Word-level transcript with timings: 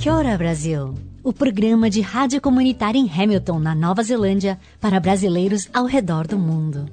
Kia 0.00 0.14
ora, 0.14 0.38
Brasil! 0.38 0.94
O 1.22 1.30
programa 1.30 1.90
de 1.90 2.00
rádio 2.00 2.40
comunitária 2.40 2.98
em 2.98 3.06
Hamilton, 3.06 3.58
na 3.58 3.74
Nova 3.74 4.02
Zelândia, 4.02 4.58
para 4.80 4.98
brasileiros 4.98 5.68
ao 5.74 5.84
redor 5.84 6.26
do 6.26 6.38
mundo. 6.38 6.90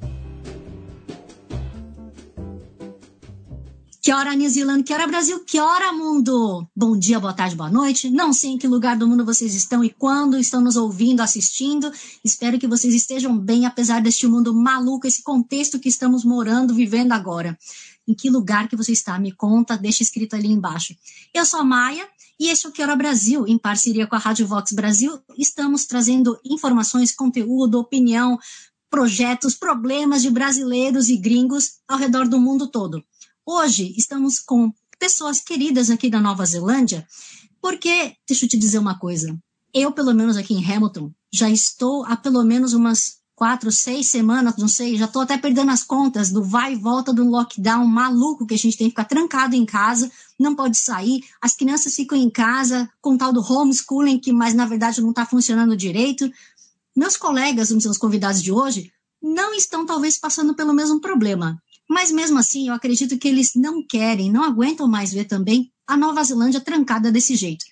Que 4.02 4.12
hora 4.12 4.36
New 4.36 4.50
Zealand, 4.50 4.84
que 4.84 4.94
hora 4.94 5.08
Brasil, 5.08 5.40
que 5.46 5.58
hora 5.58 5.94
mundo! 5.94 6.68
Bom 6.76 6.98
dia, 7.00 7.18
boa 7.18 7.32
tarde, 7.32 7.56
boa 7.56 7.70
noite. 7.70 8.10
Não 8.10 8.34
sei 8.34 8.50
em 8.50 8.58
que 8.58 8.68
lugar 8.68 8.98
do 8.98 9.08
mundo 9.08 9.24
vocês 9.24 9.56
estão 9.56 9.82
e 9.86 9.90
quando 9.90 10.38
estão 10.38 10.60
nos 10.60 10.76
ouvindo, 10.76 11.22
assistindo. 11.22 11.90
Espero 12.26 12.60
que 12.60 12.68
vocês 12.68 12.94
estejam 12.94 13.38
bem, 13.38 13.66
apesar 13.66 14.02
deste 14.02 14.28
mundo 14.28 14.54
maluco, 14.54 15.08
esse 15.08 15.24
contexto 15.24 15.80
que 15.80 15.88
estamos 15.88 16.26
morando, 16.26 16.76
vivendo 16.76 17.14
agora. 17.14 17.58
Em 18.06 18.14
que 18.14 18.30
lugar 18.30 18.68
que 18.68 18.76
você 18.76 18.92
está? 18.92 19.18
Me 19.18 19.32
conta, 19.32 19.78
deixa 19.78 20.04
escrito 20.04 20.36
ali 20.36 20.50
embaixo. 20.50 20.94
Eu 21.34 21.46
sou 21.46 21.62
a 21.62 21.64
Maia 21.64 22.06
e 22.40 22.50
este 22.50 22.68
é 22.68 22.70
o 22.70 22.72
Que 22.72 22.82
Hora 22.82 22.96
Brasil, 22.96 23.48
em 23.48 23.58
parceria 23.58 24.06
com 24.06 24.16
a 24.16 24.20
Rádio 24.20 24.46
Vox 24.46 24.72
Brasil. 24.72 25.20
Estamos 25.38 25.86
trazendo 25.86 26.40
informações, 26.46 27.14
conteúdo, 27.14 27.80
opinião, 27.80 28.38
projetos, 28.90 29.56
problemas 29.56 30.22
de 30.22 30.30
brasileiros 30.30 31.10
e 31.10 31.18
gringos 31.18 31.80
ao 31.88 31.98
redor 31.98 32.28
do 32.28 32.40
mundo 32.40 32.68
todo. 32.68 33.04
Hoje 33.46 33.94
estamos 33.98 34.40
com 34.40 34.72
pessoas 35.00 35.40
queridas 35.40 35.90
aqui 35.90 36.10
da 36.10 36.22
Nova 36.22 36.46
Zelândia, 36.46 37.08
porque, 37.62 38.16
deixa 38.28 38.46
eu 38.46 38.50
te 38.50 38.58
dizer 38.58 38.78
uma 38.78 39.00
coisa, 39.00 39.38
eu, 39.74 39.92
pelo 39.92 40.14
menos 40.14 40.38
aqui 40.38 40.54
em 40.54 40.64
Hamilton, 40.64 41.12
já 41.34 41.50
estou 41.50 42.06
há 42.06 42.16
pelo 42.16 42.44
menos 42.44 42.74
umas 42.74 43.17
quatro, 43.38 43.72
seis 43.72 44.08
semanas, 44.08 44.58
não 44.58 44.68
sei, 44.68 44.98
já 44.98 45.06
estou 45.06 45.22
até 45.22 45.38
perdendo 45.38 45.70
as 45.70 45.84
contas 45.84 46.32
do 46.32 46.44
vai 46.44 46.74
e 46.74 46.76
volta 46.76 47.14
do 47.14 47.24
lockdown 47.24 47.86
maluco 47.86 48.48
que 48.48 48.56
a 48.56 48.58
gente 48.58 48.76
tem 48.76 48.88
que 48.88 48.94
ficar 48.94 49.06
trancado 49.06 49.56
em 49.56 49.64
casa, 49.64 50.12
não 50.40 50.56
pode 50.56 50.76
sair, 50.76 51.24
as 51.40 51.56
crianças 51.56 51.94
ficam 51.94 52.18
em 52.18 52.32
casa 52.32 52.90
com 53.00 53.16
tal 53.16 53.32
do 53.32 53.40
homeschooling, 53.40 54.20
que 54.20 54.34
mas 54.34 54.56
na 54.56 54.66
verdade 54.66 55.02
não 55.02 55.12
está 55.12 55.24
funcionando 55.24 55.78
direito. 55.78 56.28
Meus 56.96 57.16
colegas, 57.16 57.70
os 57.70 57.98
convidados 58.00 58.42
de 58.42 58.52
hoje, 58.52 58.92
não 59.22 59.54
estão 59.54 59.86
talvez 59.86 60.18
passando 60.18 60.56
pelo 60.56 60.74
mesmo 60.74 61.00
problema. 61.00 61.62
Mas 61.88 62.12
mesmo 62.12 62.40
assim, 62.40 62.70
eu 62.70 62.74
acredito 62.74 63.20
que 63.20 63.28
eles 63.28 63.52
não 63.56 63.86
querem, 63.86 64.32
não 64.32 64.44
aguentam 64.44 64.88
mais 64.88 65.14
ver 65.14 65.26
também 65.26 65.72
a 65.86 65.96
Nova 65.96 66.24
Zelândia 66.24 66.60
trancada 66.60 67.12
desse 67.12 67.36
jeito. 67.36 67.66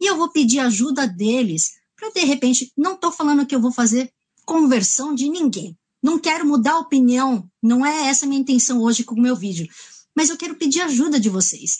E 0.00 0.06
eu 0.06 0.16
vou 0.16 0.30
pedir 0.30 0.60
ajuda 0.60 1.06
deles 1.06 1.72
para 1.94 2.10
de 2.10 2.24
repente, 2.24 2.72
não 2.76 2.94
estou 2.94 3.12
falando 3.12 3.44
que 3.44 3.54
eu 3.54 3.60
vou 3.60 3.70
fazer 3.70 4.10
conversão 4.44 5.14
de 5.14 5.28
ninguém. 5.28 5.76
Não 6.02 6.18
quero 6.18 6.46
mudar 6.46 6.72
a 6.72 6.78
opinião, 6.80 7.48
não 7.62 7.86
é 7.86 8.08
essa 8.08 8.26
a 8.26 8.28
minha 8.28 8.40
intenção 8.40 8.80
hoje 8.80 9.04
com 9.04 9.14
o 9.14 9.20
meu 9.20 9.36
vídeo. 9.36 9.68
Mas 10.16 10.30
eu 10.30 10.36
quero 10.36 10.56
pedir 10.56 10.80
ajuda 10.80 11.18
de 11.18 11.28
vocês. 11.28 11.76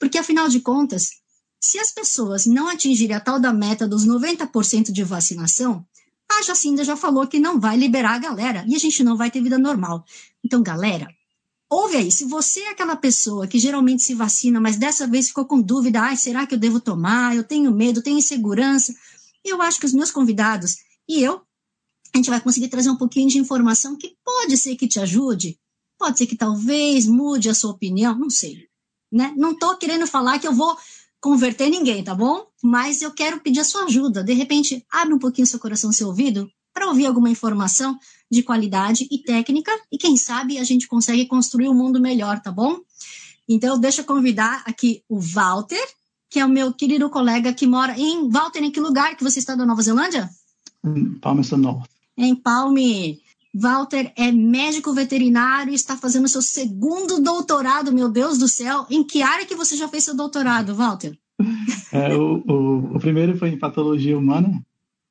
Porque, 0.00 0.18
afinal 0.18 0.48
de 0.48 0.60
contas, 0.60 1.10
se 1.60 1.78
as 1.78 1.92
pessoas 1.92 2.46
não 2.46 2.68
atingirem 2.68 3.16
a 3.16 3.20
tal 3.20 3.38
da 3.38 3.52
meta 3.52 3.86
dos 3.86 4.06
90% 4.06 4.92
de 4.92 5.02
vacinação, 5.04 5.84
a 6.30 6.42
Jacinda 6.42 6.84
já 6.84 6.96
falou 6.96 7.26
que 7.26 7.38
não 7.38 7.60
vai 7.60 7.76
liberar 7.76 8.14
a 8.14 8.18
galera 8.18 8.64
e 8.66 8.74
a 8.74 8.78
gente 8.78 9.04
não 9.04 9.16
vai 9.16 9.30
ter 9.30 9.42
vida 9.42 9.58
normal. 9.58 10.04
Então, 10.44 10.62
galera, 10.62 11.08
ouve 11.70 11.96
aí. 11.96 12.10
Se 12.10 12.24
você 12.24 12.60
é 12.60 12.70
aquela 12.70 12.96
pessoa 12.96 13.46
que 13.46 13.58
geralmente 13.58 14.02
se 14.02 14.14
vacina, 14.14 14.60
mas 14.60 14.76
dessa 14.76 15.06
vez 15.06 15.28
ficou 15.28 15.44
com 15.44 15.60
dúvida, 15.60 16.14
será 16.16 16.46
que 16.46 16.54
eu 16.54 16.58
devo 16.58 16.80
tomar? 16.80 17.36
Eu 17.36 17.44
tenho 17.44 17.72
medo, 17.72 18.02
tenho 18.02 18.18
insegurança. 18.18 18.94
Eu 19.44 19.62
acho 19.62 19.78
que 19.78 19.86
os 19.86 19.92
meus 19.92 20.10
convidados 20.10 20.76
e 21.08 21.22
eu 21.22 21.40
a 22.16 22.18
gente 22.18 22.30
vai 22.30 22.40
conseguir 22.40 22.68
trazer 22.68 22.90
um 22.90 22.96
pouquinho 22.96 23.28
de 23.28 23.38
informação 23.38 23.96
que 23.96 24.16
pode 24.24 24.56
ser 24.56 24.74
que 24.74 24.88
te 24.88 24.98
ajude, 24.98 25.58
pode 25.98 26.18
ser 26.18 26.26
que 26.26 26.36
talvez 26.36 27.06
mude 27.06 27.48
a 27.48 27.54
sua 27.54 27.70
opinião, 27.70 28.18
não 28.18 28.30
sei. 28.30 28.66
Né? 29.12 29.32
Não 29.36 29.52
estou 29.52 29.76
querendo 29.76 30.06
falar 30.06 30.38
que 30.38 30.46
eu 30.46 30.52
vou 30.52 30.76
converter 31.20 31.68
ninguém, 31.68 32.02
tá 32.02 32.14
bom? 32.14 32.46
Mas 32.62 33.02
eu 33.02 33.12
quero 33.12 33.40
pedir 33.40 33.60
a 33.60 33.64
sua 33.64 33.84
ajuda. 33.84 34.24
De 34.24 34.32
repente, 34.32 34.84
abre 34.90 35.14
um 35.14 35.18
pouquinho 35.18 35.46
seu 35.46 35.58
coração, 35.58 35.92
seu 35.92 36.08
ouvido, 36.08 36.50
para 36.72 36.88
ouvir 36.88 37.06
alguma 37.06 37.30
informação 37.30 37.98
de 38.30 38.42
qualidade 38.42 39.06
e 39.10 39.18
técnica, 39.18 39.70
e 39.90 39.96
quem 39.96 40.16
sabe 40.16 40.58
a 40.58 40.64
gente 40.64 40.88
consegue 40.88 41.26
construir 41.26 41.68
um 41.68 41.74
mundo 41.74 42.00
melhor, 42.00 42.40
tá 42.40 42.50
bom? 42.50 42.78
Então, 43.48 43.78
deixa 43.78 44.00
eu 44.00 44.04
convidar 44.04 44.62
aqui 44.66 45.02
o 45.08 45.20
Walter, 45.20 45.86
que 46.28 46.40
é 46.40 46.44
o 46.44 46.48
meu 46.48 46.72
querido 46.72 47.08
colega 47.08 47.52
que 47.52 47.66
mora 47.66 47.98
em. 47.98 48.28
Walter, 48.28 48.62
em 48.62 48.70
que 48.70 48.80
lugar 48.80 49.16
que 49.16 49.22
você 49.22 49.38
está 49.38 49.54
da 49.54 49.64
Nova 49.64 49.82
Zelândia? 49.82 50.28
Palmerston 51.20 51.56
North 51.58 51.95
em 52.16 52.34
Palme. 52.34 53.20
Walter 53.54 54.12
é 54.16 54.30
médico 54.30 54.92
veterinário 54.92 55.72
e 55.72 55.74
está 55.74 55.96
fazendo 55.96 56.28
seu 56.28 56.42
segundo 56.42 57.22
doutorado, 57.22 57.92
meu 57.92 58.08
Deus 58.10 58.36
do 58.36 58.46
céu. 58.46 58.86
Em 58.90 59.02
que 59.02 59.22
área 59.22 59.46
que 59.46 59.54
você 59.54 59.76
já 59.76 59.88
fez 59.88 60.04
seu 60.04 60.14
doutorado, 60.14 60.74
Walter? 60.74 61.16
É, 61.92 62.14
o, 62.14 62.42
o, 62.46 62.96
o, 62.96 62.98
primeiro 62.98 63.36
foi 63.36 63.50
em 63.50 63.58
patologia 63.58 64.18
humana 64.18 64.62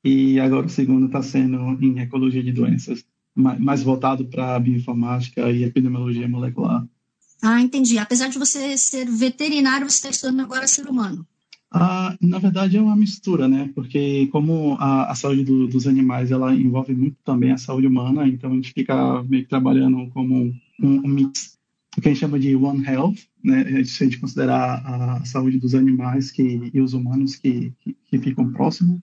e 0.03 0.39
agora 0.39 0.67
o 0.67 0.69
segundo 0.69 1.07
está 1.07 1.21
sendo 1.23 1.57
em 1.83 1.99
ecologia 1.99 2.43
de 2.43 2.51
doenças, 2.51 3.03
mais 3.35 3.81
voltado 3.81 4.25
para 4.25 4.59
bioinformática 4.59 5.49
e 5.51 5.63
epidemiologia 5.63 6.27
molecular. 6.27 6.85
Ah, 7.41 7.61
entendi. 7.61 7.97
Apesar 7.97 8.27
de 8.27 8.39
você 8.39 8.77
ser 8.77 9.05
veterinário, 9.05 9.89
você 9.89 9.97
está 9.97 10.09
estudando 10.09 10.41
agora 10.41 10.67
ser 10.67 10.87
humano. 10.87 11.27
Ah, 11.71 12.15
na 12.21 12.39
verdade 12.39 12.77
é 12.77 12.81
uma 12.81 12.95
mistura, 12.95 13.47
né? 13.47 13.71
Porque 13.75 14.27
como 14.27 14.75
a, 14.79 15.11
a 15.11 15.15
saúde 15.15 15.43
do, 15.43 15.67
dos 15.67 15.87
animais 15.87 16.31
ela 16.31 16.53
envolve 16.55 16.93
muito 16.93 17.17
também 17.23 17.51
a 17.51 17.57
saúde 17.57 17.87
humana, 17.87 18.27
então 18.27 18.51
a 18.51 18.55
gente 18.55 18.71
fica 18.71 19.23
meio 19.23 19.43
que 19.43 19.49
trabalhando 19.49 20.09
como 20.11 20.53
um, 20.81 21.05
um 21.05 21.07
mix, 21.07 21.57
o 21.97 22.01
que 22.01 22.07
a 22.07 22.11
gente 22.11 22.19
chama 22.19 22.39
de 22.39 22.55
One 22.55 22.85
Health, 22.85 23.15
né? 23.43 23.83
Se 23.83 24.03
a 24.03 24.07
gente 24.07 24.19
considerar 24.19 24.81
a 24.85 25.25
saúde 25.25 25.59
dos 25.59 25.75
animais 25.75 26.31
que, 26.31 26.71
e 26.73 26.79
os 26.81 26.93
humanos 26.93 27.35
que, 27.35 27.73
que, 27.79 27.95
que 28.09 28.19
ficam 28.19 28.51
próximos, 28.53 29.01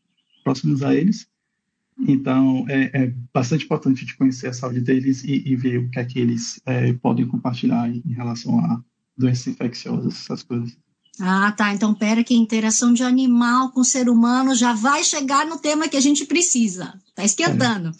a 0.85 0.95
eles. 0.95 1.29
Então 2.09 2.65
é, 2.69 3.05
é, 3.05 3.15
bastante 3.33 3.65
importante 3.65 4.05
de 4.05 4.17
conhecer 4.17 4.49
a 4.49 4.53
saúde 4.53 4.81
deles 4.81 5.23
e, 5.25 5.43
e 5.47 5.55
ver 5.57 5.79
o 5.79 5.91
que 5.91 5.99
é 5.99 6.05
que 6.05 6.19
eles 6.19 6.61
é, 6.67 6.93
podem 6.95 7.27
compartilhar 7.27 7.89
em 7.89 8.13
relação 8.13 8.59
a 8.59 8.83
doenças 9.17 9.47
infecciosas, 9.49 10.15
essas 10.15 10.43
coisas. 10.43 10.77
Ah, 11.21 11.53
tá. 11.53 11.73
Então, 11.75 11.95
pera 11.95 12.25
que 12.25 12.35
a 12.35 12.39
interação 12.39 12.93
de 12.93 13.03
animal 13.03 13.71
com 13.71 13.85
ser 13.85 14.09
humano 14.09 14.55
já 14.55 14.73
vai 14.73 15.05
chegar 15.05 15.47
no 15.47 15.59
tema 15.59 15.89
que 15.89 15.97
a 15.97 16.01
gente 16.01 16.25
precisa. 16.25 16.95
Tá 17.15 17.25
esquentando. 17.25 17.91
É. 17.91 17.93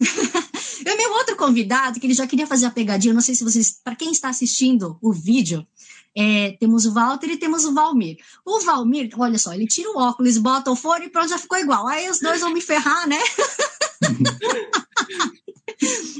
e 0.88 0.92
o 0.92 0.96
meu 0.96 1.12
outro 1.14 1.36
convidado, 1.36 1.98
que 1.98 2.06
ele 2.06 2.14
já 2.14 2.26
queria 2.26 2.46
fazer 2.46 2.66
a 2.66 2.70
pegadinha, 2.70 3.14
não 3.14 3.22
sei 3.22 3.34
se 3.34 3.44
vocês, 3.44 3.80
para 3.82 3.96
quem 3.96 4.12
está 4.12 4.28
assistindo 4.28 4.98
o 5.00 5.12
vídeo, 5.12 5.66
é, 6.14 6.56
temos 6.60 6.86
o 6.86 6.92
Walter 6.92 7.30
e 7.30 7.36
temos 7.36 7.64
o 7.64 7.72
Valmir. 7.72 8.18
O 8.44 8.60
Valmir, 8.60 9.10
olha 9.16 9.38
só, 9.38 9.54
ele 9.54 9.66
tira 9.66 9.90
o 9.90 9.98
óculos, 9.98 10.36
bota 10.38 10.70
o 10.70 10.76
fone 10.76 11.06
e 11.06 11.08
pronto, 11.10 11.28
já 11.28 11.38
ficou 11.38 11.58
igual. 11.58 11.86
Aí 11.86 12.10
os 12.10 12.20
dois 12.20 12.40
vão 12.40 12.52
me 12.52 12.60
ferrar, 12.60 13.08
né? 13.08 13.18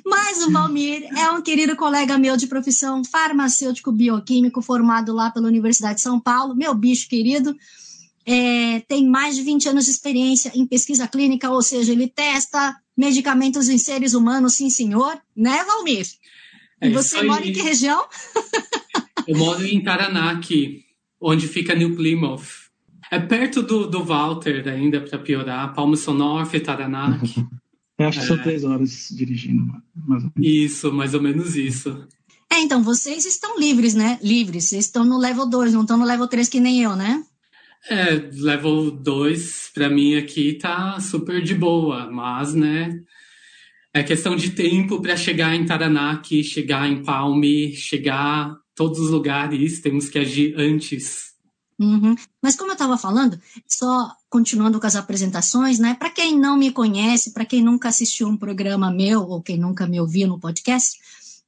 Mas 0.05 0.43
o 0.43 0.51
Valmir 0.51 1.05
é 1.17 1.31
um 1.31 1.43
querido 1.43 1.77
colega 1.77 2.19
meu 2.19 2.37
de 2.37 2.47
profissão 2.47 3.05
farmacêutico 3.05 3.93
bioquímico, 3.93 4.63
formado 4.63 5.13
lá 5.13 5.31
pela 5.31 5.49
Universidade 5.49 5.97
de 5.97 6.01
São 6.01 6.19
Paulo, 6.19 6.55
meu 6.55 6.75
bicho 6.75 7.09
querido. 7.09 7.55
É, 8.27 8.81
tem 8.81 9.07
mais 9.07 9.37
de 9.37 9.43
20 9.43 9.69
anos 9.69 9.85
de 9.85 9.91
experiência 9.91 10.53
em 10.55 10.67
pesquisa 10.67 11.09
clínica, 11.09 11.51
ou 11.51 11.63
seja, 11.63 11.93
ele 11.93 12.09
testa 12.09 12.77
medicamentos 12.97 13.69
em 13.69 13.79
seres 13.79 14.15
humanos, 14.15 14.55
sim, 14.55 14.71
senhor, 14.71 15.19
né, 15.37 15.65
Valmir? 15.65 16.07
É, 16.81 16.89
e 16.89 16.93
você 16.93 17.23
mora 17.23 17.47
em 17.47 17.53
que 17.53 17.63
região? 17.63 18.07
Eu 19.27 19.37
moro 19.37 19.65
em 19.65 19.83
Taranaki, 19.83 20.85
onde 21.21 21.47
fica 21.47 21.75
New 21.75 21.95
Plymouth. 21.95 22.71
É 23.11 23.19
perto 23.19 23.63
do, 23.63 23.87
do 23.87 24.05
Walter 24.05 24.67
ainda, 24.69 25.01
para 25.01 25.19
piorar, 25.19 25.75
Palmerston 25.75 26.15
North, 26.15 26.53
Taranaki. 26.63 27.47
Eu 28.01 28.09
acho 28.09 28.21
que 28.21 28.27
são 28.27 28.37
é. 28.37 28.43
três 28.43 28.65
horas 28.65 29.09
dirigindo. 29.11 29.71
Mais 29.95 30.25
isso, 30.39 30.91
mais 30.91 31.13
ou 31.13 31.21
menos 31.21 31.55
isso. 31.55 32.07
É, 32.51 32.59
então, 32.59 32.83
vocês 32.83 33.27
estão 33.27 33.59
livres, 33.59 33.95
né? 33.95 34.19
Livres. 34.23 34.65
Vocês 34.65 34.87
estão 34.87 35.05
no 35.05 35.19
level 35.19 35.47
2, 35.47 35.75
não 35.75 35.83
estão 35.83 35.99
no 35.99 36.07
level 36.07 36.27
3 36.27 36.49
que 36.49 36.61
nem 36.61 36.83
eu, 36.83 36.97
né? 36.97 37.23
É, 37.91 38.15
level 38.33 38.91
2 38.91 39.71
para 39.75 39.91
mim 39.91 40.17
aqui 40.17 40.55
tá 40.55 40.99
super 40.99 41.43
de 41.43 41.55
boa, 41.55 42.11
mas, 42.11 42.55
né? 42.55 43.03
É 43.93 44.03
questão 44.03 44.35
de 44.35 44.51
tempo 44.51 45.03
para 45.03 45.17
chegar 45.17 45.55
em 45.55 45.67
Taranaki, 45.67 46.43
chegar 46.43 46.89
em 46.89 47.03
Palme, 47.03 47.75
chegar 47.75 48.57
todos 48.75 48.99
os 48.99 49.11
lugares, 49.11 49.81
temos 49.81 50.09
que 50.09 50.19
agir 50.19 50.55
antes. 50.57 51.35
Uhum. 51.79 52.15
Mas 52.43 52.57
como 52.57 52.71
eu 52.71 52.75
estava 52.75 52.97
falando, 52.97 53.39
só 53.67 54.15
continuando 54.31 54.81
com 54.81 54.87
as 54.87 54.95
apresentações, 54.95 55.81
né? 55.81 55.95
Para 55.95 56.09
quem 56.09 56.39
não 56.39 56.57
me 56.57 56.71
conhece, 56.71 57.33
para 57.33 57.45
quem 57.45 57.63
nunca 57.63 57.89
assistiu 57.89 58.29
um 58.29 58.37
programa 58.37 58.91
meu 58.91 59.23
ou 59.23 59.43
quem 59.43 59.59
nunca 59.59 59.87
me 59.87 60.01
ouviu 60.01 60.29
no 60.29 60.39
podcast, 60.39 60.97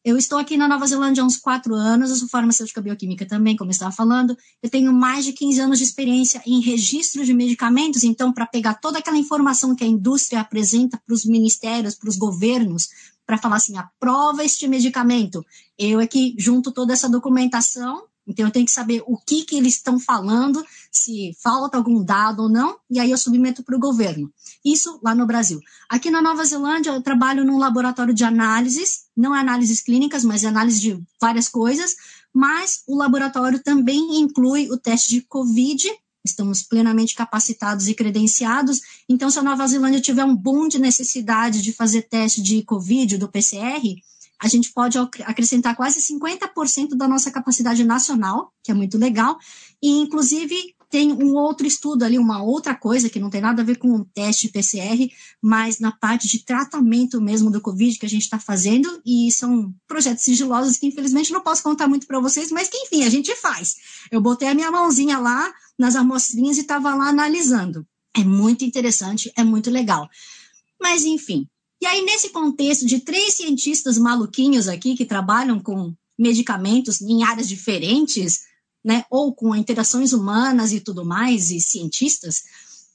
eu 0.04 0.18
estou 0.18 0.36
aqui 0.36 0.56
na 0.56 0.66
Nova 0.66 0.84
Zelândia 0.84 1.22
há 1.22 1.26
uns 1.26 1.36
quatro 1.36 1.76
anos, 1.76 2.10
eu 2.10 2.16
sou 2.16 2.28
farmacêutica 2.28 2.80
bioquímica 2.80 3.24
também, 3.24 3.56
como 3.56 3.70
eu 3.70 3.72
estava 3.72 3.92
falando. 3.92 4.36
Eu 4.60 4.68
tenho 4.68 4.92
mais 4.92 5.24
de 5.24 5.32
15 5.32 5.60
anos 5.60 5.78
de 5.78 5.84
experiência 5.84 6.42
em 6.44 6.60
registro 6.60 7.24
de 7.24 7.32
medicamentos, 7.32 8.02
então, 8.02 8.32
para 8.32 8.44
pegar 8.44 8.74
toda 8.74 8.98
aquela 8.98 9.16
informação 9.16 9.76
que 9.76 9.84
a 9.84 9.86
indústria 9.86 10.40
apresenta 10.40 11.00
para 11.06 11.14
os 11.14 11.24
ministérios, 11.24 11.94
para 11.94 12.08
os 12.08 12.16
governos, 12.16 12.88
para 13.24 13.38
falar 13.38 13.56
assim, 13.56 13.76
aprova 13.76 14.44
este 14.44 14.66
medicamento. 14.66 15.46
Eu 15.78 16.00
é 16.00 16.06
que 16.08 16.34
junto 16.36 16.72
toda 16.72 16.92
essa 16.92 17.08
documentação 17.08 18.02
então, 18.26 18.46
eu 18.46 18.52
tenho 18.52 18.66
que 18.66 18.72
saber 18.72 19.02
o 19.06 19.16
que, 19.16 19.44
que 19.44 19.56
eles 19.56 19.74
estão 19.74 19.98
falando, 19.98 20.64
se 20.90 21.36
falta 21.42 21.76
algum 21.76 22.04
dado 22.04 22.44
ou 22.44 22.48
não, 22.48 22.76
e 22.88 23.00
aí 23.00 23.10
eu 23.10 23.18
submeto 23.18 23.62
para 23.64 23.76
o 23.76 23.80
governo. 23.80 24.32
Isso 24.64 25.00
lá 25.02 25.14
no 25.14 25.26
Brasil. 25.26 25.60
Aqui 25.88 26.10
na 26.10 26.22
Nova 26.22 26.44
Zelândia, 26.44 26.90
eu 26.90 27.02
trabalho 27.02 27.44
num 27.44 27.58
laboratório 27.58 28.14
de 28.14 28.24
análises, 28.24 29.04
não 29.16 29.34
é 29.34 29.40
análises 29.40 29.80
clínicas, 29.80 30.24
mas 30.24 30.44
é 30.44 30.48
análise 30.48 30.80
de 30.80 31.02
várias 31.20 31.48
coisas, 31.48 31.94
mas 32.32 32.82
o 32.86 32.96
laboratório 32.96 33.58
também 33.58 34.20
inclui 34.20 34.70
o 34.70 34.78
teste 34.78 35.10
de 35.10 35.22
COVID, 35.22 35.90
estamos 36.24 36.62
plenamente 36.62 37.16
capacitados 37.16 37.88
e 37.88 37.94
credenciados. 37.94 38.80
Então, 39.08 39.28
se 39.30 39.38
a 39.40 39.42
Nova 39.42 39.66
Zelândia 39.66 40.00
tiver 40.00 40.24
um 40.24 40.36
boom 40.36 40.68
de 40.68 40.78
necessidade 40.78 41.60
de 41.60 41.72
fazer 41.72 42.02
teste 42.02 42.40
de 42.40 42.62
COVID, 42.62 43.18
do 43.18 43.28
PCR, 43.28 43.82
a 44.42 44.48
gente 44.48 44.72
pode 44.72 44.98
acrescentar 44.98 45.76
quase 45.76 46.00
50% 46.00 46.96
da 46.96 47.06
nossa 47.06 47.30
capacidade 47.30 47.84
nacional, 47.84 48.52
que 48.64 48.72
é 48.72 48.74
muito 48.74 48.98
legal, 48.98 49.38
e 49.80 49.88
inclusive 50.00 50.74
tem 50.90 51.12
um 51.12 51.34
outro 51.36 51.64
estudo 51.66 52.04
ali, 52.04 52.18
uma 52.18 52.42
outra 52.42 52.74
coisa 52.74 53.08
que 53.08 53.20
não 53.20 53.30
tem 53.30 53.40
nada 53.40 53.62
a 53.62 53.64
ver 53.64 53.78
com 53.78 53.94
o 53.94 54.04
teste 54.04 54.48
PCR, 54.48 55.08
mas 55.40 55.78
na 55.78 55.92
parte 55.92 56.28
de 56.28 56.44
tratamento 56.44 57.20
mesmo 57.20 57.52
do 57.52 57.60
Covid 57.60 57.96
que 57.96 58.04
a 58.04 58.08
gente 58.08 58.22
está 58.22 58.38
fazendo, 58.38 59.00
e 59.06 59.30
são 59.30 59.72
projetos 59.86 60.24
sigilosos 60.24 60.76
que 60.76 60.88
infelizmente 60.88 61.32
não 61.32 61.40
posso 61.40 61.62
contar 61.62 61.86
muito 61.86 62.06
para 62.06 62.18
vocês, 62.18 62.50
mas 62.50 62.68
que 62.68 62.76
enfim, 62.76 63.04
a 63.04 63.10
gente 63.10 63.34
faz. 63.36 63.76
Eu 64.10 64.20
botei 64.20 64.48
a 64.48 64.54
minha 64.54 64.72
mãozinha 64.72 65.18
lá 65.18 65.54
nas 65.78 65.94
amostrinhas 65.94 66.58
e 66.58 66.62
estava 66.62 66.92
lá 66.96 67.08
analisando. 67.08 67.86
É 68.14 68.24
muito 68.24 68.64
interessante, 68.64 69.32
é 69.36 69.44
muito 69.44 69.70
legal. 69.70 70.10
Mas 70.80 71.04
enfim, 71.04 71.46
e 71.82 71.86
aí, 71.86 72.00
nesse 72.02 72.28
contexto 72.28 72.86
de 72.86 73.00
três 73.00 73.34
cientistas 73.34 73.98
maluquinhos 73.98 74.68
aqui 74.68 74.94
que 74.94 75.04
trabalham 75.04 75.58
com 75.58 75.92
medicamentos 76.16 77.02
em 77.02 77.24
áreas 77.24 77.48
diferentes, 77.48 78.42
né, 78.84 79.04
ou 79.10 79.34
com 79.34 79.52
interações 79.52 80.12
humanas 80.12 80.72
e 80.72 80.78
tudo 80.78 81.04
mais, 81.04 81.50
e 81.50 81.60
cientistas, 81.60 82.44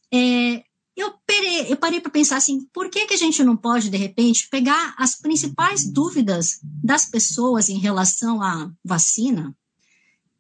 é, 0.10 0.63
eu, 0.95 1.13
parei, 1.28 1.69
eu 1.69 1.75
parei 1.75 2.00
para 2.00 2.10
pensar 2.10 2.38
assim, 2.38 2.66
por 2.72 2.89
que, 2.89 3.06
que 3.07 3.13
a 3.13 3.18
gente 3.18 3.44
não 3.44 3.57
pode, 3.57 3.89
de 3.89 3.98
repente, 3.98 4.48
pegar 4.48 4.95
as 4.98 5.16
principais 5.16 5.86
dúvidas 5.86 6.57
das 6.63 7.06
pessoas 7.06 7.68
em 7.68 7.80
relação 7.80 8.42
à 8.42 8.72
vacina? 8.86 9.54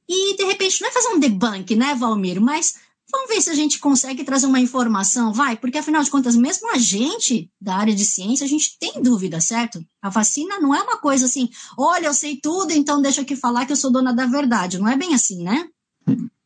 E, 0.07 0.37
de 0.37 0.45
repente, 0.45 0.79
não 0.79 0.87
é 0.87 0.91
fazer 0.93 1.09
um 1.09 1.19
debunk, 1.19 1.75
né, 1.75 1.93
Valmir, 1.95 2.39
mas 2.39 2.75
Vamos 3.09 3.29
ver 3.29 3.41
se 3.41 3.49
a 3.49 3.53
gente 3.53 3.79
consegue 3.79 4.23
trazer 4.25 4.47
uma 4.47 4.59
informação, 4.59 5.31
vai, 5.31 5.55
porque 5.55 5.77
afinal 5.77 6.03
de 6.03 6.11
contas, 6.11 6.35
mesmo 6.35 6.69
a 6.71 6.77
gente 6.77 7.49
da 7.59 7.75
área 7.75 7.95
de 7.95 8.03
ciência, 8.03 8.45
a 8.45 8.49
gente 8.49 8.77
tem 8.77 9.01
dúvida, 9.01 9.39
certo? 9.39 9.83
A 10.01 10.09
vacina 10.09 10.59
não 10.59 10.75
é 10.75 10.81
uma 10.81 10.97
coisa 10.97 11.25
assim, 11.25 11.49
olha, 11.77 12.07
eu 12.07 12.13
sei 12.13 12.37
tudo, 12.41 12.71
então 12.71 13.01
deixa 13.01 13.21
aqui 13.21 13.35
falar 13.35 13.65
que 13.65 13.71
eu 13.71 13.77
sou 13.77 13.91
dona 13.91 14.13
da 14.13 14.25
verdade. 14.25 14.77
Não 14.77 14.89
é 14.89 14.97
bem 14.97 15.13
assim, 15.13 15.41
né? 15.41 15.69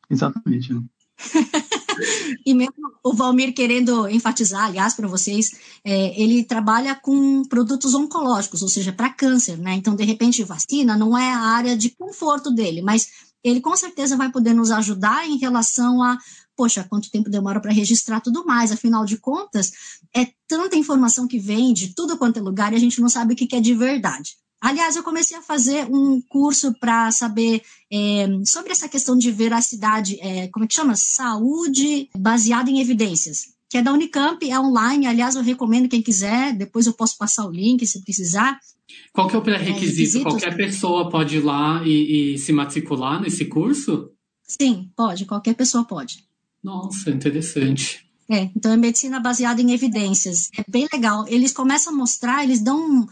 Exatamente. 0.10 0.72
e 2.46 2.54
mesmo 2.54 2.74
o 3.04 3.14
Valmir 3.14 3.54
querendo 3.54 4.08
enfatizar, 4.08 4.66
aliás, 4.66 4.94
para 4.94 5.08
vocês, 5.08 5.52
é, 5.84 6.22
ele 6.22 6.44
trabalha 6.44 6.96
com 6.96 7.44
produtos 7.44 7.96
oncológicos, 7.96 8.62
ou 8.62 8.70
seja, 8.70 8.94
para 8.94 9.10
câncer, 9.10 9.58
né? 9.58 9.74
Então, 9.74 9.96
de 9.96 10.04
repente, 10.04 10.44
vacina 10.44 10.96
não 10.96 11.18
é 11.18 11.32
a 11.32 11.40
área 11.40 11.76
de 11.76 11.90
conforto 11.90 12.52
dele, 12.52 12.82
mas 12.82 13.08
ele 13.44 13.60
com 13.60 13.76
certeza 13.76 14.16
vai 14.16 14.32
poder 14.32 14.54
nos 14.54 14.72
ajudar 14.72 15.28
em 15.28 15.38
relação 15.38 16.04
a 16.04 16.18
poxa, 16.62 16.86
quanto 16.88 17.10
tempo 17.10 17.28
demora 17.28 17.60
para 17.60 17.74
registrar 17.74 18.22
tudo 18.22 18.46
mais? 18.46 18.72
Afinal 18.72 19.04
de 19.04 19.18
contas, 19.18 19.72
é 20.16 20.28
tanta 20.48 20.78
informação 20.78 21.28
que 21.28 21.40
vem 21.40 21.74
de 21.74 21.96
tudo 21.96 22.20
quanto 22.20 22.38
é 22.38 22.40
lugar 22.42 22.72
e 22.72 22.76
a 22.76 22.80
gente 22.80 23.02
não 23.02 23.10
sabe 23.10 23.34
o 23.34 23.36
que 23.36 23.56
é 23.56 23.60
de 23.60 23.74
verdade. 23.74 24.36
Aliás, 24.62 24.96
eu 24.96 25.02
comecei 25.02 25.36
a 25.36 25.42
fazer 25.42 25.88
um 25.90 26.22
curso 26.22 26.72
para 26.80 27.12
saber 27.12 27.64
é, 27.92 28.28
sobre 28.46 28.72
essa 28.72 28.88
questão 28.88 29.18
de 29.18 29.32
veracidade, 29.32 30.20
é, 30.22 30.50
como 30.50 30.64
é 30.64 30.68
que 30.68 30.76
chama? 30.76 30.96
Saúde 30.96 32.08
baseada 32.16 32.70
em 32.70 32.80
evidências, 32.80 33.56
que 33.68 33.78
é 33.80 33.82
da 33.82 33.92
Unicamp, 33.92 34.48
é 34.48 34.60
online. 34.60 35.08
Aliás, 35.08 35.34
eu 35.34 35.42
recomendo 35.42 35.90
quem 35.90 36.04
quiser, 36.04 36.54
depois 36.54 36.86
eu 36.86 36.94
posso 36.94 37.18
passar 37.18 37.48
o 37.48 37.52
link 37.52 37.88
se 37.88 38.04
precisar. 38.04 38.60
Qual 39.12 39.28
que 39.28 39.36
é 39.36 39.40
o 39.40 39.42
pré-requisito? 39.42 40.20
É, 40.20 40.22
qualquer 40.22 40.56
pessoa 40.56 41.10
pode 41.10 41.38
ir 41.38 41.44
lá 41.44 41.82
e, 41.84 42.36
e 42.36 42.38
se 42.38 42.54
matricular 42.54 43.20
nesse 43.20 43.46
curso? 43.46 44.12
Sim, 44.44 44.92
pode, 44.96 45.26
qualquer 45.26 45.56
pessoa 45.56 45.84
pode. 45.84 46.30
Nossa, 46.64 47.10
interessante. 47.10 48.06
É, 48.30 48.50
então 48.56 48.72
é 48.72 48.78
medicina 48.78 49.20
baseada 49.20 49.62
em 49.62 49.74
evidências. 49.74 50.50
É 50.58 50.64
bem 50.68 50.88
legal. 50.92 51.26
Eles 51.28 51.52
começam 51.52 51.94
a 51.94 51.96
mostrar, 51.96 52.44
eles 52.44 52.62
dão 52.62 52.80
um, 52.80 53.06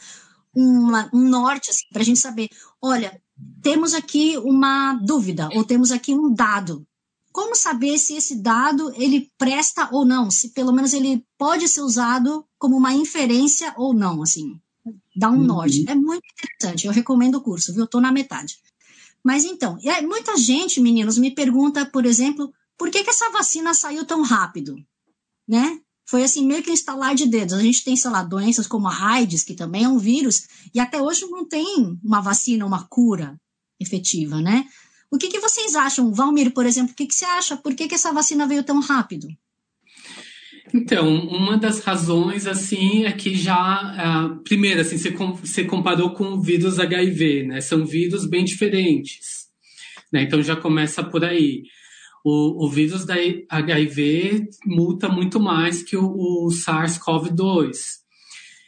uma, 0.56 1.10
um 1.14 1.28
norte 1.28 1.70
assim, 1.70 1.86
para 1.92 2.02
a 2.02 2.06
gente 2.06 2.20
saber: 2.20 2.50
olha, 2.82 3.22
temos 3.62 3.94
aqui 3.94 4.38
uma 4.38 4.94
dúvida, 4.94 5.50
ou 5.54 5.64
temos 5.64 5.92
aqui 5.92 6.14
um 6.14 6.34
dado. 6.34 6.86
Como 7.32 7.56
saber 7.56 7.98
se 8.00 8.16
esse 8.16 8.42
dado 8.42 8.92
ele 8.96 9.32
presta 9.38 9.90
ou 9.92 10.06
não? 10.06 10.32
Se 10.32 10.50
pelo 10.50 10.72
menos 10.72 10.94
ele 10.94 11.24
pode 11.38 11.68
ser 11.68 11.82
usado 11.82 12.46
como 12.58 12.78
uma 12.78 12.94
inferência 12.94 13.74
ou 13.78 13.94
não, 13.94 14.22
assim. 14.24 14.60
Dá 15.16 15.30
um 15.30 15.36
uhum. 15.36 15.44
norte. 15.44 15.86
É 15.88 15.96
muito 15.96 16.24
interessante. 16.32 16.88
Eu 16.88 16.94
recomendo 16.94 17.36
o 17.36 17.42
curso, 17.42 17.72
viu? 17.72 17.82
Eu 17.82 17.86
estou 17.86 18.02
na 18.02 18.12
metade. 18.12 18.58
Mas 19.24 19.44
então, 19.44 19.78
muita 20.08 20.38
gente, 20.38 20.80
meninos, 20.80 21.18
me 21.18 21.30
pergunta, 21.30 21.86
por 21.86 22.06
exemplo, 22.06 22.52
por 22.80 22.90
que, 22.90 23.04
que 23.04 23.10
essa 23.10 23.30
vacina 23.30 23.74
saiu 23.74 24.06
tão 24.06 24.24
rápido? 24.24 24.78
Né? 25.46 25.80
Foi 26.08 26.24
assim, 26.24 26.48
meio 26.48 26.64
que 26.64 26.72
um 26.72 26.74
instalar 26.74 27.14
de 27.14 27.28
dedos. 27.28 27.54
A 27.54 27.62
gente 27.62 27.84
tem, 27.84 27.96
sei 27.96 28.10
lá, 28.10 28.24
doenças 28.24 28.66
como 28.66 28.88
a 28.88 29.12
AIDS, 29.12 29.44
que 29.44 29.54
também 29.54 29.84
é 29.84 29.90
um 29.90 30.00
vírus, 30.00 30.48
e 30.74 30.80
até 30.80 31.00
hoje 31.02 31.26
não 31.30 31.46
tem 31.46 32.00
uma 32.02 32.22
vacina, 32.22 32.66
uma 32.66 32.88
cura 32.88 33.40
efetiva, 33.80 34.42
né? 34.42 34.66
O 35.12 35.18
que, 35.18 35.28
que 35.28 35.40
vocês 35.40 35.76
acham? 35.76 36.14
Valmir, 36.14 36.52
por 36.52 36.66
exemplo, 36.66 36.94
o 36.94 36.96
que, 36.96 37.06
que 37.06 37.14
você 37.14 37.26
acha? 37.26 37.58
Por 37.58 37.76
que, 37.76 37.88
que 37.88 37.96
essa 37.96 38.14
vacina 38.14 38.48
veio 38.48 38.64
tão 38.64 38.80
rápido? 38.80 39.28
Então, 40.74 41.08
uma 41.28 41.58
das 41.58 41.80
razões, 41.82 42.48
assim, 42.48 43.06
é 43.06 43.12
que 43.12 43.36
já, 43.36 44.32
uh, 44.32 44.44
primeiro, 44.44 44.82
assim, 44.82 44.98
você, 44.98 45.12
com, 45.12 45.34
você 45.34 45.66
comparou 45.66 46.14
com 46.14 46.34
o 46.34 46.42
vírus 46.42 46.80
HIV, 46.80 47.44
né? 47.44 47.60
São 47.62 47.86
vírus 47.86 48.26
bem 48.26 48.46
diferentes, 48.46 49.48
né? 50.14 50.24
Então 50.24 50.42
já 50.42 50.56
começa 50.56 51.04
por 51.04 51.26
aí 51.26 51.64
o, 52.24 52.66
o 52.66 52.70
vírus 52.70 53.06
da 53.06 53.16
HIV 53.50 54.50
muta 54.66 55.10
muito 55.10 55.40
mais 55.40 55.84
que 55.84 55.96
o, 55.96 56.06
o 56.06 56.50
SARS-CoV-2. 56.50 58.00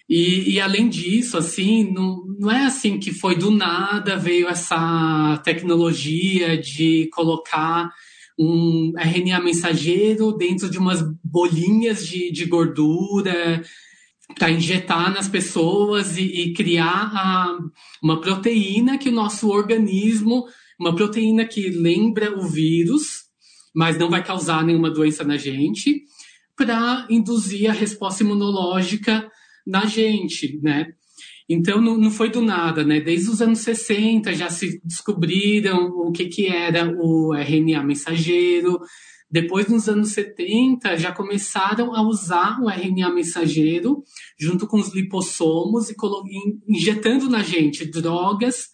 E, 0.10 0.55
e, 0.55 0.60
além 0.60 0.89
disso, 0.89 1.38
assim, 1.38 1.89
não, 1.89 2.25
não 2.38 2.51
é 2.51 2.65
assim 2.65 3.00
que 3.00 3.13
foi 3.13 3.38
do 3.38 3.50
nada 3.50 4.17
veio 4.17 4.50
essa 4.50 5.41
tecnologia 5.41 6.58
de 6.58 7.10
colocar 7.13 7.89
um 8.38 8.91
RNA 8.98 9.39
mensageiro 9.39 10.34
dentro 10.34 10.70
de 10.70 10.77
umas 10.77 11.01
bolinhas 11.24 12.05
de, 12.05 12.29
de 12.31 12.46
gordura 12.46 13.63
para 14.36 14.51
injetar 14.51 15.13
nas 15.13 15.29
pessoas 15.29 16.17
e, 16.17 16.24
e 16.24 16.53
criar 16.53 17.12
a, 17.13 17.58
uma 18.03 18.20
proteína 18.20 18.98
que 18.98 19.10
o 19.10 19.13
nosso 19.13 19.50
organismo, 19.50 20.46
uma 20.79 20.96
proteína 20.96 21.46
que 21.46 21.70
lembra 21.70 22.38
o 22.38 22.48
vírus, 22.48 23.30
mas 23.73 23.97
não 23.97 24.09
vai 24.09 24.23
causar 24.23 24.63
nenhuma 24.63 24.89
doença 24.89 25.23
na 25.23 25.37
gente, 25.37 26.03
para 26.55 27.07
induzir 27.09 27.69
a 27.69 27.73
resposta 27.73 28.23
imunológica 28.23 29.29
na 29.65 29.85
gente, 29.85 30.59
né? 30.61 30.87
Então 31.49 31.81
não, 31.81 31.97
não 31.97 32.11
foi 32.11 32.29
do 32.29 32.41
nada, 32.41 32.83
né? 32.83 33.01
Desde 33.01 33.29
os 33.29 33.41
anos 33.41 33.59
60 33.59 34.33
já 34.33 34.49
se 34.49 34.79
descobriram 34.83 35.87
o 35.87 36.11
que, 36.11 36.25
que 36.25 36.47
era 36.47 36.89
o 36.97 37.33
RNA 37.33 37.83
mensageiro. 37.83 38.79
Depois, 39.29 39.67
nos 39.67 39.87
anos 39.87 40.09
70, 40.09 40.97
já 40.97 41.11
começaram 41.11 41.95
a 41.95 42.01
usar 42.01 42.59
o 42.61 42.69
RNA 42.69 43.13
mensageiro 43.13 44.03
junto 44.37 44.67
com 44.67 44.77
os 44.77 44.93
lipossomos 44.93 45.89
e 45.89 45.95
injetando 46.67 47.29
na 47.29 47.41
gente 47.41 47.85
drogas 47.85 48.69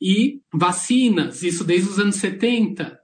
e 0.00 0.40
vacinas, 0.52 1.42
isso 1.42 1.64
desde 1.64 1.88
os 1.88 1.98
anos 1.98 2.16
70. 2.16 2.96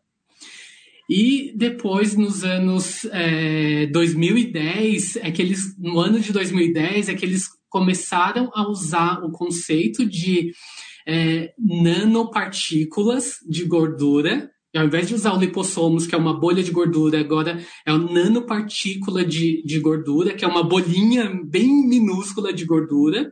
E 1.14 1.52
depois, 1.54 2.16
nos 2.16 2.42
anos 2.42 3.04
é, 3.12 3.84
2010, 3.88 5.16
é 5.16 5.30
que 5.30 5.42
eles, 5.42 5.76
no 5.78 6.00
ano 6.00 6.18
de 6.18 6.32
2010, 6.32 7.10
é 7.10 7.14
que 7.14 7.26
eles 7.26 7.50
começaram 7.68 8.50
a 8.54 8.66
usar 8.66 9.22
o 9.22 9.30
conceito 9.30 10.06
de 10.06 10.52
é, 11.06 11.52
nanopartículas 11.58 13.40
de 13.46 13.66
gordura. 13.66 14.50
E 14.72 14.78
ao 14.78 14.86
invés 14.86 15.08
de 15.08 15.14
usar 15.14 15.34
o 15.34 15.38
lipossomos, 15.38 16.06
que 16.06 16.14
é 16.14 16.18
uma 16.18 16.40
bolha 16.40 16.62
de 16.62 16.70
gordura, 16.70 17.20
agora 17.20 17.62
é 17.84 17.92
uma 17.92 18.10
nanopartícula 18.10 19.22
de, 19.22 19.62
de 19.66 19.80
gordura, 19.80 20.32
que 20.32 20.46
é 20.46 20.48
uma 20.48 20.62
bolinha 20.62 21.30
bem 21.44 21.86
minúscula 21.90 22.54
de 22.54 22.64
gordura, 22.64 23.30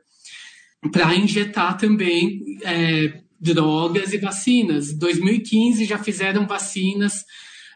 para 0.93 1.15
injetar 1.15 1.79
também 1.79 2.43
é, 2.63 3.23
drogas 3.41 4.13
e 4.13 4.19
vacinas. 4.19 4.91
Em 4.91 4.99
2015 4.99 5.87
já 5.87 5.97
fizeram 5.97 6.47
vacinas 6.47 7.25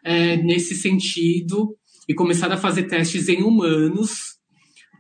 é, 0.05 0.37
nesse 0.37 0.75
sentido 0.75 1.75
e 2.09 2.15
começaram 2.15 2.55
a 2.55 2.59
fazer 2.59 2.85
testes 2.85 3.29
em 3.29 3.43
humanos 3.43 4.35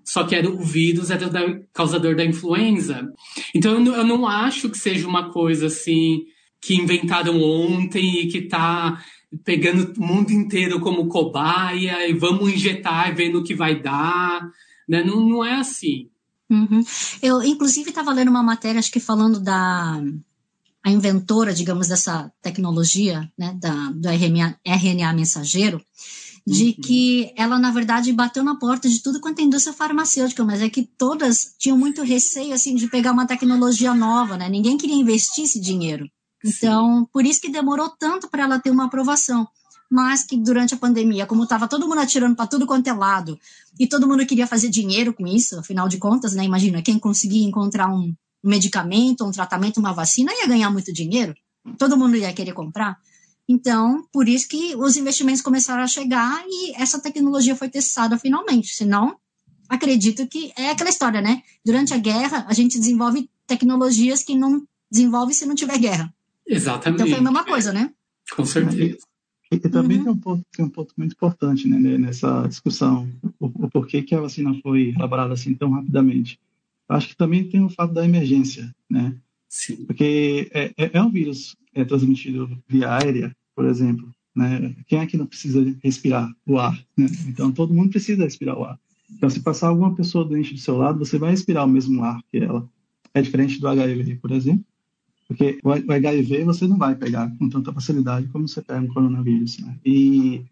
só 0.04 0.24
que 0.24 0.34
era 0.34 0.48
o 0.48 0.60
vírus 0.60 1.10
era 1.10 1.26
o 1.26 1.64
causador 1.72 2.14
da 2.14 2.24
influenza. 2.24 3.10
Então 3.54 3.74
eu 3.74 3.80
não, 3.80 3.94
eu 3.94 4.04
não 4.04 4.28
acho 4.28 4.68
que 4.68 4.76
seja 4.76 5.08
uma 5.08 5.32
coisa 5.32 5.66
assim 5.66 6.24
que 6.60 6.74
inventaram 6.74 7.42
ontem 7.42 8.20
e 8.20 8.28
que 8.28 8.38
está 8.38 9.02
pegando 9.44 9.92
o 9.98 10.06
mundo 10.06 10.30
inteiro 10.30 10.78
como 10.78 11.08
cobaia 11.08 12.06
e 12.08 12.12
vamos 12.12 12.52
injetar 12.52 13.14
vendo 13.16 13.38
o 13.38 13.44
que 13.44 13.54
vai 13.54 13.80
dar. 13.80 14.42
Né? 14.86 15.02
Não, 15.02 15.26
não 15.26 15.44
é 15.44 15.54
assim. 15.54 16.10
Uhum. 16.50 16.82
Eu, 17.22 17.42
inclusive, 17.42 17.88
estava 17.88 18.12
lendo 18.12 18.28
uma 18.28 18.42
matéria, 18.42 18.78
acho 18.78 18.92
que 18.92 19.00
falando 19.00 19.40
da 19.40 20.02
a 20.84 20.90
inventora, 20.90 21.54
digamos, 21.54 21.88
dessa 21.88 22.30
tecnologia, 22.42 23.26
né, 23.38 23.56
da, 23.58 23.90
do 23.90 24.06
RNA, 24.06 24.58
RNA 24.62 25.12
mensageiro, 25.14 25.80
de 26.46 26.66
uhum. 26.66 26.74
que 26.74 27.32
ela, 27.36 27.58
na 27.58 27.70
verdade, 27.70 28.12
bateu 28.12 28.44
na 28.44 28.56
porta 28.56 28.86
de 28.86 29.02
tudo 29.02 29.18
quanto 29.18 29.38
é 29.38 29.42
indústria 29.42 29.72
farmacêutica, 29.72 30.44
mas 30.44 30.60
é 30.60 30.68
que 30.68 30.82
todas 30.82 31.54
tinham 31.58 31.78
muito 31.78 32.02
receio, 32.02 32.52
assim, 32.52 32.74
de 32.74 32.86
pegar 32.86 33.12
uma 33.12 33.26
tecnologia 33.26 33.94
nova, 33.94 34.36
né? 34.36 34.46
Ninguém 34.50 34.76
queria 34.76 34.94
investir 34.94 35.44
esse 35.44 35.58
dinheiro. 35.58 36.06
Então, 36.44 37.00
Sim. 37.00 37.06
por 37.10 37.24
isso 37.24 37.40
que 37.40 37.48
demorou 37.48 37.88
tanto 37.88 38.28
para 38.28 38.42
ela 38.42 38.58
ter 38.58 38.70
uma 38.70 38.84
aprovação. 38.84 39.48
Mas 39.90 40.22
que 40.22 40.36
durante 40.36 40.74
a 40.74 40.76
pandemia, 40.76 41.24
como 41.24 41.44
estava 41.44 41.66
todo 41.66 41.88
mundo 41.88 42.00
atirando 42.00 42.36
para 42.36 42.46
tudo 42.46 42.66
quanto 42.66 42.88
é 42.88 42.92
lado, 42.92 43.38
e 43.78 43.86
todo 43.86 44.06
mundo 44.06 44.26
queria 44.26 44.46
fazer 44.46 44.68
dinheiro 44.68 45.14
com 45.14 45.26
isso, 45.26 45.58
afinal 45.58 45.88
de 45.88 45.96
contas, 45.96 46.34
né? 46.34 46.44
Imagina, 46.44 46.82
quem 46.82 46.98
conseguia 46.98 47.46
encontrar 47.46 47.88
um 47.88 48.14
medicamento, 48.48 49.24
um 49.24 49.30
tratamento, 49.30 49.78
uma 49.78 49.92
vacina, 49.92 50.32
ia 50.32 50.46
ganhar 50.46 50.70
muito 50.70 50.92
dinheiro. 50.92 51.34
Todo 51.78 51.96
mundo 51.96 52.16
ia 52.16 52.32
querer 52.32 52.52
comprar. 52.52 52.98
Então, 53.48 54.06
por 54.12 54.28
isso 54.28 54.48
que 54.48 54.74
os 54.76 54.96
investimentos 54.96 55.42
começaram 55.42 55.82
a 55.82 55.86
chegar 55.86 56.42
e 56.46 56.74
essa 56.80 57.00
tecnologia 57.00 57.54
foi 57.56 57.68
testada 57.68 58.18
finalmente. 58.18 58.74
Senão, 58.74 59.16
acredito 59.68 60.26
que 60.26 60.52
é 60.56 60.70
aquela 60.70 60.90
história, 60.90 61.20
né? 61.20 61.42
Durante 61.64 61.92
a 61.92 61.98
guerra, 61.98 62.46
a 62.48 62.54
gente 62.54 62.78
desenvolve 62.78 63.28
tecnologias 63.46 64.22
que 64.22 64.34
não 64.34 64.66
desenvolve 64.90 65.34
se 65.34 65.46
não 65.46 65.54
tiver 65.54 65.78
guerra. 65.78 66.14
Exatamente. 66.46 67.02
Então 67.02 67.08
foi 67.08 67.18
a 67.18 67.22
mesma 67.22 67.44
coisa, 67.44 67.72
né? 67.72 67.90
Com 68.34 68.44
certeza. 68.44 68.98
E, 69.50 69.56
e 69.56 69.58
também 69.58 69.98
uhum. 69.98 70.04
tem, 70.04 70.12
um 70.12 70.16
ponto, 70.16 70.46
tem 70.56 70.64
um 70.64 70.70
ponto 70.70 70.94
muito 70.96 71.12
importante 71.12 71.68
né, 71.68 71.98
nessa 71.98 72.46
discussão, 72.46 73.08
o, 73.38 73.46
o, 73.46 73.70
porquê 73.70 74.02
que 74.02 74.14
a 74.14 74.20
vacina 74.20 74.54
foi 74.62 74.94
elaborada 74.96 75.34
assim 75.34 75.54
tão 75.54 75.70
rapidamente. 75.70 76.38
Acho 76.88 77.08
que 77.08 77.16
também 77.16 77.48
tem 77.48 77.62
o 77.62 77.68
fato 77.68 77.94
da 77.94 78.04
emergência, 78.04 78.74
né? 78.90 79.16
Sim. 79.48 79.84
Porque 79.86 80.50
é, 80.52 80.72
é, 80.76 80.90
é 80.92 81.02
um 81.02 81.10
vírus 81.10 81.56
é 81.74 81.84
transmitido 81.84 82.62
via 82.68 82.94
aérea, 82.94 83.34
por 83.54 83.64
exemplo, 83.64 84.12
né? 84.34 84.74
Quem 84.86 84.98
é 84.98 85.06
que 85.06 85.16
não 85.16 85.26
precisa 85.26 85.64
respirar 85.82 86.30
o 86.46 86.58
ar? 86.58 86.76
Né? 86.96 87.06
Então, 87.26 87.52
todo 87.52 87.74
mundo 87.74 87.90
precisa 87.90 88.24
respirar 88.24 88.58
o 88.58 88.64
ar. 88.64 88.78
Então, 89.10 89.30
se 89.30 89.40
passar 89.40 89.68
alguma 89.68 89.94
pessoa 89.94 90.24
doente 90.24 90.54
do 90.54 90.60
seu 90.60 90.76
lado, 90.76 90.98
você 90.98 91.18
vai 91.18 91.30
respirar 91.30 91.64
o 91.64 91.68
mesmo 91.68 92.02
ar 92.02 92.20
que 92.30 92.38
ela. 92.38 92.68
É 93.12 93.22
diferente 93.22 93.60
do 93.60 93.68
HIV, 93.68 94.16
por 94.16 94.32
exemplo, 94.32 94.64
porque 95.28 95.60
o 95.62 95.70
HIV 95.70 96.44
você 96.44 96.66
não 96.66 96.76
vai 96.76 96.96
pegar 96.96 97.30
com 97.38 97.48
tanta 97.48 97.72
facilidade 97.72 98.26
como 98.28 98.48
você 98.48 98.60
pega 98.60 98.84
o 98.84 98.92
coronavírus. 98.92 99.58
Né? 99.58 99.78
E 99.84 100.44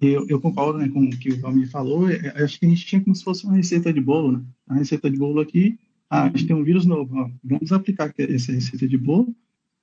eu, 0.00 0.26
eu, 0.28 0.40
concordo 0.40 0.78
né, 0.78 0.88
com 0.88 1.04
o 1.04 1.10
que 1.10 1.30
o 1.30 1.40
Valmir 1.40 1.70
falou. 1.70 2.10
Eu 2.10 2.44
acho 2.44 2.58
que 2.58 2.66
a 2.66 2.68
gente 2.68 2.84
tinha 2.84 3.00
como 3.00 3.14
se 3.14 3.24
fosse 3.24 3.44
uma 3.44 3.56
receita 3.56 3.92
de 3.92 4.00
bolo. 4.00 4.32
Né? 4.32 4.44
A 4.68 4.74
receita 4.74 5.10
de 5.10 5.16
bolo 5.16 5.40
aqui, 5.40 5.78
ah, 6.10 6.24
a 6.24 6.28
gente 6.28 6.46
tem 6.46 6.56
um 6.56 6.64
vírus 6.64 6.86
novo. 6.86 7.16
Ó, 7.16 7.30
vamos 7.42 7.72
aplicar 7.72 8.12
essa 8.18 8.52
receita 8.52 8.86
de 8.86 8.98
bolo 8.98 9.34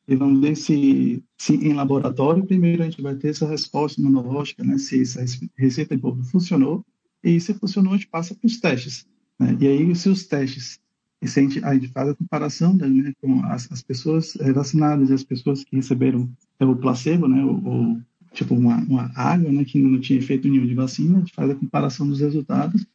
e 0.07 0.15
vamos 0.15 0.41
ver 0.41 0.55
se, 0.55 1.23
se 1.37 1.55
em 1.55 1.73
laboratório, 1.73 2.45
primeiro 2.45 2.83
a 2.83 2.85
gente 2.85 3.01
vai 3.01 3.15
ter 3.15 3.29
essa 3.29 3.47
resposta 3.47 4.01
imunológica, 4.01 4.63
né, 4.63 4.77
se 4.77 5.01
essa 5.01 5.23
receita 5.57 5.95
de 5.95 6.01
bolo 6.01 6.23
funcionou, 6.23 6.85
e 7.23 7.39
se 7.39 7.53
funcionou, 7.53 7.93
a 7.93 7.95
gente 7.95 8.09
passa 8.09 8.35
para 8.35 8.45
os 8.45 8.59
testes. 8.59 9.07
Né, 9.39 9.57
e 9.61 9.67
aí, 9.67 9.95
se 9.95 10.09
os 10.09 10.25
testes, 10.25 10.79
e 11.21 11.27
se 11.27 11.39
a, 11.39 11.43
gente, 11.43 11.63
a 11.63 11.73
gente 11.73 11.87
faz 11.87 12.09
a 12.09 12.15
comparação 12.15 12.73
né, 12.73 13.13
com 13.21 13.45
as, 13.45 13.71
as, 13.71 13.81
pessoas 13.81 14.37
vacinadas 14.53 15.09
e 15.09 15.13
as 15.13 15.23
pessoas 15.23 15.63
que 15.63 15.77
receberam 15.77 16.29
o 16.59 16.75
placebo, 16.75 17.29
né, 17.29 17.43
o, 17.43 18.01
tipo 18.33 18.55
uma, 18.55 18.77
uma 18.77 19.11
água, 19.15 19.51
né, 19.51 19.63
que 19.63 19.79
não 19.79 19.99
tinha 19.99 20.19
efeito 20.19 20.47
nenhum 20.49 20.65
de 20.65 20.73
vacina, 20.73 21.17
a 21.17 21.19
gente 21.19 21.33
faz 21.33 21.49
a 21.49 21.55
comparação 21.55 22.07
dos 22.07 22.19
resultados, 22.19 22.85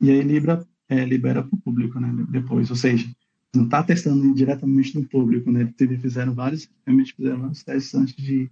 e 0.00 0.10
aí 0.10 0.22
libera, 0.22 0.66
é, 0.88 1.04
libera 1.04 1.42
para 1.42 1.54
o 1.54 1.60
público 1.60 1.98
né, 2.00 2.12
depois, 2.28 2.68
ou 2.70 2.76
seja, 2.76 3.08
não 3.54 3.64
está 3.64 3.82
testando 3.82 4.34
diretamente 4.34 4.98
no 4.98 5.06
público, 5.06 5.50
né? 5.50 5.72
Eles 5.78 6.00
fizeram 6.00 6.34
vários, 6.34 6.68
realmente 6.84 7.14
fizeram 7.14 7.42
vários 7.42 7.62
testes 7.62 7.94
antes 7.94 8.16
de, 8.16 8.50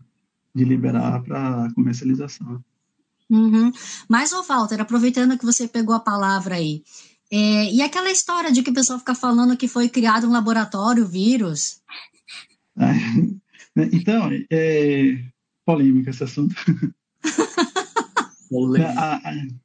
de 0.55 0.65
liberar 0.65 1.21
para 1.23 1.73
comercialização. 1.75 2.63
Uhum. 3.29 3.73
Mas, 4.09 4.33
ô 4.33 4.43
Walter, 4.43 4.81
aproveitando 4.81 5.37
que 5.37 5.45
você 5.45 5.67
pegou 5.67 5.95
a 5.95 6.01
palavra 6.01 6.55
aí, 6.55 6.85
é, 7.31 7.73
e 7.73 7.83
aquela 7.83 8.11
história 8.11 8.53
de 8.53 8.63
que 8.63 8.71
o 8.71 8.75
pessoal 8.75 8.99
fica 8.99 9.15
falando 9.15 9.57
que 9.57 9.67
foi 9.67 9.89
criado 9.89 10.29
um 10.29 10.33
laboratório, 10.33 11.07
vírus? 11.07 11.81
É, 13.75 13.89
então, 13.91 14.29
é 14.51 15.32
polêmica 15.73 16.11
esse 16.11 16.25
assunto. 16.25 16.55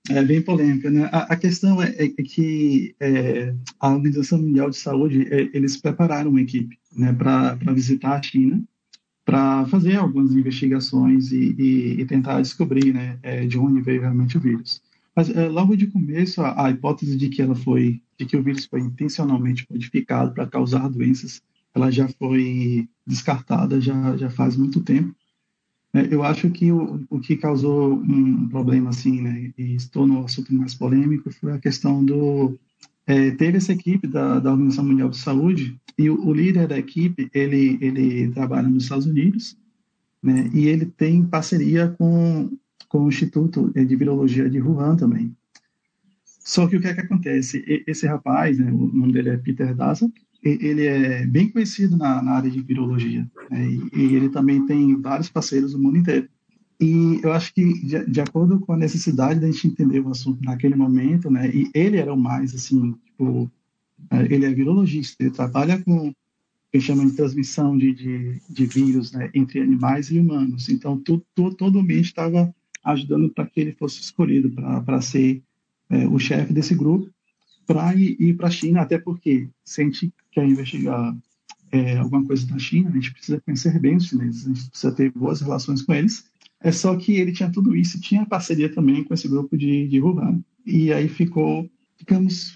É, 0.09 0.19
é, 0.19 0.23
bem 0.23 0.41
polêmica, 0.41 0.89
né? 0.89 1.09
A, 1.11 1.33
a 1.33 1.35
questão 1.35 1.81
é, 1.81 1.93
é 1.99 2.07
que 2.07 2.95
é, 3.01 3.53
a 3.81 3.89
Organização 3.89 4.39
Mundial 4.39 4.69
de 4.69 4.77
Saúde, 4.77 5.27
é, 5.29 5.49
eles 5.53 5.75
prepararam 5.75 6.29
uma 6.29 6.39
equipe 6.39 6.79
né, 6.95 7.11
para 7.11 7.73
visitar 7.73 8.17
a 8.17 8.21
China, 8.21 8.63
para 9.25 9.65
fazer 9.65 9.97
algumas 9.97 10.31
investigações 10.31 11.33
e, 11.33 11.53
e, 11.59 11.99
e 11.99 12.05
tentar 12.05 12.39
descobrir 12.39 12.93
né, 12.93 13.19
é, 13.23 13.45
de 13.45 13.59
onde 13.59 13.81
veio 13.81 13.99
realmente 13.99 14.37
o 14.37 14.39
vírus. 14.39 14.81
Mas 15.13 15.29
é, 15.35 15.49
logo 15.49 15.75
de 15.75 15.87
começo, 15.87 16.41
a, 16.41 16.67
a, 16.67 16.71
hipótese 16.71 17.17
de 17.17 17.27
que 17.27 17.41
ela 17.41 17.55
foi, 17.55 18.01
de 18.17 18.25
que 18.25 18.37
o 18.37 18.41
vírus 18.41 18.65
foi 18.67 18.79
intencionalmente 18.79 19.67
modificado 19.69 20.33
para 20.33 20.47
causar 20.47 20.87
doenças, 20.87 21.41
ela 21.75 21.91
já 21.91 22.07
foi 22.07 22.87
descartada 23.05 23.81
já, 23.81 24.15
já 24.15 24.29
faz 24.29 24.55
muito 24.55 24.79
tempo. 24.79 25.13
É, 25.93 26.13
eu 26.13 26.23
acho 26.23 26.49
que 26.49 26.71
o, 26.71 27.05
o 27.09 27.19
que 27.19 27.37
causou 27.37 27.93
um 27.93 28.49
problema 28.49 28.89
assim, 28.89 29.21
né, 29.21 29.51
e 29.57 29.79
se 29.79 29.89
tornou 29.89 30.21
o 30.21 30.25
assunto 30.25 30.53
mais 30.53 30.75
polêmico 30.75 31.31
foi 31.31 31.53
a 31.53 31.59
questão 31.59 32.03
do 32.03 32.57
é, 33.05 33.31
teve 33.31 33.57
essa 33.57 33.71
equipe 33.71 34.05
da, 34.05 34.39
da 34.39 34.51
Organização 34.51 34.83
Mundial 34.85 35.09
de 35.09 35.17
Saúde 35.17 35.79
e 35.97 36.09
o, 36.09 36.27
o, 36.27 36.33
líder 36.33 36.67
da 36.67 36.77
equipe 36.77 37.29
ele 37.33 37.77
ele 37.81 38.29
trabalha 38.31 38.67
nos 38.67 38.83
Estados 38.83 39.05
Unidos, 39.05 39.57
né, 40.21 40.49
e 40.53 40.67
ele 40.67 40.85
tem 40.85 41.25
parceria 41.25 41.89
com 41.89 42.51
com 42.89 43.03
o 43.03 43.09
Instituto 43.09 43.71
de 43.73 43.95
Virologia 43.95 44.49
de 44.49 44.61
Wuhan 44.61 44.95
também. 44.95 45.35
Só 46.25 46.67
que 46.67 46.77
o 46.77 46.81
que 46.81 46.87
é 46.87 46.93
que 46.93 47.01
acontece? 47.01 47.83
Esse 47.85 48.07
rapaz, 48.07 48.57
né, 48.57 48.71
o 48.71 48.87
nome 48.87 49.11
dele 49.11 49.29
é 49.29 49.37
Peter 49.37 49.75
Daszak, 49.75 50.13
ele 50.49 50.85
é 50.85 51.25
bem 51.25 51.49
conhecido 51.49 51.97
na, 51.97 52.21
na 52.21 52.31
área 52.33 52.49
de 52.49 52.61
virologia 52.61 53.29
né? 53.49 53.67
e, 53.69 53.89
e, 53.93 54.15
ele 54.15 54.29
também 54.29 54.65
tem 54.65 54.99
vários 55.01 55.29
parceiros 55.29 55.73
no 55.73 55.79
mundo 55.79 55.97
inteiro. 55.97 56.27
E 56.79 57.19
eu 57.23 57.31
acho 57.33 57.53
que 57.53 57.85
de, 57.85 58.05
de, 58.05 58.21
acordo 58.21 58.59
com 58.59 58.73
a 58.73 58.77
necessidade 58.77 59.39
da 59.39 59.47
gente 59.47 59.67
entender 59.67 59.99
o 59.99 60.09
assunto 60.09 60.43
naquele 60.43 60.75
momento, 60.75 61.29
né? 61.29 61.49
E 61.49 61.69
ele 61.73 61.97
era 61.97 62.13
o 62.13 62.17
mais 62.17 62.53
assim, 62.53 62.93
tipo, 63.05 63.49
é, 64.11 64.33
ele 64.33 64.45
é 64.45 64.53
virologista, 64.53 65.15
ele 65.19 65.31
trabalha 65.31 65.81
com 65.81 66.13
que 66.71 66.81
chama 66.81 67.05
de 67.05 67.13
transmissão 67.13 67.77
de, 67.77 67.93
de, 67.93 68.41
de 68.47 68.65
vírus, 68.67 69.11
né? 69.11 69.31
Entre 69.33 69.59
animais 69.59 70.11
e 70.11 70.19
humanos. 70.19 70.69
Então 70.69 70.99
tu, 70.99 71.25
tu, 71.33 71.51
todo 71.55 71.77
o 71.77 71.79
ambiente 71.79 72.05
estava 72.05 72.53
ajudando 72.83 73.29
para 73.29 73.47
que 73.47 73.59
ele 73.59 73.71
fosse 73.73 73.99
escolhido 74.01 74.51
para 74.85 75.01
ser 75.01 75.41
é, 75.89 76.07
o 76.07 76.19
chefe 76.19 76.53
desse 76.53 76.75
grupo 76.75 77.09
para 77.65 77.93
ir, 77.93 78.15
ir 78.19 78.33
para 78.35 78.47
a 78.47 78.51
China, 78.51 78.81
até 78.81 78.97
porque 78.97 79.49
se 79.63 79.81
a 79.81 79.83
gente 79.83 80.13
quer 80.37 80.47
investigar 80.47 81.17
é, 81.71 81.97
alguma 81.97 82.23
coisa 82.23 82.45
na 82.51 82.59
China, 82.59 82.89
a 82.89 82.93
gente 82.93 83.11
precisa 83.11 83.41
conhecer 83.41 83.79
bem 83.79 83.95
os 83.95 84.05
chineses, 84.05 84.45
a 84.45 84.49
gente 84.49 84.69
precisa 84.69 84.91
ter 84.91 85.11
boas 85.11 85.41
relações 85.41 85.81
com 85.81 85.93
eles. 85.95 86.25
É 86.61 86.71
só 86.71 86.95
que 86.95 87.13
ele 87.13 87.31
tinha 87.31 87.51
tudo 87.51 87.75
isso 87.75 87.99
tinha 87.99 88.25
parceria 88.25 88.71
também 88.71 89.03
com 89.03 89.13
esse 89.13 89.27
grupo 89.27 89.57
de, 89.57 89.87
de 89.87 89.99
Wuhan. 89.99 90.39
E 90.63 90.93
aí 90.93 91.09
ficou, 91.09 91.67
ficamos, 91.97 92.55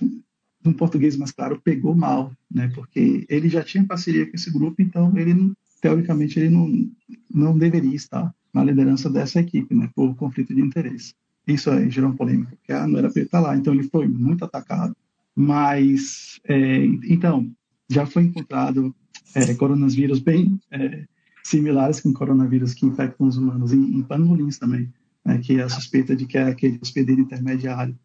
no 0.64 0.74
português 0.74 1.18
mais 1.18 1.32
claro, 1.32 1.60
pegou 1.60 1.96
mal, 1.96 2.32
né? 2.50 2.72
Porque 2.76 3.26
ele 3.28 3.50
já 3.50 3.64
tinha 3.64 3.84
parceria 3.84 4.28
com 4.28 4.36
esse 4.36 4.52
grupo, 4.52 4.80
então 4.82 5.12
ele, 5.18 5.54
teoricamente, 5.82 6.40
ele 6.40 6.50
não, 6.50 6.90
não 7.34 7.58
deveria 7.58 7.96
estar 7.96 8.34
na 8.54 8.64
liderança 8.64 9.10
dessa 9.10 9.40
equipe, 9.40 9.74
né? 9.74 9.90
Por 9.96 10.16
conflito 10.16 10.54
de 10.54 10.62
interesse. 10.62 11.16
Isso 11.48 11.72
aí 11.72 11.90
gerou 11.90 12.14
polêmica, 12.14 12.56
porque 12.56 12.74
ah, 12.74 12.88
não 12.88 13.00
era 13.00 13.10
para 13.10 13.20
ele 13.20 13.28
estar 13.28 13.40
lá. 13.40 13.56
Então 13.56 13.74
ele 13.74 13.84
foi 13.84 14.08
muito 14.08 14.46
atacado 14.46 14.96
Mas, 15.36 16.40
é, 16.48 16.86
então, 16.86 17.52
já 17.94 18.06
foi 18.06 18.24
encontrado 18.24 18.96
é, 19.36 19.54
coronavírus 19.54 20.20
bem 20.20 20.60
é, 20.72 21.06
similares 21.44 22.00
com 22.00 22.14
coronavírus 22.14 22.74
que 22.74 22.86
infectam 22.86 23.28
os 23.28 23.38
humanos, 23.38 23.74
em, 23.74 23.96
em 23.96 24.02
pangolins 24.02 24.58
também, 24.58 24.92
né, 25.26 25.38
que 25.40 25.60
é 25.60 25.64
a 25.64 25.70
suspeita 25.70 26.16
de 26.16 26.26
que 26.26 26.38
é 26.38 26.44
aquele 26.44 26.80
hospedeiro 26.82 27.22
intermediário, 27.22 27.98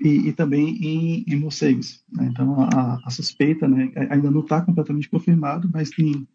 e, 0.00 0.28
e 0.28 0.32
também 0.32 0.76
em, 0.82 1.24
em 1.26 1.36
morcegos. 1.36 2.02
Né? 2.12 2.28
Então, 2.30 2.62
a, 2.62 2.98
a, 3.04 3.10
suspeita 3.10 3.68
né, 3.68 3.92
ainda 4.08 4.30
não 4.30 4.40
está 4.40 4.60
completamente 4.62 5.08
confirmado, 5.08 5.68
mas 5.72 5.90
tem, 5.90 6.26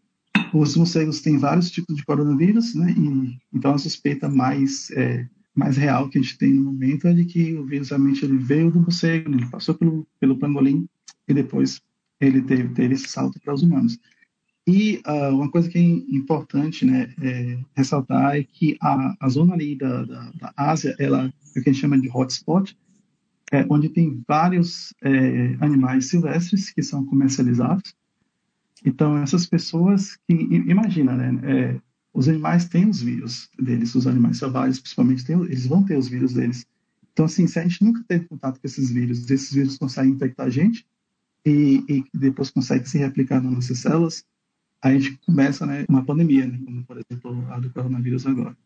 os 0.53 0.75
morcegos 0.75 1.21
têm 1.21 1.37
vários 1.37 1.71
tipos 1.71 1.95
de 1.95 2.05
coronavírus, 2.05 2.75
né, 2.75 2.93
e, 2.95 3.37
então 3.53 3.73
a 3.73 3.77
suspeita 3.77 4.29
mais 4.29 4.91
é, 4.91 5.27
mais 5.55 5.77
real 5.77 6.09
que 6.09 6.17
a 6.17 6.21
gente 6.21 6.37
tem 6.37 6.53
no 6.53 6.65
momento 6.65 7.07
é 7.07 7.13
de 7.13 7.23
que 7.23 7.55
o 7.55 7.65
vírus 7.65 7.89
realmente 7.89 8.25
ele 8.25 8.37
veio 8.37 8.69
do 8.69 8.81
morcego, 8.81 9.33
ele 9.33 9.49
passou 9.49 9.73
pelo, 9.73 10.05
pelo 10.19 10.37
pangolim 10.37 10.85
e 11.27 11.33
depois 11.33 11.81
ele 12.19 12.41
teve, 12.41 12.69
teve 12.69 12.93
esse 12.93 13.07
salto 13.07 13.39
para 13.39 13.53
os 13.53 13.63
humanos. 13.63 13.99
E 14.67 15.01
uh, 15.05 15.35
uma 15.35 15.49
coisa 15.49 15.69
que 15.69 15.77
é 15.77 15.81
importante 15.81 16.85
né, 16.85 17.13
é, 17.21 17.59
ressaltar 17.75 18.35
é 18.35 18.43
que 18.43 18.75
a, 18.81 19.15
a 19.19 19.29
zona 19.29 19.53
ali 19.53 19.75
da, 19.77 20.03
da, 20.03 20.31
da, 20.31 20.53
Ásia, 20.57 20.95
ela 20.97 21.31
é 21.55 21.59
o 21.59 21.63
que 21.63 21.69
a 21.69 21.73
gente 21.73 21.81
chama 21.81 21.99
de 21.99 22.09
hotspot, 22.09 22.75
é, 23.51 23.63
onde 23.69 23.89
tem 23.89 24.23
vários 24.27 24.91
é, 25.03 25.55
animais 25.59 26.07
silvestres 26.07 26.71
que 26.71 26.81
são 26.81 27.05
comercializados. 27.05 27.93
Então, 28.83 29.17
essas 29.17 29.45
pessoas 29.45 30.17
que, 30.27 30.33
imagina, 30.33 31.15
né, 31.15 31.39
é, 31.43 31.81
os 32.11 32.27
animais 32.27 32.65
têm 32.65 32.89
os 32.89 33.01
vírus 33.01 33.49
deles, 33.59 33.93
os 33.93 34.07
animais 34.07 34.39
selvagens, 34.39 34.79
principalmente, 34.79 35.25
têm, 35.25 35.39
eles 35.43 35.67
vão 35.67 35.83
ter 35.83 35.95
os 35.95 36.07
vírus 36.07 36.33
deles. 36.33 36.65
Então, 37.13 37.25
assim, 37.25 37.45
se 37.45 37.59
a 37.59 37.63
gente 37.63 37.83
nunca 37.83 38.03
teve 38.07 38.25
contato 38.25 38.59
com 38.59 38.65
esses 38.65 38.89
vírus, 38.89 39.29
esses 39.29 39.53
vírus 39.53 39.77
conseguem 39.77 40.13
infectar 40.13 40.47
a 40.47 40.49
gente 40.49 40.85
e, 41.45 41.83
e 41.87 42.05
depois 42.13 42.49
conseguem 42.49 42.85
se 42.85 42.97
replicar 42.97 43.41
nas 43.41 43.53
nossas 43.53 43.79
células, 43.79 44.23
a 44.81 44.91
gente 44.91 45.17
começa 45.25 45.65
né, 45.65 45.85
uma 45.87 46.05
pandemia, 46.05 46.45
né, 46.45 46.59
como, 46.63 46.83
por 46.85 46.97
exemplo, 46.97 47.45
a 47.51 47.59
do 47.59 47.69
coronavírus 47.71 48.25
agora. 48.25 48.57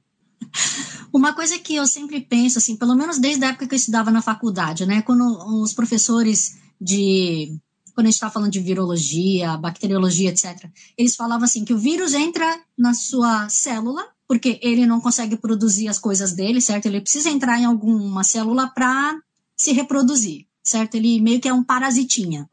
Uma 1.11 1.33
coisa 1.33 1.57
que 1.57 1.75
eu 1.75 1.85
sempre 1.87 2.21
penso, 2.21 2.57
assim, 2.57 2.77
pelo 2.77 2.95
menos 2.95 3.19
desde 3.19 3.43
a 3.43 3.49
época 3.49 3.67
que 3.67 3.73
eu 3.73 3.77
estudava 3.77 4.11
na 4.11 4.21
faculdade, 4.21 4.85
né, 4.85 5.01
quando 5.01 5.23
os 5.61 5.73
professores 5.73 6.57
de 6.79 7.57
quando 7.93 8.05
a 8.05 8.09
gente 8.11 8.15
está 8.15 8.29
falando 8.29 8.51
de 8.51 8.61
virologia, 8.61 9.57
bacteriologia, 9.57 10.29
etc., 10.29 10.69
eles 10.97 11.17
falavam 11.17 11.43
assim 11.43 11.65
que 11.65 11.73
o 11.73 11.77
vírus 11.77 12.13
entra 12.13 12.45
na 12.77 12.93
sua 12.93 13.49
célula, 13.49 14.07
porque 14.25 14.57
ele 14.61 14.85
não 14.85 15.01
consegue 15.01 15.35
produzir 15.35 15.89
as 15.89 15.99
coisas 15.99 16.31
dele, 16.33 16.61
certo? 16.61 16.85
Ele 16.85 17.01
precisa 17.01 17.29
entrar 17.29 17.59
em 17.59 17.65
alguma 17.65 18.23
célula 18.23 18.67
para 18.67 19.19
se 19.57 19.73
reproduzir, 19.73 20.45
certo? 20.63 20.95
Ele 20.95 21.19
meio 21.19 21.41
que 21.41 21.49
é 21.49 21.53
um 21.53 21.63
parasitinha. 21.63 22.49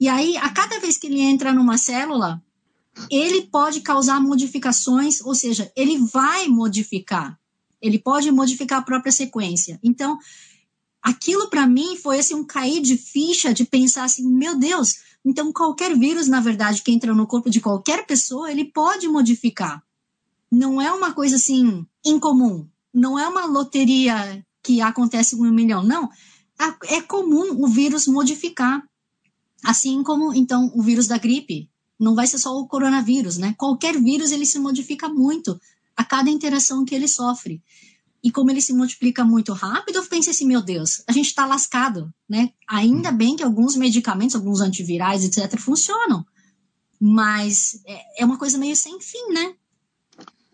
E 0.00 0.08
aí, 0.08 0.36
a 0.38 0.48
cada 0.48 0.80
vez 0.80 0.96
que 0.96 1.06
ele 1.06 1.20
entra 1.20 1.52
numa 1.52 1.76
célula, 1.76 2.42
ele 3.10 3.42
pode 3.42 3.82
causar 3.82 4.20
modificações, 4.20 5.20
ou 5.20 5.34
seja, 5.34 5.70
ele 5.76 5.98
vai 5.98 6.48
modificar. 6.48 7.38
Ele 7.80 7.98
pode 7.98 8.30
modificar 8.32 8.78
a 8.78 8.82
própria 8.82 9.12
sequência. 9.12 9.78
Então, 9.82 10.18
aquilo 11.02 11.48
para 11.48 11.66
mim 11.66 11.96
foi 11.96 12.18
assim 12.18 12.34
um 12.34 12.44
cair 12.44 12.80
de 12.80 12.96
ficha 12.96 13.52
de 13.52 13.64
pensar 13.64 14.04
assim, 14.04 14.26
meu 14.26 14.58
Deus, 14.58 14.96
então 15.24 15.52
qualquer 15.52 15.96
vírus, 15.96 16.28
na 16.28 16.40
verdade, 16.40 16.82
que 16.82 16.90
entra 16.90 17.14
no 17.14 17.26
corpo 17.26 17.50
de 17.50 17.60
qualquer 17.60 18.06
pessoa, 18.06 18.50
ele 18.50 18.64
pode 18.64 19.06
modificar. 19.06 19.82
Não 20.50 20.80
é 20.80 20.90
uma 20.92 21.12
coisa 21.12 21.36
assim 21.36 21.86
incomum. 22.04 22.66
Não 22.92 23.18
é 23.18 23.28
uma 23.28 23.46
loteria 23.46 24.44
que 24.62 24.80
acontece 24.80 25.36
com 25.36 25.44
um 25.44 25.52
milhão. 25.52 25.82
Não. 25.82 26.10
É 26.88 27.00
comum 27.00 27.62
o 27.62 27.68
vírus 27.68 28.06
modificar. 28.06 28.82
Assim 29.64 30.02
como, 30.02 30.34
então, 30.34 30.70
o 30.74 30.82
vírus 30.82 31.06
da 31.06 31.18
gripe. 31.18 31.68
Não 31.98 32.14
vai 32.14 32.26
ser 32.26 32.38
só 32.38 32.58
o 32.58 32.66
coronavírus, 32.66 33.36
né? 33.36 33.54
Qualquer 33.58 34.00
vírus, 34.00 34.32
ele 34.32 34.46
se 34.46 34.58
modifica 34.58 35.08
muito 35.08 35.60
a 35.94 36.02
cada 36.02 36.30
interação 36.30 36.84
que 36.84 36.94
ele 36.94 37.06
sofre. 37.06 37.62
E 38.22 38.30
como 38.30 38.50
ele 38.50 38.60
se 38.60 38.72
multiplica 38.72 39.24
muito 39.24 39.52
rápido, 39.52 39.96
eu 39.96 40.06
pensei 40.06 40.30
assim, 40.30 40.46
meu 40.46 40.62
Deus, 40.62 41.02
a 41.06 41.12
gente 41.12 41.26
está 41.26 41.46
lascado, 41.46 42.12
né? 42.28 42.50
Ainda 42.68 43.10
bem 43.10 43.36
que 43.36 43.42
alguns 43.42 43.76
medicamentos, 43.76 44.34
alguns 44.34 44.60
antivirais, 44.60 45.24
etc., 45.24 45.58
funcionam. 45.58 46.24
Mas 46.98 47.82
é, 47.86 48.22
é 48.22 48.24
uma 48.24 48.38
coisa 48.38 48.58
meio 48.58 48.76
sem 48.76 49.00
fim, 49.00 49.32
né? 49.32 49.54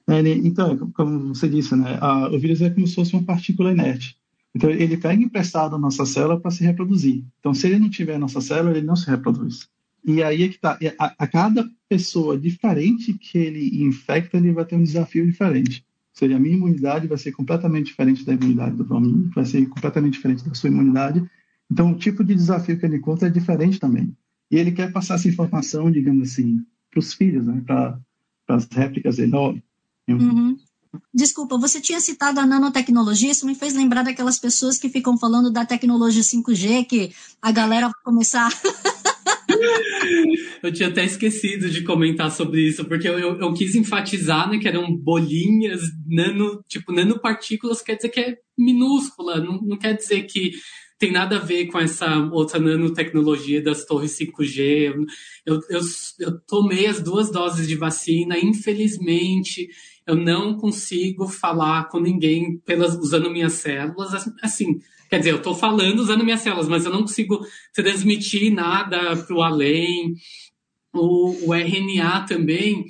É, 0.08 0.20
então, 0.20 0.90
como 0.92 1.34
você 1.34 1.48
disse, 1.48 1.74
né? 1.74 1.98
A, 2.00 2.28
o 2.28 2.38
vírus 2.38 2.60
é 2.60 2.70
como 2.70 2.86
se 2.86 2.94
fosse 2.94 3.14
uma 3.14 3.24
partícula 3.24 3.72
inerte. 3.72 4.16
Então, 4.56 4.70
ele 4.70 4.96
pega 4.96 5.22
emprestado 5.22 5.76
a 5.76 5.78
nossa 5.78 6.04
célula 6.06 6.40
para 6.40 6.50
se 6.50 6.64
reproduzir. 6.64 7.24
Então, 7.40 7.52
se 7.52 7.66
ele 7.66 7.78
não 7.78 7.90
tiver 7.90 8.14
a 8.14 8.18
nossa 8.18 8.40
célula, 8.40 8.76
ele 8.76 8.86
não 8.86 8.96
se 8.96 9.08
reproduz. 9.08 9.68
E 10.04 10.22
aí 10.22 10.44
é 10.44 10.48
que 10.48 10.58
tá. 10.58 10.78
A, 10.98 11.14
a 11.18 11.26
cada 11.26 11.68
pessoa 11.88 12.38
diferente 12.38 13.12
que 13.14 13.38
ele 13.38 13.82
infecta, 13.82 14.36
ele 14.36 14.52
vai 14.52 14.64
ter 14.64 14.76
um 14.76 14.82
desafio 14.82 15.26
diferente 15.26 15.84
seja, 16.16 16.36
a 16.36 16.40
minha 16.40 16.56
imunidade 16.56 17.06
vai 17.06 17.18
ser 17.18 17.30
completamente 17.32 17.86
diferente 17.86 18.24
da 18.24 18.32
imunidade 18.32 18.74
do 18.74 18.84
Valmir, 18.84 19.28
vai 19.34 19.44
ser 19.44 19.66
completamente 19.68 20.14
diferente 20.14 20.48
da 20.48 20.54
sua 20.54 20.70
imunidade. 20.70 21.22
Então, 21.70 21.92
o 21.92 21.94
tipo 21.94 22.24
de 22.24 22.34
desafio 22.34 22.78
que 22.78 22.86
ele 22.86 22.96
encontra 22.96 23.28
é 23.28 23.30
diferente 23.30 23.78
também. 23.78 24.16
E 24.50 24.56
ele 24.56 24.72
quer 24.72 24.90
passar 24.92 25.16
essa 25.16 25.28
informação, 25.28 25.90
digamos 25.90 26.30
assim, 26.30 26.64
para 26.90 27.00
os 27.00 27.12
filhos, 27.12 27.46
né? 27.46 27.62
para 27.66 27.98
as 28.48 28.66
réplicas 28.66 29.16
dele. 29.16 29.30
Uhum. 30.08 30.56
Desculpa, 31.12 31.58
você 31.58 31.80
tinha 31.80 32.00
citado 32.00 32.40
a 32.40 32.46
nanotecnologia, 32.46 33.30
isso 33.30 33.46
me 33.46 33.54
fez 33.54 33.74
lembrar 33.74 34.02
daquelas 34.02 34.38
pessoas 34.38 34.78
que 34.78 34.88
ficam 34.88 35.18
falando 35.18 35.50
da 35.50 35.64
tecnologia 35.64 36.22
5G, 36.22 36.86
que 36.86 37.12
a 37.40 37.52
galera 37.52 37.86
vai 37.86 38.02
começar 38.04 38.50
eu 40.62 40.72
tinha 40.72 40.88
até 40.88 41.04
esquecido 41.04 41.70
de 41.70 41.82
comentar 41.82 42.30
sobre 42.30 42.66
isso, 42.66 42.84
porque 42.84 43.08
eu, 43.08 43.18
eu, 43.18 43.40
eu, 43.40 43.52
quis 43.52 43.74
enfatizar, 43.74 44.50
né, 44.50 44.58
que 44.58 44.68
eram 44.68 44.94
bolinhas, 44.94 45.80
nano, 46.06 46.62
tipo, 46.68 46.92
nanopartículas 46.92 47.82
quer 47.82 47.96
dizer 47.96 48.08
que 48.08 48.20
é 48.20 48.38
minúscula, 48.56 49.40
não, 49.40 49.60
não 49.62 49.78
quer 49.78 49.94
dizer 49.94 50.22
que 50.22 50.52
tem 50.98 51.12
nada 51.12 51.36
a 51.36 51.40
ver 51.40 51.66
com 51.66 51.78
essa 51.78 52.16
outra 52.32 52.58
nanotecnologia 52.58 53.62
das 53.62 53.84
torres 53.84 54.18
5G. 54.18 54.94
Eu, 55.44 55.60
eu, 55.68 55.80
eu 56.20 56.40
tomei 56.46 56.86
as 56.86 57.02
duas 57.02 57.30
doses 57.30 57.68
de 57.68 57.76
vacina, 57.76 58.38
infelizmente, 58.38 59.68
eu 60.06 60.14
não 60.14 60.56
consigo 60.56 61.26
falar 61.26 61.88
com 61.88 61.98
ninguém 61.98 62.58
pelas, 62.58 62.94
usando 62.94 63.30
minhas 63.30 63.54
células, 63.54 64.26
assim, 64.42 64.80
Quer 65.08 65.18
dizer, 65.18 65.30
eu 65.30 65.36
estou 65.36 65.54
falando 65.54 66.00
usando 66.00 66.24
minhas 66.24 66.40
células, 66.40 66.68
mas 66.68 66.84
eu 66.84 66.90
não 66.90 67.02
consigo 67.02 67.46
transmitir 67.72 68.52
nada 68.52 69.16
para 69.16 69.36
o 69.36 69.42
além. 69.42 70.14
O, 70.92 71.54
RNA 71.54 72.22
também, 72.22 72.86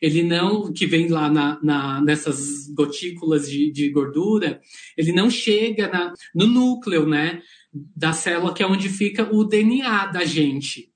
ele 0.00 0.22
não, 0.22 0.72
que 0.72 0.86
vem 0.86 1.08
lá 1.08 1.30
na, 1.30 1.60
na 1.62 2.00
nessas 2.00 2.66
gotículas 2.74 3.48
de, 3.48 3.70
de, 3.70 3.90
gordura, 3.90 4.60
ele 4.96 5.12
não 5.12 5.30
chega 5.30 5.88
na, 5.88 6.12
no 6.34 6.46
núcleo, 6.46 7.06
né, 7.06 7.42
da 7.72 8.12
célula, 8.12 8.54
que 8.54 8.62
é 8.62 8.66
onde 8.66 8.88
fica 8.88 9.32
o 9.32 9.44
DNA 9.44 10.06
da 10.06 10.24
gente. 10.24 10.90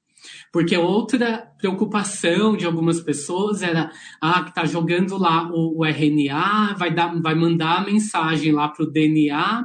Porque 0.54 0.76
outra 0.76 1.50
preocupação 1.58 2.56
de 2.56 2.64
algumas 2.64 3.00
pessoas 3.00 3.60
era, 3.60 3.90
ah, 4.20 4.40
que 4.44 4.54
tá 4.54 4.64
jogando 4.64 5.18
lá 5.18 5.50
o, 5.52 5.80
o 5.80 5.84
RNA, 5.84 6.76
vai, 6.78 6.94
dar, 6.94 7.12
vai 7.20 7.34
mandar 7.34 7.78
a 7.78 7.84
mensagem 7.84 8.52
lá 8.52 8.68
para 8.68 8.84
o 8.84 8.88
DNA, 8.88 9.64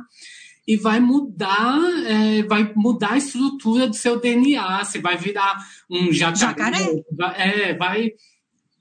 e 0.67 0.75
vai 0.75 0.99
mudar, 0.99 1.79
é, 2.07 2.41
vai 2.41 2.73
mudar 2.75 3.11
a 3.11 3.17
estrutura 3.17 3.87
do 3.87 3.95
seu 3.95 4.19
DNA. 4.19 4.83
Você 4.83 4.99
vai 4.99 5.15
virar 5.15 5.63
um 5.87 6.11
jacaré. 6.11 6.39
jacaré. 6.39 7.03
Vai, 7.15 7.35
é, 7.37 7.73
vai, 7.75 8.11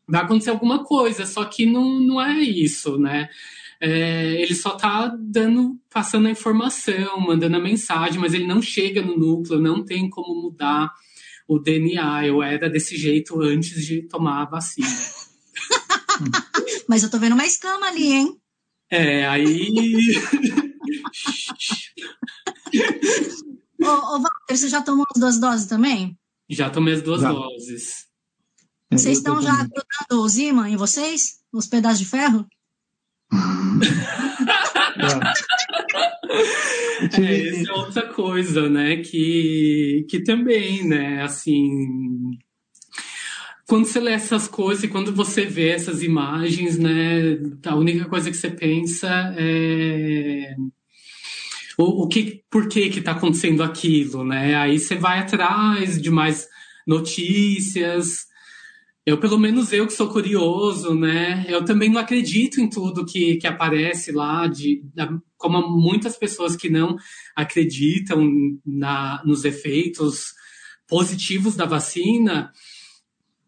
vai 0.08 0.22
acontecer 0.22 0.48
alguma 0.48 0.84
coisa, 0.84 1.26
só 1.26 1.44
que 1.44 1.66
não, 1.66 2.00
não 2.00 2.22
é 2.22 2.38
isso, 2.38 2.98
né? 2.98 3.28
É, 3.82 4.40
ele 4.40 4.54
só 4.54 4.76
está 4.76 5.14
dando, 5.20 5.78
passando 5.92 6.26
a 6.26 6.30
informação, 6.30 7.20
mandando 7.20 7.58
a 7.58 7.60
mensagem, 7.60 8.18
mas 8.18 8.32
ele 8.32 8.46
não 8.46 8.62
chega 8.62 9.02
no 9.02 9.14
núcleo, 9.14 9.60
não 9.60 9.84
tem 9.84 10.08
como 10.08 10.40
mudar 10.40 10.90
o 11.48 11.58
DNA. 11.58 12.26
Eu 12.26 12.42
era 12.42 12.68
desse 12.68 12.94
jeito 12.96 13.40
antes 13.40 13.84
de 13.84 14.02
tomar 14.02 14.42
a 14.42 14.44
vacina. 14.44 14.86
mas 16.86 17.02
eu 17.02 17.10
tô 17.10 17.18
vendo 17.18 17.32
uma 17.32 17.46
escama 17.46 17.88
ali, 17.88 18.12
hein? 18.12 18.38
É, 18.90 19.26
aí. 19.26 19.70
ô, 23.82 23.86
ô, 23.86 24.20
Walter, 24.20 24.56
você 24.56 24.68
já 24.68 24.82
tomou 24.82 25.06
as 25.14 25.20
duas 25.20 25.40
doses 25.40 25.66
também? 25.66 26.18
Já 26.48 26.70
tomei 26.70 26.94
as 26.94 27.02
duas 27.02 27.22
já. 27.22 27.32
doses. 27.32 28.06
Vocês 28.90 29.18
estão 29.18 29.42
já 29.42 29.56
grudando 29.56 30.24
os 30.24 30.38
imã 30.38 30.68
em 30.68 30.76
vocês? 30.76 31.40
Os 31.52 31.66
pedaços 31.66 31.98
de 31.98 32.06
ferro? 32.06 32.46
É, 37.18 37.48
essa 37.60 37.70
é 37.70 37.72
outra 37.72 38.06
coisa, 38.08 38.68
né? 38.68 38.96
Que, 38.98 40.06
que 40.08 40.22
também, 40.22 40.86
né? 40.86 41.22
Assim, 41.22 41.68
quando 43.66 43.84
você 43.84 44.00
lê 44.00 44.12
essas 44.12 44.48
coisas 44.48 44.84
e 44.84 44.88
quando 44.88 45.14
você 45.14 45.44
vê 45.44 45.68
essas 45.68 46.02
imagens, 46.02 46.78
né, 46.78 47.38
a 47.66 47.76
única 47.76 48.06
coisa 48.06 48.30
que 48.30 48.36
você 48.36 48.50
pensa 48.50 49.08
é 49.36 50.54
o, 51.78 52.04
o 52.04 52.08
que, 52.08 52.42
por 52.50 52.68
que 52.68 52.90
que 52.90 52.98
está 52.98 53.12
acontecendo 53.12 53.62
aquilo, 53.62 54.24
né? 54.24 54.56
Aí 54.56 54.78
você 54.78 54.96
vai 54.96 55.20
atrás 55.20 56.00
de 56.00 56.10
mais 56.10 56.48
notícias. 56.86 58.26
Eu, 59.08 59.16
pelo 59.16 59.38
menos 59.38 59.72
eu 59.72 59.86
que 59.86 59.94
sou 59.94 60.10
curioso, 60.10 60.94
né? 60.94 61.46
Eu 61.48 61.64
também 61.64 61.88
não 61.88 61.98
acredito 61.98 62.60
em 62.60 62.68
tudo 62.68 63.06
que, 63.06 63.36
que 63.36 63.46
aparece 63.46 64.12
lá, 64.12 64.46
de, 64.46 64.84
como 65.38 65.66
muitas 65.66 66.14
pessoas 66.14 66.54
que 66.54 66.68
não 66.68 66.94
acreditam 67.34 68.22
na, 68.66 69.22
nos 69.24 69.46
efeitos 69.46 70.34
positivos 70.86 71.56
da 71.56 71.64
vacina, 71.64 72.52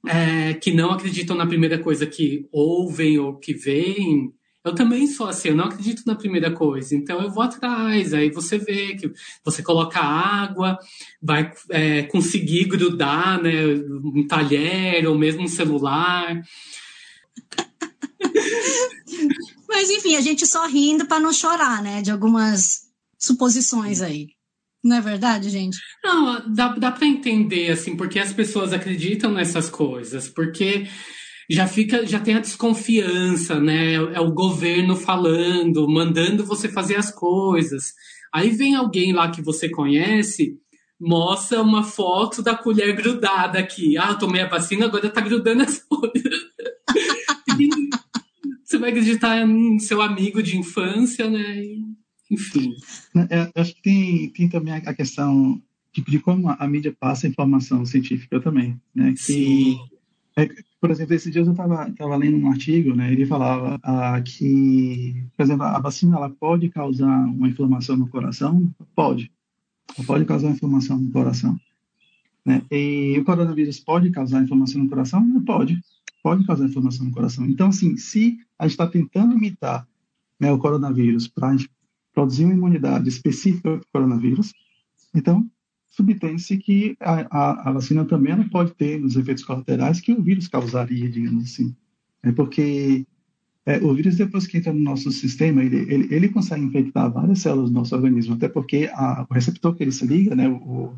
é, 0.07 0.55
que 0.55 0.73
não 0.73 0.93
acreditam 0.93 1.37
na 1.37 1.47
primeira 1.47 1.79
coisa 1.79 2.07
que 2.07 2.49
ouvem 2.51 3.19
ou 3.19 3.37
que 3.37 3.53
veem, 3.53 4.33
eu 4.65 4.75
também 4.75 5.07
sou 5.07 5.27
assim, 5.27 5.49
eu 5.49 5.57
não 5.57 5.65
acredito 5.65 6.03
na 6.07 6.15
primeira 6.15 6.51
coisa, 6.51 6.95
então 6.95 7.23
eu 7.23 7.31
vou 7.31 7.43
atrás, 7.43 8.13
aí 8.13 8.31
você 8.31 8.59
vê 8.59 8.95
que 8.95 9.11
você 9.45 9.63
coloca 9.63 9.99
água, 10.01 10.79
vai 11.23 11.51
é, 11.71 12.03
conseguir 12.05 12.65
grudar 12.67 13.43
né, 13.43 13.65
um 14.05 14.27
talher 14.27 15.07
ou 15.07 15.17
mesmo 15.17 15.43
um 15.43 15.49
celular. 15.49 16.43
Mas 19.69 19.89
enfim, 19.89 20.17
a 20.17 20.21
gente 20.21 20.47
só 20.47 20.67
rindo 20.67 21.07
para 21.07 21.21
não 21.21 21.33
chorar, 21.33 21.83
né? 21.83 22.03
De 22.03 22.11
algumas 22.11 22.83
suposições 23.19 24.03
aí. 24.03 24.29
Não 24.83 24.97
é 24.97 25.01
verdade, 25.01 25.49
gente? 25.51 25.79
Não, 26.03 26.53
dá, 26.55 26.69
dá 26.69 26.91
para 26.91 27.07
entender, 27.07 27.71
assim, 27.71 27.97
porque 27.97 28.19
as 28.19 28.33
pessoas 28.33 28.73
acreditam 28.73 29.31
nessas 29.31 29.69
coisas, 29.71 30.29
porque 30.29 30.87
já 31.51 31.67
fica, 31.67 32.07
já 32.07 32.21
tem 32.21 32.35
a 32.35 32.41
desconfiança, 32.41 33.59
né? 33.59 33.95
É 33.95 34.21
o 34.21 34.33
governo 34.33 34.95
falando, 34.95 35.89
mandando 35.89 36.47
você 36.47 36.69
fazer 36.69 36.95
as 36.95 37.11
coisas. 37.11 37.93
Aí 38.33 38.51
vem 38.51 38.77
alguém 38.77 39.13
lá 39.13 39.29
que 39.31 39.43
você 39.43 39.69
conhece, 39.69 40.57
mostra 40.99 41.61
uma 41.61 41.83
foto 41.83 42.41
da 42.41 42.55
colher 42.55 42.95
grudada 42.95 43.59
aqui. 43.59 43.99
Ah, 43.99 44.15
tomei 44.15 44.43
a 44.43 44.49
vacina, 44.49 44.87
agora 44.87 45.11
tá 45.11 45.21
grudando 45.21 45.65
as 45.65 45.81
coisas. 45.81 46.33
você 48.65 48.79
vai 48.79 48.91
acreditar 48.91 49.45
no 49.45 49.81
seu 49.81 50.01
amigo 50.01 50.41
de 50.41 50.57
infância, 50.57 51.29
né? 51.29 51.65
Enfim. 52.31 52.75
É, 53.29 53.51
acho 53.61 53.75
que 53.75 53.83
tem, 53.83 54.31
tem 54.31 54.49
também 54.49 54.75
a 54.75 54.95
questão 54.95 55.61
de, 55.93 56.21
como 56.21 56.49
a, 56.49 56.55
a, 56.61 56.69
mídia 56.69 56.95
passa 56.99 57.27
a 57.27 57.31
informação 57.31 57.85
científica 57.85 58.41
também, 58.41 58.81
né? 58.95 59.11
Que, 59.15 59.19
Sim. 59.19 59.81
É, 60.37 60.49
por 60.81 60.91
exemplo, 60.91 61.15
esses 61.15 61.31
dias 61.31 61.47
eu 61.47 61.53
estava 61.53 62.17
lendo 62.17 62.39
um 62.39 62.51
artigo, 62.51 62.95
né? 62.95 63.13
Ele 63.13 63.27
falava 63.27 63.79
ah, 63.83 64.21
que, 64.23 65.15
por 65.37 65.43
exemplo, 65.43 65.65
a 65.65 65.79
vacina 65.79 66.17
ela 66.17 66.31
pode 66.31 66.71
causar 66.71 67.27
uma 67.27 67.49
inflamação 67.49 67.97
no 67.97 68.09
coração? 68.09 68.73
Pode. 68.95 69.31
Ela 69.97 70.07
pode 70.07 70.25
causar 70.25 70.51
inflamação 70.51 70.99
no 70.99 71.11
coração. 71.13 71.61
Né? 72.47 72.63
E 72.71 73.19
o 73.19 73.25
coronavírus 73.25 73.79
pode 73.79 74.11
causar 74.11 74.43
inflamação 74.43 74.83
no 74.83 74.89
coração? 74.89 75.43
Pode. 75.43 75.79
Pode 76.23 76.47
causar 76.47 76.65
inflamação 76.65 77.05
no 77.07 77.13
coração. 77.13 77.45
Então, 77.47 77.69
assim, 77.69 77.99
se 77.99 78.39
a 78.59 78.65
gente 78.65 78.73
está 78.73 78.87
tentando 78.87 79.35
imitar 79.37 79.87
né, 80.39 80.51
o 80.51 80.59
coronavírus 80.59 81.29
para 81.29 81.55
produzir 82.15 82.47
uma 82.47 82.55
imunidade 82.55 83.09
específica 83.09 83.77
para 83.77 83.81
o 83.81 83.87
coronavírus, 83.93 84.55
então 85.15 85.47
subtém-se 85.91 86.57
que 86.57 86.97
a, 87.01 87.27
a, 87.31 87.69
a, 87.69 87.73
vacina 87.73 88.05
também 88.05 88.33
ela 88.33 88.49
pode 88.49 88.73
ter 88.73 89.03
os 89.05 89.17
efeitos 89.17 89.45
colaterais 89.45 90.01
que 90.01 90.13
o 90.13 90.23
vírus 90.23 90.49
causaria, 90.49 91.11
digamos 91.11 91.45
assim. 91.45 91.75
É 92.23 92.33
porque 92.33 93.05
é, 93.67 93.79
o 93.79 93.93
vírus, 93.95 94.17
depois 94.17 94.47
que 94.47 94.59
entra 94.59 94.73
no 94.73 94.81
nosso 94.81 95.11
sistema, 95.11 95.63
ele, 95.63 95.77
ele, 95.93 96.15
ele 96.15 96.29
consegue 96.29 96.65
infectar 96.65 97.13
várias 97.13 97.41
células 97.41 97.71
do 97.71 97.75
nosso 97.75 97.95
organismo, 97.95 98.35
até 98.35 98.49
porque 98.49 98.89
a, 98.93 99.27
o 99.29 99.35
receptor 99.35 99.75
que 99.75 99.83
ele 99.83 99.93
se 99.93 100.07
liga, 100.07 100.35
né, 100.35 100.49
o, 100.49 100.95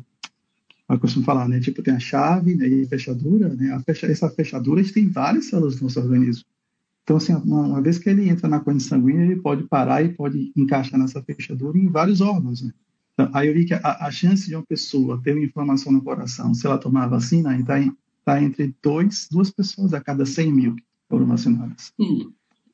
eu 0.89 0.99
costumo 0.99 1.25
falar, 1.25 1.47
né, 1.47 1.59
tipo, 1.59 1.81
tem 1.81 1.93
a 1.93 1.99
chave 1.99 2.55
né, 2.55 2.67
e 2.67 2.83
a 2.83 2.87
fechadura, 2.87 3.49
né, 3.49 3.73
a 3.73 3.79
fecha, 3.79 4.05
essa 4.05 4.29
fechadura 4.29 4.83
tem 4.93 5.09
várias 5.09 5.45
células 5.45 5.75
do 5.75 5.83
nosso 5.83 5.99
organismo. 5.99 6.45
Então, 7.03 7.17
assim, 7.17 7.33
uma, 7.33 7.61
uma, 7.61 7.81
vez 7.81 7.97
que 7.97 8.09
ele 8.09 8.29
entra 8.29 8.47
na 8.47 8.59
corrente 8.59 8.83
sanguínea, 8.83 9.25
ele 9.25 9.35
pode 9.37 9.63
parar 9.63 10.03
e 10.03 10.09
pode 10.09 10.53
encaixar 10.55 10.99
nessa 10.99 11.21
fechadura 11.21 11.77
em 11.77 11.89
vários 11.89 12.21
órgãos, 12.21 12.61
né? 12.61 12.71
Então, 13.13 13.29
aí 13.33 13.47
eu 13.47 13.53
vi 13.53 13.65
que 13.65 13.73
a, 13.73 13.79
a, 14.07 14.11
chance 14.11 14.47
de 14.47 14.55
uma 14.55 14.65
pessoa 14.65 15.21
ter 15.21 15.33
uma 15.33 15.45
inflamação 15.45 15.91
no 15.91 16.01
coração, 16.01 16.53
se 16.53 16.65
ela 16.65 16.77
tomar 16.77 17.03
a 17.03 17.07
vacina, 17.07 17.57
está 17.57 17.75
tá 18.25 18.41
entre 18.41 18.75
dois, 18.81 19.27
duas 19.31 19.51
pessoas 19.51 19.93
a 19.93 20.01
cada 20.01 20.25
100 20.25 20.51
mil 20.51 20.75
que 20.75 20.83
foram 21.07 21.27
vacinadas. 21.27 21.93
Hum. 21.99 22.31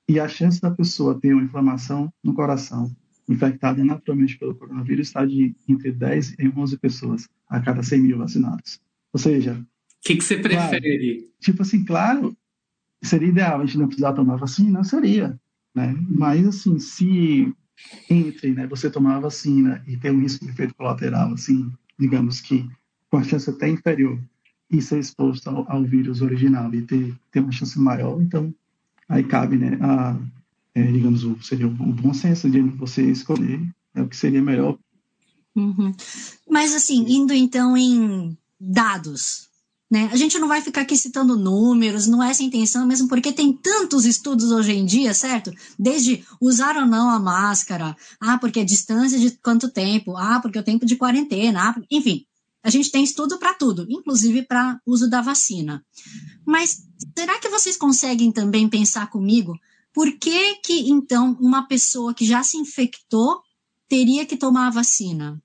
E 0.07 0.19
a 0.19 0.27
chance 0.27 0.61
da 0.61 0.71
pessoa 0.71 1.19
ter 1.19 1.33
uma 1.33 1.43
inflamação 1.43 2.11
no 2.23 2.33
coração 2.33 2.89
infectada 3.27 3.83
naturalmente 3.83 4.37
pelo 4.37 4.55
coronavírus 4.55 5.07
está 5.07 5.23
de 5.23 5.55
entre 5.67 5.91
10 5.91 6.35
e 6.39 6.51
11 6.55 6.77
pessoas 6.77 7.29
a 7.47 7.59
cada 7.59 7.83
100 7.83 8.01
mil 8.01 8.17
vacinados. 8.17 8.81
Ou 9.13 9.19
seja... 9.19 9.53
O 9.53 10.01
que, 10.01 10.15
que 10.15 10.23
você 10.23 10.37
prefere? 10.37 11.17
Claro, 11.17 11.31
tipo 11.39 11.61
assim, 11.61 11.83
claro, 11.83 12.35
seria 13.03 13.27
ideal 13.27 13.59
a 13.59 13.65
gente 13.65 13.77
não 13.77 13.87
precisar 13.87 14.13
tomar 14.13 14.37
vacina? 14.37 14.83
Seria, 14.83 15.39
né? 15.75 15.95
Mas, 16.09 16.47
assim, 16.47 16.79
se 16.79 17.53
entre 18.09 18.51
né, 18.51 18.67
você 18.67 18.89
tomar 18.89 19.17
a 19.17 19.21
vacina 19.21 19.83
e 19.87 19.97
ter 19.97 20.11
um 20.11 20.19
risco 20.19 20.45
de 20.45 20.51
efeito 20.51 20.75
colateral, 20.75 21.33
assim, 21.33 21.71
digamos 21.97 22.41
que 22.41 22.69
com 23.09 23.17
a 23.17 23.23
chance 23.23 23.49
até 23.49 23.67
inferior, 23.67 24.19
e 24.71 24.81
ser 24.81 24.99
exposto 24.99 25.49
ao, 25.49 25.69
ao 25.69 25.83
vírus 25.83 26.21
original 26.21 26.73
e 26.73 26.81
ter, 26.83 27.15
ter 27.31 27.39
uma 27.39 27.51
chance 27.51 27.79
maior, 27.79 28.21
então 28.21 28.53
aí 29.07 29.23
cabe, 29.23 29.57
né, 29.57 29.77
a, 29.81 30.15
é, 30.75 30.83
digamos, 30.83 31.23
o, 31.23 31.41
seria 31.41 31.67
o, 31.67 31.71
o, 31.71 31.93
bom 31.93 32.13
senso 32.13 32.49
de 32.49 32.61
você 32.61 33.03
escolher 33.09 33.59
é 33.95 34.01
o 34.01 34.07
que 34.07 34.15
seria 34.15 34.41
melhor. 34.41 34.77
Uhum. 35.55 35.91
Mas, 36.47 36.75
assim, 36.75 37.03
indo 37.07 37.33
então 37.33 37.75
em 37.75 38.37
dados, 38.59 39.48
né? 39.89 40.09
A 40.11 40.15
gente 40.15 40.37
não 40.37 40.47
vai 40.47 40.61
ficar 40.61 40.81
aqui 40.81 40.95
citando 40.97 41.35
números, 41.35 42.07
não 42.07 42.21
é 42.21 42.29
essa 42.29 42.43
a 42.43 42.45
intenção, 42.45 42.85
mesmo 42.85 43.07
porque 43.07 43.31
tem 43.31 43.53
tantos 43.53 44.05
estudos 44.05 44.51
hoje 44.51 44.73
em 44.73 44.85
dia, 44.85 45.13
certo? 45.13 45.51
Desde 45.77 46.23
usar 46.39 46.77
ou 46.77 46.85
não 46.85 47.09
a 47.09 47.19
máscara, 47.19 47.95
ah, 48.19 48.37
porque 48.37 48.59
a 48.59 48.65
distância 48.65 49.17
de 49.17 49.31
quanto 49.31 49.69
tempo, 49.69 50.15
ah, 50.15 50.39
porque 50.39 50.59
o 50.59 50.63
tempo 50.63 50.85
de 50.85 50.95
quarentena, 50.95 51.69
ah, 51.69 51.81
enfim, 51.89 52.25
a 52.61 52.69
gente 52.69 52.91
tem 52.91 53.03
estudo 53.03 53.39
para 53.39 53.53
tudo, 53.53 53.87
inclusive 53.89 54.43
para 54.43 54.79
uso 54.85 55.09
da 55.09 55.21
vacina. 55.21 55.83
Mas 56.45 56.83
será 57.17 57.39
que 57.39 57.49
vocês 57.49 57.77
conseguem 57.77 58.31
também 58.31 58.69
pensar 58.69 59.09
comigo 59.09 59.57
por 59.93 60.17
que 60.17 60.55
que 60.57 60.89
então 60.89 61.35
uma 61.39 61.67
pessoa 61.67 62.13
que 62.13 62.25
já 62.25 62.43
se 62.43 62.57
infectou 62.57 63.41
teria 63.87 64.25
que 64.25 64.37
tomar 64.37 64.67
a 64.67 64.71
vacina? 64.71 65.41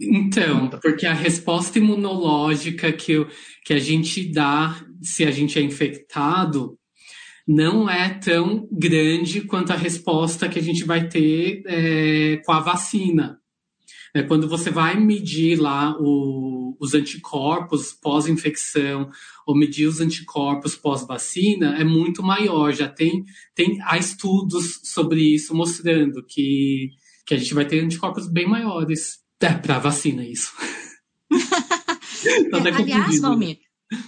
Então, 0.00 0.68
porque 0.82 1.06
a 1.06 1.14
resposta 1.14 1.78
imunológica 1.78 2.92
que, 2.92 3.26
que 3.64 3.72
a 3.72 3.78
gente 3.78 4.32
dá 4.32 4.84
se 5.00 5.24
a 5.24 5.30
gente 5.30 5.58
é 5.58 5.62
infectado 5.62 6.76
não 7.46 7.88
é 7.88 8.08
tão 8.08 8.66
grande 8.72 9.42
quanto 9.42 9.72
a 9.72 9.76
resposta 9.76 10.48
que 10.48 10.58
a 10.58 10.62
gente 10.62 10.84
vai 10.84 11.08
ter 11.08 11.62
é, 11.66 12.38
com 12.38 12.52
a 12.52 12.60
vacina. 12.60 13.38
É, 14.14 14.22
quando 14.22 14.48
você 14.48 14.70
vai 14.70 14.98
medir 14.98 15.60
lá 15.60 15.94
o, 15.98 16.76
os 16.80 16.94
anticorpos 16.94 17.92
pós-infecção 17.92 19.10
ou 19.46 19.56
medir 19.56 19.86
os 19.86 20.00
anticorpos 20.00 20.76
pós-vacina, 20.76 21.76
é 21.76 21.84
muito 21.84 22.22
maior. 22.22 22.72
Já 22.72 22.88
tem, 22.88 23.24
tem 23.54 23.78
há 23.82 23.98
estudos 23.98 24.80
sobre 24.84 25.20
isso 25.20 25.54
mostrando 25.54 26.24
que, 26.24 26.90
que 27.26 27.34
a 27.34 27.36
gente 27.36 27.52
vai 27.54 27.66
ter 27.66 27.80
anticorpos 27.80 28.30
bem 28.30 28.48
maiores. 28.48 29.23
É, 29.44 29.52
para 29.54 29.78
vacina, 29.78 30.24
isso. 30.24 30.52
é, 31.30 32.74
aliás, 32.74 33.20
Valmir, 33.20 33.58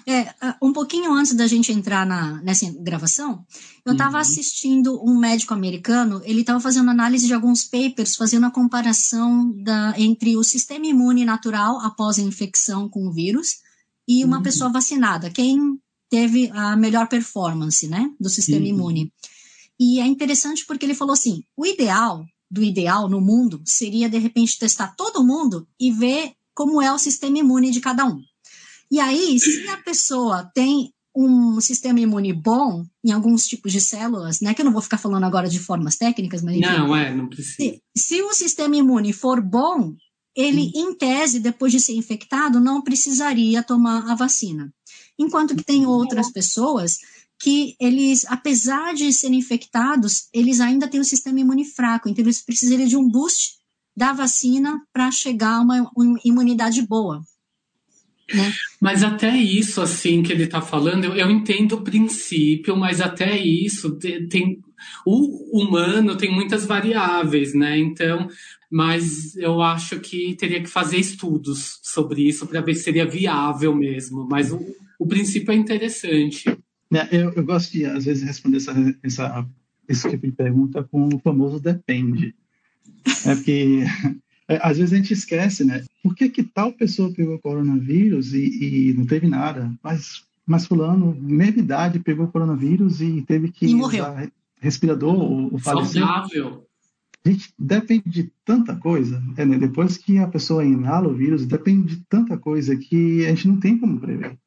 é, 0.07 0.35
um 0.63 0.73
pouquinho 0.73 1.13
antes 1.13 1.35
da 1.35 1.47
gente 1.47 1.71
entrar 1.71 2.07
na, 2.07 2.41
nessa 2.43 2.67
gravação, 2.81 3.45
eu 3.85 3.93
estava 3.93 4.15
uhum. 4.15 4.21
assistindo 4.21 5.01
um 5.05 5.19
médico 5.19 5.53
americano, 5.53 6.21
ele 6.25 6.41
estava 6.41 6.59
fazendo 6.61 6.91
análise 6.91 7.27
de 7.27 7.35
alguns 7.35 7.65
papers, 7.65 8.17
fazendo 8.17 8.47
a 8.47 8.51
comparação 8.51 9.53
da, 9.63 9.95
entre 9.99 10.37
o 10.37 10.43
sistema 10.43 10.87
imune 10.87 11.25
natural 11.25 11.81
após 11.81 12.19
a 12.19 12.23
infecção 12.23 12.89
com 12.89 13.07
o 13.07 13.13
vírus 13.13 13.57
e 14.09 14.25
uma 14.25 14.39
uhum. 14.39 14.43
pessoa 14.43 14.71
vacinada, 14.71 15.31
quem 15.31 15.79
teve 16.09 16.51
a 16.53 16.77
melhor 16.77 17.09
performance 17.09 17.87
né, 17.89 18.09
do 18.19 18.29
sistema 18.29 18.63
uhum. 18.63 18.73
imune. 18.73 19.13
E 19.79 20.01
é 20.01 20.07
interessante 20.07 20.65
porque 20.65 20.87
ele 20.87 20.95
falou 20.95 21.13
assim: 21.13 21.43
o 21.57 21.67
ideal 21.67 22.25
do 22.51 22.63
ideal 22.63 23.09
no 23.09 23.21
mundo 23.21 23.61
seria, 23.65 24.09
de 24.09 24.19
repente, 24.19 24.59
testar 24.59 24.95
todo 24.97 25.25
mundo 25.25 25.67
e 25.81 25.91
ver 25.91 26.33
como 26.55 26.81
é 26.81 26.93
o 26.93 26.99
sistema 26.99 27.39
imune 27.39 27.71
de 27.71 27.81
cada 27.81 28.05
um. 28.05 28.23
E 28.91 29.01
aí, 29.01 29.39
se 29.39 29.69
a 29.69 29.77
pessoa 29.79 30.51
tem 30.55 30.93
um 31.15 31.61
sistema 31.61 31.99
imune 31.99 32.33
bom 32.33 32.85
em 33.03 33.11
alguns 33.11 33.47
tipos 33.47 33.73
de 33.73 33.81
células, 33.81 34.41
né? 34.41 34.53
Que 34.53 34.61
eu 34.61 34.65
não 34.67 34.73
vou 34.73 34.83
ficar 34.83 34.99
falando 34.99 35.25
agora 35.25 35.49
de 35.49 35.59
formas 35.59 35.97
técnicas, 35.97 36.43
mas 36.43 36.57
enfim, 36.57 36.67
não 36.67 36.95
é, 36.95 37.15
não 37.15 37.27
precisa. 37.27 37.57
Se, 37.57 37.83
se 37.97 38.23
o 38.23 38.35
sistema 38.35 38.77
imune 38.77 39.15
for 39.15 39.41
bom, 39.41 39.95
ele, 40.37 40.71
hum. 40.77 40.91
em 40.91 40.95
tese, 40.95 41.41
depois 41.41 41.73
de 41.73 41.81
ser 41.81 41.95
infectado, 41.95 42.61
não 42.61 42.83
precisaria 42.83 43.63
tomar 43.63 44.11
a 44.11 44.15
vacina. 44.15 44.71
Enquanto 45.19 45.57
que 45.57 45.65
tem 45.65 45.87
outras 45.87 46.31
pessoas 46.31 46.99
que 47.39 47.77
eles, 47.81 48.25
apesar 48.27 48.95
de 48.95 49.13
serem 49.13 49.39
infectados, 49.39 50.29
eles 50.33 50.61
ainda 50.61 50.89
têm 50.89 51.01
o 51.01 51.05
sistema 51.05 51.41
imune 51.41 51.65
fraco, 51.65 52.09
então 52.09 52.25
eles 52.25 52.43
precisariam 52.43 52.89
de 52.89 52.97
um 52.97 53.09
boost 53.09 53.57
da 53.97 54.13
vacina 54.13 54.81
para 54.93 55.11
chegar 55.11 55.57
a 55.57 55.61
uma, 55.61 55.91
imunidade 56.25 56.83
boa. 56.83 57.23
Né? 58.33 58.53
Mas 58.81 59.03
até 59.05 59.37
isso, 59.37 59.81
assim, 59.81 60.23
que 60.23 60.33
ele 60.33 60.45
está 60.45 60.61
falando, 60.61 61.05
eu, 61.05 61.15
eu, 61.15 61.31
entendo 61.31 61.77
o 61.77 61.83
princípio, 61.83 62.77
mas 62.77 63.01
até 63.01 63.39
isso 63.39 63.97
tem, 64.29 64.59
o 65.07 65.63
humano 65.63 66.17
tem 66.17 66.35
muitas 66.35 66.67
variáveis, 66.67 67.55
né? 67.55 67.79
Então, 67.79 68.29
mas 68.71 69.37
eu 69.37 69.63
acho 69.63 70.01
que 70.01 70.35
teria 70.35 70.61
que 70.61 70.69
fazer 70.69 70.99
estudos 70.99 71.79
sobre 71.83 72.27
isso 72.27 72.47
para 72.47 72.61
ver 72.61 72.75
se 72.75 72.83
seria 72.83 73.07
viável 73.07 73.75
mesmo. 73.75 74.27
Mas 74.29 74.51
o, 74.51 74.61
o 74.99 75.07
princípio 75.07 75.53
é 75.53 75.55
interessante. 75.55 76.45
É, 76.93 77.17
eu, 77.17 77.33
eu, 77.33 77.45
gosto 77.45 77.73
de, 77.73 77.85
às 77.85 78.05
vezes, 78.05 78.23
responder 78.23 78.59
essa, 78.59 78.73
essa, 79.03 79.49
esse 79.89 80.09
tipo 80.09 80.27
de 80.27 80.33
pergunta 80.33 80.85
com 80.85 81.09
o 81.09 81.19
famoso 81.19 81.61
depende. 81.61 82.35
É 83.25 83.35
porque 83.35 83.85
é, 84.49 84.59
às 84.63 84.79
vezes 84.79 84.93
a 84.93 84.97
gente 84.97 85.13
esquece, 85.13 85.65
né? 85.65 85.85
Por 86.03 86.15
que, 86.15 86.29
que 86.29 86.43
tal 86.43 86.73
pessoa 86.73 87.13
pegou 87.13 87.39
coronavírus 87.39 88.33
e, 88.33 88.91
e 88.91 88.95
não 88.95 89.05
teve 89.07 89.27
nada? 89.27 89.73
Mas, 89.83 90.25
mas 90.47 90.67
fulano, 90.67 91.17
mesma 91.21 91.61
idade, 91.61 91.99
pegou 91.99 92.29
coronavírus 92.29 93.01
e 93.01 93.23
teve 93.23 93.51
que 93.51 93.67
e 93.67 93.75
morreu. 93.75 94.05
usar 94.05 94.31
respirador 94.61 95.15
ou 95.15 95.59
faleceu. 95.59 96.07
Saudável. 96.07 96.67
Gente, 97.25 97.53
depende 97.59 98.09
de 98.09 98.33
tanta 98.45 98.77
coisa. 98.77 99.21
É, 99.37 99.45
né? 99.45 99.59
Depois 99.59 99.97
que 99.97 100.19
a 100.19 100.29
pessoa 100.29 100.65
inala 100.65 101.09
o 101.09 101.15
vírus, 101.15 101.45
depende 101.45 101.97
de 101.97 102.05
tanta 102.09 102.39
coisa 102.39 102.77
que 102.77 103.27
a 103.27 103.31
gente 103.31 103.49
não 103.49 103.59
tem 103.59 103.77
como 103.77 103.99
prever 103.99 104.39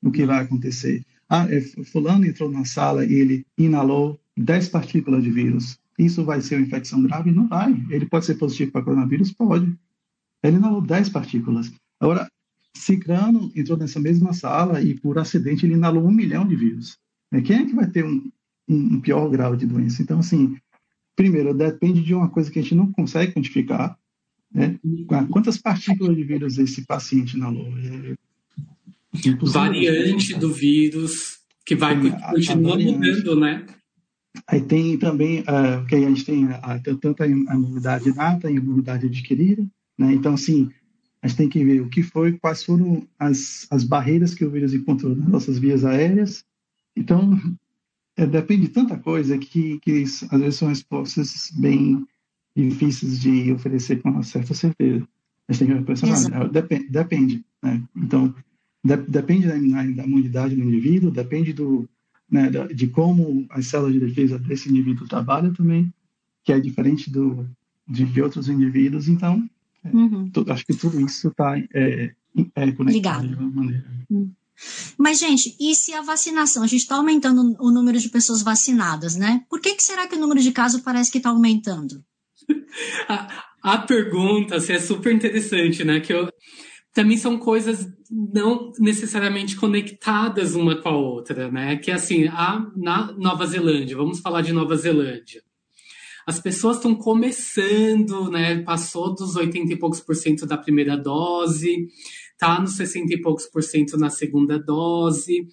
o 0.00 0.12
que 0.12 0.24
vai 0.24 0.44
acontecer. 0.44 1.04
Ah, 1.28 1.46
é, 1.50 1.60
fulano 1.60 2.24
entrou 2.24 2.50
na 2.50 2.64
sala 2.64 3.04
e 3.04 3.12
ele 3.12 3.46
inalou 3.56 4.18
10 4.36 4.68
partículas 4.70 5.22
de 5.22 5.30
vírus. 5.30 5.78
Isso 5.98 6.24
vai 6.24 6.40
ser 6.40 6.56
uma 6.56 6.66
infecção 6.66 7.02
grave? 7.02 7.30
Não 7.30 7.48
vai. 7.48 7.72
Ele 7.90 8.06
pode 8.06 8.24
ser 8.24 8.36
positivo 8.36 8.72
para 8.72 8.82
coronavírus? 8.82 9.32
Pode. 9.32 9.76
Ele 10.42 10.56
inalou 10.56 10.80
10 10.80 11.08
partículas. 11.10 11.72
Agora, 12.00 12.30
Cicrano 12.74 13.50
entrou 13.54 13.76
nessa 13.76 13.98
mesma 13.98 14.32
sala 14.32 14.80
e, 14.80 14.94
por 14.94 15.18
acidente, 15.18 15.66
ele 15.66 15.74
inalou 15.74 16.06
um 16.06 16.12
milhão 16.12 16.46
de 16.46 16.54
vírus. 16.54 16.96
Né? 17.30 17.42
Quem 17.42 17.56
é 17.56 17.66
que 17.66 17.74
vai 17.74 17.90
ter 17.90 18.04
um, 18.04 18.30
um 18.68 19.00
pior 19.00 19.28
grau 19.28 19.56
de 19.56 19.66
doença? 19.66 20.00
Então, 20.00 20.20
assim, 20.20 20.56
primeiro, 21.16 21.52
depende 21.52 22.02
de 22.02 22.14
uma 22.14 22.28
coisa 22.28 22.50
que 22.50 22.58
a 22.58 22.62
gente 22.62 22.76
não 22.76 22.92
consegue 22.92 23.32
quantificar. 23.32 23.98
Né? 24.52 24.78
Quantas 25.30 25.58
partículas 25.58 26.16
de 26.16 26.22
vírus 26.22 26.58
esse 26.58 26.86
paciente 26.86 27.36
inalou? 27.36 27.68
Variante 29.42 30.34
do 30.34 30.52
vírus 30.52 31.38
que 31.64 31.74
vai 31.74 31.96
continuar 31.96 32.78
mudando, 32.78 33.40
né? 33.40 33.66
Aí 34.46 34.60
tem 34.60 34.96
também, 34.96 35.40
uh, 35.40 35.84
que 35.86 35.94
a 35.94 36.00
gente 36.00 36.24
tem 36.24 36.44
uh, 36.46 36.96
tanto 37.00 37.22
a 37.22 37.26
imunidade 37.26 38.08
inata 38.08 38.50
e 38.50 38.54
a 38.54 38.56
imunidade 38.56 39.06
adquirida, 39.06 39.66
né? 39.98 40.12
Então, 40.12 40.34
assim, 40.34 40.70
a 41.20 41.28
gente 41.28 41.36
tem 41.36 41.48
que 41.48 41.64
ver 41.64 41.80
o 41.80 41.88
que 41.88 42.02
foi, 42.02 42.32
quais 42.38 42.62
foram 42.64 43.06
as, 43.18 43.66
as 43.70 43.84
barreiras 43.84 44.34
que 44.34 44.44
o 44.44 44.50
vírus 44.50 44.72
encontrou 44.72 45.14
nas 45.14 45.28
nossas 45.28 45.58
vias 45.58 45.84
aéreas. 45.84 46.44
Então, 46.96 47.38
é, 48.16 48.26
depende 48.26 48.62
de 48.62 48.68
tanta 48.68 48.96
coisa 48.96 49.36
que, 49.36 49.78
que 49.80 50.02
às 50.02 50.40
vezes 50.40 50.56
são 50.56 50.68
respostas 50.68 51.50
bem 51.54 52.06
difíceis 52.56 53.20
de 53.20 53.52
oferecer 53.52 54.00
com 54.00 54.10
uma 54.10 54.22
certa 54.22 54.54
certeza. 54.54 55.06
A 55.48 55.52
gente 55.52 55.66
tem 55.66 55.78
que 55.78 55.84
pensar, 55.84 56.48
depende, 56.48 56.88
depende 56.88 57.44
né? 57.62 57.82
Então, 57.96 58.34
depende 58.84 59.46
da, 59.46 59.54
da 59.54 60.04
imunidade 60.04 60.54
do 60.54 60.62
indivíduo, 60.62 61.10
depende 61.10 61.52
do, 61.52 61.88
né, 62.30 62.50
de 62.74 62.86
como 62.88 63.46
as 63.50 63.66
células 63.66 63.94
de 63.94 64.00
defesa 64.00 64.38
desse 64.38 64.68
indivíduo 64.68 65.08
trabalham 65.08 65.52
também, 65.52 65.92
que 66.44 66.52
é 66.52 66.60
diferente 66.60 67.10
do, 67.10 67.48
de, 67.86 68.22
outros 68.22 68.48
indivíduos. 68.48 69.08
Então, 69.08 69.48
é, 69.84 69.88
uhum. 69.88 70.30
acho 70.48 70.66
que 70.66 70.74
tudo 70.74 71.00
isso 71.00 71.28
está 71.28 71.58
é, 71.74 72.12
é 72.54 72.72
conectado 72.72 72.92
Ligado. 72.92 73.28
de 73.28 73.34
alguma 73.34 73.50
maneira. 73.50 73.84
Uhum. 74.10 74.30
Mas, 74.96 75.20
gente, 75.20 75.56
e 75.60 75.74
se 75.74 75.94
a 75.94 76.02
vacinação? 76.02 76.64
A 76.64 76.66
gente 76.66 76.80
está 76.80 76.96
aumentando 76.96 77.56
o 77.60 77.70
número 77.70 77.98
de 77.98 78.08
pessoas 78.08 78.42
vacinadas, 78.42 79.14
né? 79.14 79.44
Por 79.48 79.60
que, 79.60 79.74
que 79.74 79.82
será 79.82 80.06
que 80.08 80.16
o 80.16 80.18
número 80.18 80.40
de 80.40 80.50
casos 80.50 80.80
parece 80.80 81.12
que 81.12 81.18
está 81.18 81.30
aumentando? 81.30 82.04
a, 83.08 83.44
a 83.62 83.78
pergunta 83.78 84.56
assim, 84.56 84.72
é 84.72 84.80
super 84.80 85.14
interessante, 85.14 85.84
né? 85.84 86.00
Que 86.00 86.12
eu, 86.12 86.28
também 86.92 87.16
são 87.16 87.38
coisas 87.38 87.86
não 88.10 88.72
necessariamente 88.78 89.56
conectadas 89.56 90.54
uma 90.54 90.76
com 90.76 90.88
a 90.88 90.96
outra, 90.96 91.50
né? 91.50 91.76
Que 91.76 91.90
assim, 91.90 92.26
a, 92.28 92.66
na 92.76 93.12
Nova 93.12 93.46
Zelândia, 93.46 93.96
vamos 93.96 94.20
falar 94.20 94.42
de 94.42 94.52
Nova 94.52 94.76
Zelândia. 94.76 95.42
As 96.26 96.40
pessoas 96.40 96.76
estão 96.76 96.94
começando, 96.94 98.30
né? 98.30 98.62
Passou 98.62 99.14
dos 99.14 99.36
80 99.36 99.72
e 99.72 99.78
poucos 99.78 100.00
por 100.00 100.14
cento 100.14 100.46
da 100.46 100.58
primeira 100.58 100.96
dose, 100.96 101.88
tá 102.38 102.60
nos 102.60 102.72
60 102.76 103.14
e 103.14 103.20
poucos 103.20 103.46
por 103.46 103.62
cento 103.62 103.96
na 103.96 104.10
segunda 104.10 104.58
dose. 104.58 105.48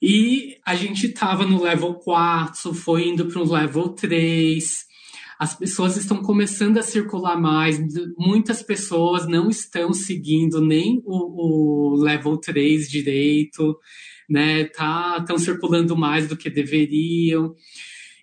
E 0.00 0.56
a 0.66 0.74
gente 0.74 1.06
estava 1.06 1.46
no 1.46 1.62
level 1.62 1.94
4, 1.94 2.74
foi 2.74 3.08
indo 3.08 3.26
para 3.26 3.40
o 3.40 3.52
level 3.52 3.90
3 3.90 4.91
as 5.42 5.56
pessoas 5.56 5.96
estão 5.96 6.22
começando 6.22 6.78
a 6.78 6.84
circular 6.84 7.36
mais, 7.36 7.76
muitas 8.16 8.62
pessoas 8.62 9.26
não 9.26 9.50
estão 9.50 9.92
seguindo 9.92 10.64
nem 10.64 11.02
o, 11.04 11.96
o 11.96 12.00
level 12.00 12.36
3 12.36 12.88
direito, 12.88 13.76
né? 14.30 14.66
Tá, 14.66 15.16
estão 15.18 15.36
circulando 15.36 15.96
mais 15.96 16.28
do 16.28 16.36
que 16.36 16.48
deveriam. 16.48 17.56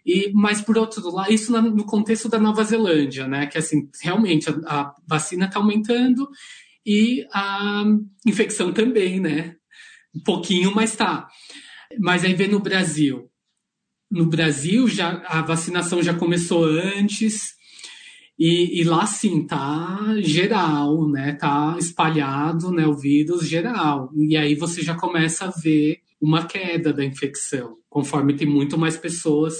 E, 0.05 0.31
mas 0.33 0.61
por 0.61 0.77
outro 0.77 1.13
lado, 1.13 1.33
isso 1.33 1.51
no 1.61 1.85
contexto 1.85 2.29
da 2.29 2.39
Nova 2.39 2.63
Zelândia, 2.63 3.27
né? 3.27 3.47
Que 3.47 3.57
assim, 3.57 3.89
realmente 4.01 4.49
a, 4.49 4.53
a 4.79 4.95
vacina 5.05 5.45
está 5.47 5.59
aumentando 5.59 6.25
e 6.85 7.27
a 7.33 7.83
infecção 8.25 8.71
também, 8.71 9.19
né? 9.19 9.57
Um 10.15 10.23
pouquinho, 10.23 10.73
mas 10.73 10.95
tá. 10.95 11.27
Mas 11.99 12.23
aí 12.23 12.33
vem 12.33 12.47
no 12.47 12.61
Brasil 12.61 13.28
no 14.09 14.25
Brasil 14.25 14.87
já 14.87 15.21
a 15.27 15.41
vacinação 15.41 16.01
já 16.01 16.13
começou 16.13 16.63
antes 16.65 17.53
e, 18.37 18.79
e, 18.79 18.83
lá 18.85 19.05
sim 19.05 19.45
tá 19.45 20.15
geral, 20.21 21.09
né? 21.09 21.33
Tá 21.33 21.75
espalhado, 21.77 22.71
né? 22.71 22.87
O 22.87 22.95
vírus 22.95 23.47
geral 23.47 24.09
e 24.15 24.37
aí 24.37 24.55
você 24.55 24.81
já 24.81 24.95
começa 24.95 25.45
a 25.45 25.51
ver 25.51 25.99
uma 26.21 26.45
queda 26.45 26.93
da 26.93 27.03
infecção 27.03 27.77
conforme 27.89 28.35
tem 28.35 28.47
muito 28.47 28.77
mais 28.77 28.97
pessoas 28.97 29.55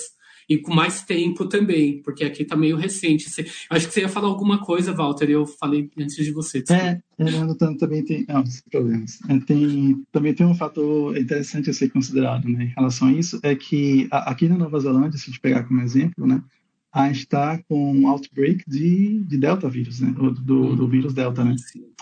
e 0.50 0.58
com 0.58 0.74
mais 0.74 1.04
tempo 1.04 1.46
também, 1.46 2.02
porque 2.02 2.24
aqui 2.24 2.44
tá 2.44 2.56
meio 2.56 2.76
recente. 2.76 3.30
Você, 3.30 3.46
acho 3.70 3.88
que 3.88 3.94
você 3.94 4.02
ia 4.02 4.10
falar 4.10 4.28
alguma 4.28 4.58
coisa, 4.58 4.92
Walter, 4.92 5.30
eu 5.30 5.46
falei 5.46 5.90
antes 5.98 6.16
de 6.16 6.32
você. 6.32 6.64
É, 6.70 7.00
é 7.20 7.76
também 7.78 8.04
tem, 8.04 8.26
não, 8.28 8.44
sem 8.46 8.64
problemas. 8.70 9.20
É, 9.30 9.40
tem, 9.40 10.04
também 10.12 10.34
tem 10.34 10.48
um 10.48 10.56
fator 10.56 11.16
interessante 11.16 11.70
a 11.70 11.74
ser 11.74 11.90
considerado, 11.90 12.50
né, 12.50 12.66
em 12.66 12.74
relação 12.76 13.10
a 13.10 13.14
isso, 13.14 13.40
é 13.44 13.56
que 13.56 14.08
aqui 14.12 14.50
na 14.50 14.58
Nova 14.58 14.80
Zelândia, 14.80 15.20
se 15.20 15.26
a 15.26 15.28
gente 15.28 15.40
pegar 15.40 15.64
como 15.64 15.82
exemplo, 15.82 16.26
né, 16.26 16.42
a 16.92 17.08
gente 17.08 17.20
está 17.20 17.60
com 17.70 17.94
um 17.94 18.08
outbreak 18.08 18.64
de, 18.68 19.20
de 19.24 19.38
delta 19.38 19.70
vírus, 19.70 20.00
né, 20.00 20.12
do, 20.12 20.32
do, 20.32 20.76
do 20.76 20.88
vírus 20.88 21.14
delta, 21.14 21.44
né, 21.44 21.56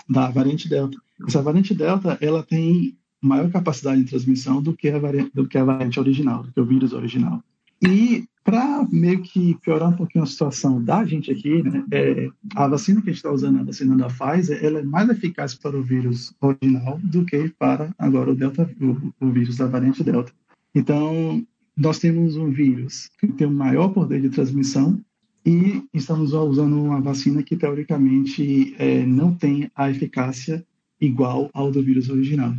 da 0.08 0.30
variante 0.30 0.68
delta. 0.68 0.96
Essa 1.26 1.42
variante 1.42 1.74
delta, 1.74 2.16
ela 2.20 2.42
tem 2.42 2.96
maior 3.20 3.50
capacidade 3.50 4.02
de 4.02 4.08
transmissão 4.08 4.62
do 4.62 4.72
que 4.72 4.88
a 4.88 4.98
variante, 4.98 5.30
do 5.34 5.46
que 5.46 5.58
a 5.58 5.64
variante 5.64 6.00
original, 6.00 6.44
do 6.44 6.52
que 6.52 6.60
o 6.60 6.64
vírus 6.64 6.92
original. 6.94 7.42
E 7.82 8.24
para 8.48 8.88
meio 8.90 9.20
que 9.20 9.54
piorar 9.56 9.90
um 9.90 9.96
pouquinho 9.96 10.24
a 10.24 10.26
situação 10.26 10.82
da 10.82 11.04
gente 11.04 11.30
aqui, 11.30 11.62
né, 11.62 11.84
é, 11.90 12.30
a 12.56 12.66
vacina 12.66 13.02
que 13.02 13.10
a 13.10 13.12
gente 13.12 13.18
está 13.18 13.30
usando, 13.30 13.60
a 13.60 13.62
vacina 13.62 13.94
da 13.94 14.06
Pfizer, 14.06 14.64
ela 14.64 14.78
é 14.78 14.82
mais 14.82 15.06
eficaz 15.10 15.54
para 15.54 15.76
o 15.76 15.82
vírus 15.82 16.32
original 16.40 16.98
do 17.02 17.26
que 17.26 17.52
para 17.58 17.94
agora 17.98 18.30
o 18.30 18.34
delta, 18.34 18.66
o, 18.80 19.12
o 19.26 19.30
vírus 19.30 19.58
da 19.58 19.66
variante 19.66 20.02
delta. 20.02 20.32
Então, 20.74 21.44
nós 21.76 21.98
temos 21.98 22.38
um 22.38 22.50
vírus 22.50 23.10
que 23.20 23.28
tem 23.28 23.46
um 23.46 23.52
maior 23.52 23.88
poder 23.90 24.22
de 24.22 24.30
transmissão 24.30 24.98
e 25.44 25.82
estamos 25.92 26.32
usando 26.32 26.82
uma 26.82 27.02
vacina 27.02 27.42
que 27.42 27.54
teoricamente 27.54 28.74
é, 28.78 29.04
não 29.04 29.34
tem 29.34 29.70
a 29.76 29.90
eficácia 29.90 30.64
igual 30.98 31.50
ao 31.52 31.70
do 31.70 31.82
vírus 31.82 32.08
original. 32.08 32.54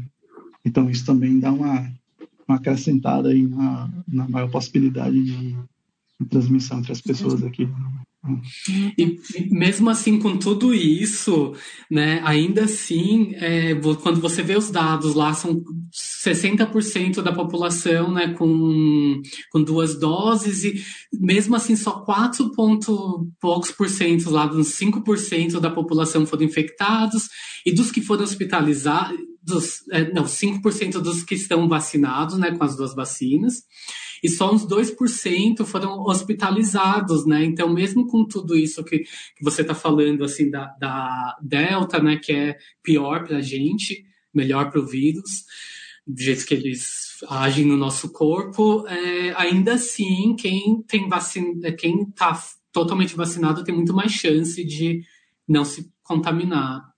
Então, 0.64 0.88
isso 0.88 1.04
também 1.04 1.40
dá 1.40 1.52
uma 1.52 1.90
uma 2.50 2.58
acrescentada 2.58 3.30
aí 3.30 3.46
na, 3.46 3.88
na 4.08 4.28
maior 4.28 4.50
possibilidade 4.50 5.24
de, 5.24 5.56
de 6.20 6.28
transmissão 6.28 6.80
entre 6.80 6.92
as 6.92 7.02
pessoas 7.02 7.44
aqui. 7.44 7.68
E 8.98 9.18
mesmo 9.50 9.90
assim, 9.90 10.20
com 10.20 10.38
tudo 10.38 10.74
isso, 10.74 11.54
né, 11.90 12.22
ainda 12.26 12.66
assim, 12.66 13.34
é, 13.36 13.74
quando 14.04 14.20
você 14.20 14.44
vê 14.44 14.58
os 14.58 14.70
dados 14.70 15.16
lá, 15.16 15.34
são 15.34 15.64
60% 16.22 17.22
da 17.22 17.32
população 17.32 18.12
né, 18.12 18.34
com, 18.34 19.22
com 19.50 19.64
duas 19.64 19.98
doses, 19.98 20.66
e 20.66 20.84
mesmo 21.14 21.56
assim, 21.56 21.78
só 21.78 22.02
4 22.02 22.52
ponto, 22.52 23.26
poucos 23.40 23.72
por 23.72 23.88
cento, 23.88 24.30
lá, 24.30 24.52
uns 24.54 24.78
5% 24.78 25.62
da 25.62 25.72
população 25.72 26.26
foram 26.26 26.44
infectados, 26.44 27.30
e 27.66 27.74
dos 27.74 27.90
que 27.90 28.02
foram 28.02 28.26
hospitalizados, 28.26 29.18
dos, 29.42 29.88
é, 29.92 30.12
não, 30.12 30.26
5% 30.26 31.00
dos 31.00 31.24
que 31.24 31.36
estão 31.36 31.70
vacinados 31.70 32.38
né, 32.38 32.52
com 32.52 32.64
as 32.66 32.76
duas 32.76 32.94
vacinas, 32.94 33.64
e 34.24 34.30
só 34.30 34.54
uns 34.54 34.66
2% 34.66 35.66
foram 35.66 36.02
hospitalizados, 36.02 37.26
né? 37.26 37.44
Então, 37.44 37.74
mesmo 37.74 38.08
com 38.08 38.26
tudo 38.26 38.56
isso 38.56 38.84
que, 38.84 39.00
que 39.00 39.44
você 39.44 39.62
está 39.62 39.74
falando, 39.74 40.24
assim, 40.24 40.50
da, 40.50 40.68
da 40.80 41.38
Delta, 41.42 42.02
né, 42.02 42.18
que 42.18 42.32
é 42.32 42.58
pior 42.84 43.26
para 43.26 43.38
a 43.38 43.42
gente, 43.42 44.04
melhor 44.34 44.70
para 44.72 44.80
o 44.80 44.86
vírus, 44.86 45.46
do 46.06 46.22
jeito 46.22 46.46
que 46.46 46.54
eles 46.54 47.24
agem 47.28 47.66
no 47.66 47.78
nosso 47.78 48.12
corpo, 48.12 48.86
é, 48.88 49.34
ainda 49.36 49.74
assim, 49.74 50.36
quem 50.36 50.82
tem 50.88 51.08
vacina, 51.08 51.72
quem 51.72 52.04
está 52.04 52.40
totalmente 52.72 53.16
vacinado 53.16 53.64
tem 53.64 53.76
muito 53.76 53.94
mais 53.94 54.12
chance 54.12 54.64
de 54.64 55.04
não 55.48 55.66
se 55.66 55.90
contaminar. 56.04 56.90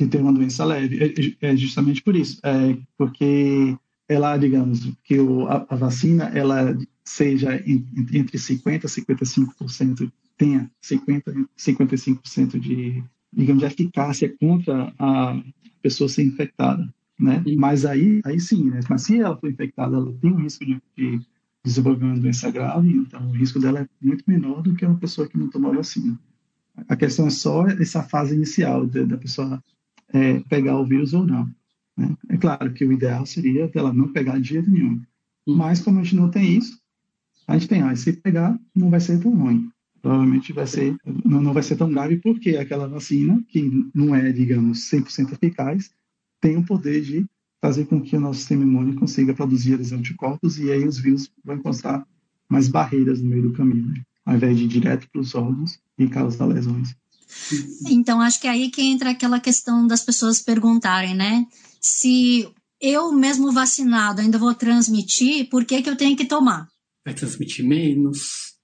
E 0.00 0.06
ter 0.06 0.20
uma 0.20 0.32
doença 0.32 0.64
leve. 0.64 1.14
É, 1.40 1.50
é 1.52 1.56
justamente 1.56 2.02
por 2.02 2.16
isso. 2.16 2.40
É 2.42 2.76
porque 2.96 3.76
ela, 4.08 4.36
digamos, 4.36 4.92
que 5.02 5.18
o, 5.18 5.46
a, 5.48 5.66
a, 5.68 5.76
vacina 5.76 6.24
ela 6.34 6.76
seja 7.04 7.56
entre 7.66 8.38
50% 8.38 8.84
e 8.84 9.66
55%, 9.68 10.12
tenha 10.36 10.70
50%, 10.82 11.48
55% 11.58 12.60
de, 12.60 13.02
digamos, 13.32 13.62
de 13.62 13.66
eficácia 13.66 14.32
contra 14.38 14.92
a 14.98 15.42
pessoa 15.82 16.08
ser 16.08 16.24
infectada, 16.24 16.88
né? 17.18 17.42
Sim. 17.44 17.56
Mas 17.56 17.84
aí, 17.84 18.20
aí 18.24 18.38
sim, 18.38 18.70
né? 18.70 18.80
Mas 18.88 19.02
se 19.02 19.20
ela 19.20 19.36
for 19.36 19.50
infectada, 19.50 19.96
ela 19.96 20.12
tem 20.20 20.32
um 20.32 20.42
risco 20.42 20.64
de, 20.64 20.80
de 20.96 21.20
desenvolver 21.64 22.04
uma 22.04 22.18
doença 22.18 22.50
grave, 22.50 22.92
então 22.92 23.28
o 23.28 23.32
risco 23.32 23.58
dela 23.58 23.80
é 23.80 23.88
muito 24.00 24.24
menor 24.26 24.62
do 24.62 24.74
que 24.74 24.86
uma 24.86 24.98
pessoa 24.98 25.28
que 25.28 25.38
não 25.38 25.50
tomou 25.50 25.72
a 25.72 25.76
vacina. 25.76 26.18
A 26.88 26.94
questão 26.94 27.26
é 27.26 27.30
só 27.30 27.66
essa 27.66 28.02
fase 28.02 28.34
inicial 28.34 28.86
de, 28.86 29.04
da 29.04 29.16
pessoa 29.16 29.62
é, 30.12 30.40
pegar 30.40 30.78
o 30.78 30.84
vírus 30.84 31.14
ou 31.14 31.26
não. 31.26 31.48
Né? 31.96 32.16
É 32.28 32.36
claro 32.36 32.72
que 32.72 32.84
o 32.84 32.92
ideal 32.92 33.24
seria 33.24 33.70
ela 33.74 33.92
não 33.92 34.12
pegar 34.12 34.38
de 34.38 34.48
jeito 34.48 34.70
nenhum. 34.70 35.00
Hum. 35.46 35.56
Mas 35.56 35.80
como 35.80 35.98
a 35.98 36.02
gente 36.02 36.16
não 36.16 36.30
tem 36.30 36.56
isso, 36.56 36.78
a 37.46 37.54
gente 37.56 37.68
tem, 37.68 37.82
ah, 37.82 37.94
se 37.94 38.12
pegar, 38.12 38.58
não 38.74 38.90
vai 38.90 39.00
ser 39.00 39.20
tão 39.20 39.34
ruim. 39.34 39.70
Provavelmente 40.02 40.52
vai 40.52 40.66
ser, 40.66 40.96
não, 41.24 41.40
não 41.40 41.52
vai 41.52 41.62
ser 41.62 41.76
tão 41.76 41.90
grave 41.90 42.16
porque 42.18 42.50
aquela 42.56 42.88
vacina, 42.88 43.42
que 43.48 43.70
não 43.94 44.14
é, 44.14 44.32
digamos, 44.32 44.90
100% 44.90 45.32
eficaz, 45.32 45.90
tem 46.40 46.56
o 46.56 46.64
poder 46.64 47.02
de 47.02 47.26
fazer 47.60 47.86
com 47.86 48.00
que 48.00 48.16
o 48.16 48.20
nosso 48.20 48.40
sistema 48.40 48.62
imune 48.62 48.94
consiga 48.94 49.34
produzir 49.34 49.80
os 49.80 49.92
anticorpos 49.92 50.58
e 50.58 50.70
aí 50.70 50.86
os 50.86 50.98
vírus 50.98 51.30
vão 51.44 51.56
encontrar 51.56 52.06
mais 52.48 52.68
barreiras 52.68 53.20
no 53.20 53.30
meio 53.30 53.42
do 53.42 53.52
caminho, 53.52 53.88
né? 53.88 54.02
ao 54.24 54.36
invés 54.36 54.56
de 54.56 54.64
ir 54.64 54.68
direto 54.68 55.08
para 55.10 55.20
os 55.20 55.34
órgãos 55.34 55.80
e 55.98 56.06
causar 56.08 56.46
lesões. 56.46 56.94
Então, 57.88 58.20
acho 58.20 58.40
que 58.40 58.46
é 58.46 58.50
aí 58.50 58.70
que 58.70 58.82
entra 58.82 59.10
aquela 59.10 59.40
questão 59.40 59.86
das 59.86 60.02
pessoas 60.04 60.40
perguntarem, 60.40 61.14
né? 61.14 61.46
Se 61.80 62.48
eu 62.80 63.12
mesmo 63.12 63.52
vacinado 63.52 64.20
ainda 64.20 64.38
vou 64.38 64.54
transmitir, 64.54 65.48
por 65.48 65.64
que, 65.64 65.82
que 65.82 65.90
eu 65.90 65.96
tenho 65.96 66.16
que 66.16 66.24
tomar? 66.24 66.68
Vai 67.04 67.14
transmitir 67.14 67.64
menos. 67.64 68.56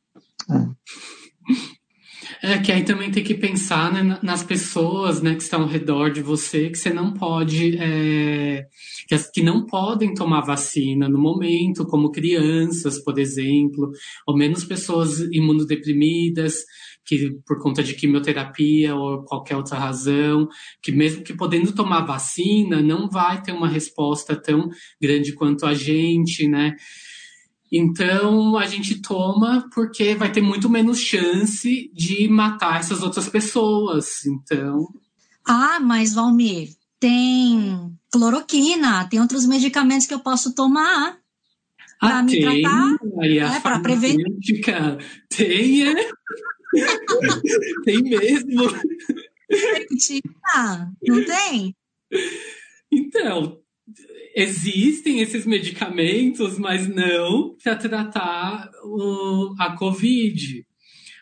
É. 2.43 2.55
é 2.55 2.59
que 2.59 2.73
aí 2.73 2.85
também 2.85 3.11
tem 3.11 3.23
que 3.23 3.35
pensar 3.35 3.93
né, 3.93 4.19
nas 4.23 4.43
pessoas 4.43 5.23
né, 5.23 5.35
que 5.35 5.43
estão 5.43 5.63
ao 5.63 5.69
redor 5.69 6.11
de 6.11 6.21
você, 6.21 6.69
que 6.69 6.77
você 6.77 6.93
não 6.93 7.15
pode, 7.15 7.79
é, 7.79 8.67
que, 9.09 9.17
que 9.33 9.43
não 9.43 9.65
podem 9.65 10.13
tomar 10.13 10.43
vacina 10.43 11.09
no 11.09 11.19
momento, 11.19 11.87
como 11.87 12.11
crianças, 12.11 12.99
por 13.03 13.19
exemplo, 13.19 13.91
ou 14.27 14.37
menos 14.37 14.65
pessoas 14.65 15.21
imunodeprimidas, 15.21 16.65
que 17.05 17.31
por 17.47 17.61
conta 17.61 17.83
de 17.83 17.95
quimioterapia 17.95 18.95
ou 18.95 19.25
qualquer 19.25 19.57
outra 19.57 19.79
razão, 19.79 20.49
que 20.83 20.93
mesmo 20.93 21.23
que 21.23 21.35
podendo 21.35 21.73
tomar 21.73 22.07
vacina, 22.07 22.81
não 22.81 23.09
vai 23.09 23.43
ter 23.43 23.53
uma 23.53 23.69
resposta 23.69 24.37
tão 24.37 24.69
grande 25.01 25.33
quanto 25.33 25.67
a 25.67 25.75
gente, 25.75 26.47
né? 26.49 26.77
Então 27.73 28.57
a 28.59 28.67
gente 28.67 29.01
toma 29.01 29.67
porque 29.75 30.15
vai 30.15 30.31
ter 30.31 30.43
muito 30.43 30.69
menos 30.69 30.99
chance 30.99 31.91
de 31.95 32.29
matar 32.29 32.79
essas 32.79 33.03
outras 33.03 33.29
pessoas. 33.29 34.27
Então. 34.27 34.87
Ah, 35.49 35.81
mas 35.81 36.13
Valmir, 36.13 36.69
tem 37.01 37.91
cloroquina, 38.13 39.09
tem 39.09 39.21
outros 39.21 39.47
medicamentos 39.47 40.07
que 40.07 40.13
eu 40.13 40.21
posso 40.21 40.55
tomar 40.55 41.17
para 41.99 42.19
ah, 42.19 42.23
me 42.23 42.33
tem, 42.33 42.63
tratar, 42.63 42.97
é, 43.23 43.61
para 43.61 43.81
prevenir. 43.81 44.27
Tem, 45.29 45.89
é. 45.89 45.95
tem 47.85 48.03
mesmo. 48.03 48.63
Não 51.03 51.25
tem? 51.25 51.77
Então, 52.91 53.59
existem 54.35 55.21
esses 55.21 55.47
medicamentos, 55.47 56.59
mas 56.59 56.89
não 56.89 57.57
para 57.63 57.77
tratar 57.77 58.71
o, 58.85 59.55
a 59.59 59.77
Covid. 59.77 60.67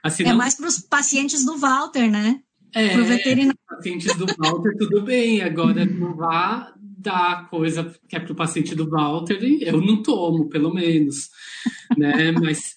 Assim, 0.02 0.24
é 0.24 0.28
não... 0.28 0.36
mais 0.36 0.54
para 0.54 0.68
os 0.68 0.78
pacientes 0.78 1.44
do 1.44 1.56
Walter, 1.58 2.10
né? 2.10 2.40
É, 2.72 2.90
para 2.90 3.02
veterinário. 3.02 3.58
pacientes 3.68 4.16
do 4.16 4.26
Walter, 4.38 4.76
tudo 4.78 5.02
bem. 5.02 5.42
Agora, 5.42 5.84
não 5.84 6.14
vá 6.14 6.72
dar 6.76 7.48
coisa 7.48 7.94
que 8.08 8.14
é 8.14 8.20
para 8.20 8.32
o 8.32 8.36
paciente 8.36 8.74
do 8.74 8.88
Walter, 8.88 9.42
eu 9.62 9.80
não 9.80 10.02
tomo, 10.02 10.48
pelo 10.48 10.72
menos. 10.72 11.30
né? 11.96 12.30
Mas 12.32 12.74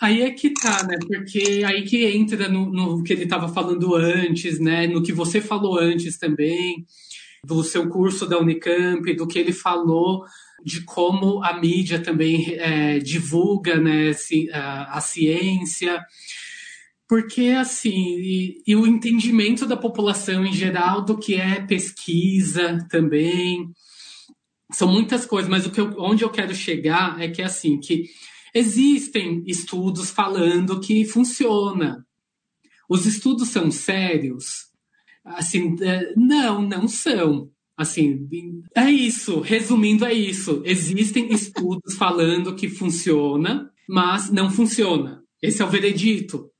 Aí 0.00 0.22
é 0.22 0.30
que 0.30 0.50
tá, 0.50 0.84
né? 0.84 0.96
Porque 1.06 1.64
aí 1.66 1.82
que 1.82 2.04
entra 2.06 2.48
no, 2.48 2.70
no 2.70 3.02
que 3.02 3.12
ele 3.12 3.24
estava 3.24 3.48
falando 3.48 3.96
antes, 3.96 4.60
né? 4.60 4.86
No 4.86 5.02
que 5.02 5.12
você 5.12 5.40
falou 5.40 5.78
antes 5.78 6.16
também, 6.16 6.86
do 7.44 7.64
seu 7.64 7.88
curso 7.88 8.26
da 8.26 8.38
Unicamp, 8.38 9.12
do 9.14 9.26
que 9.26 9.38
ele 9.38 9.52
falou 9.52 10.24
de 10.64 10.82
como 10.82 11.42
a 11.42 11.58
mídia 11.58 12.00
também 12.00 12.54
é, 12.54 12.98
divulga 12.98 13.76
né, 13.80 14.12
a, 14.52 15.00
ciência. 15.00 16.00
Porque, 17.08 17.48
assim, 17.50 18.18
e, 18.18 18.62
e 18.66 18.76
o 18.76 18.86
entendimento 18.86 19.66
da 19.66 19.76
população 19.76 20.44
em 20.44 20.52
geral 20.52 21.02
do 21.02 21.18
que 21.18 21.36
é 21.36 21.60
pesquisa 21.60 22.86
também. 22.90 23.70
São 24.70 24.86
muitas 24.86 25.24
coisas, 25.24 25.48
mas 25.48 25.64
o 25.64 25.70
que 25.70 25.80
eu, 25.80 25.94
onde 25.98 26.22
eu 26.22 26.28
quero 26.28 26.54
chegar 26.54 27.20
é 27.20 27.28
que, 27.28 27.40
assim, 27.40 27.80
que 27.80 28.04
Existem 28.54 29.42
estudos 29.46 30.10
falando 30.10 30.80
que 30.80 31.04
funciona. 31.04 32.06
Os 32.88 33.06
estudos 33.06 33.48
são 33.48 33.70
sérios? 33.70 34.68
Assim, 35.24 35.76
é, 35.82 36.12
não, 36.16 36.62
não 36.62 36.88
são. 36.88 37.50
Assim, 37.76 38.26
é 38.74 38.90
isso. 38.90 39.40
Resumindo, 39.40 40.04
é 40.04 40.12
isso. 40.12 40.62
Existem 40.64 41.32
estudos 41.32 41.94
falando 41.94 42.54
que 42.54 42.68
funciona, 42.68 43.70
mas 43.88 44.30
não 44.30 44.50
funciona. 44.50 45.22
Esse 45.40 45.62
é 45.62 45.64
o 45.64 45.70
veredito. 45.70 46.50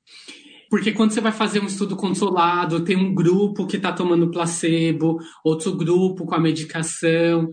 Porque 0.69 0.91
quando 0.91 1.11
você 1.11 1.19
vai 1.19 1.31
fazer 1.31 1.59
um 1.59 1.65
estudo 1.65 1.95
controlado, 1.95 2.83
tem 2.83 2.95
um 2.95 3.13
grupo 3.13 3.65
que 3.65 3.77
está 3.77 3.91
tomando 3.91 4.29
placebo, 4.29 5.17
outro 5.43 5.75
grupo 5.75 6.25
com 6.25 6.35
a 6.35 6.39
medicação 6.39 7.49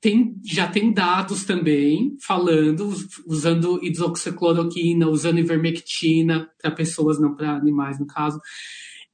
tem, 0.00 0.34
já 0.44 0.66
tem 0.66 0.92
dados 0.92 1.44
também 1.44 2.16
falando, 2.20 2.92
usando 3.26 3.78
hidroxicloroquina, 3.82 5.08
usando 5.08 5.38
ivermectina 5.38 6.50
para 6.60 6.70
pessoas, 6.70 7.20
não 7.20 7.34
para 7.34 7.56
animais, 7.56 8.00
no 8.00 8.06
caso, 8.06 8.40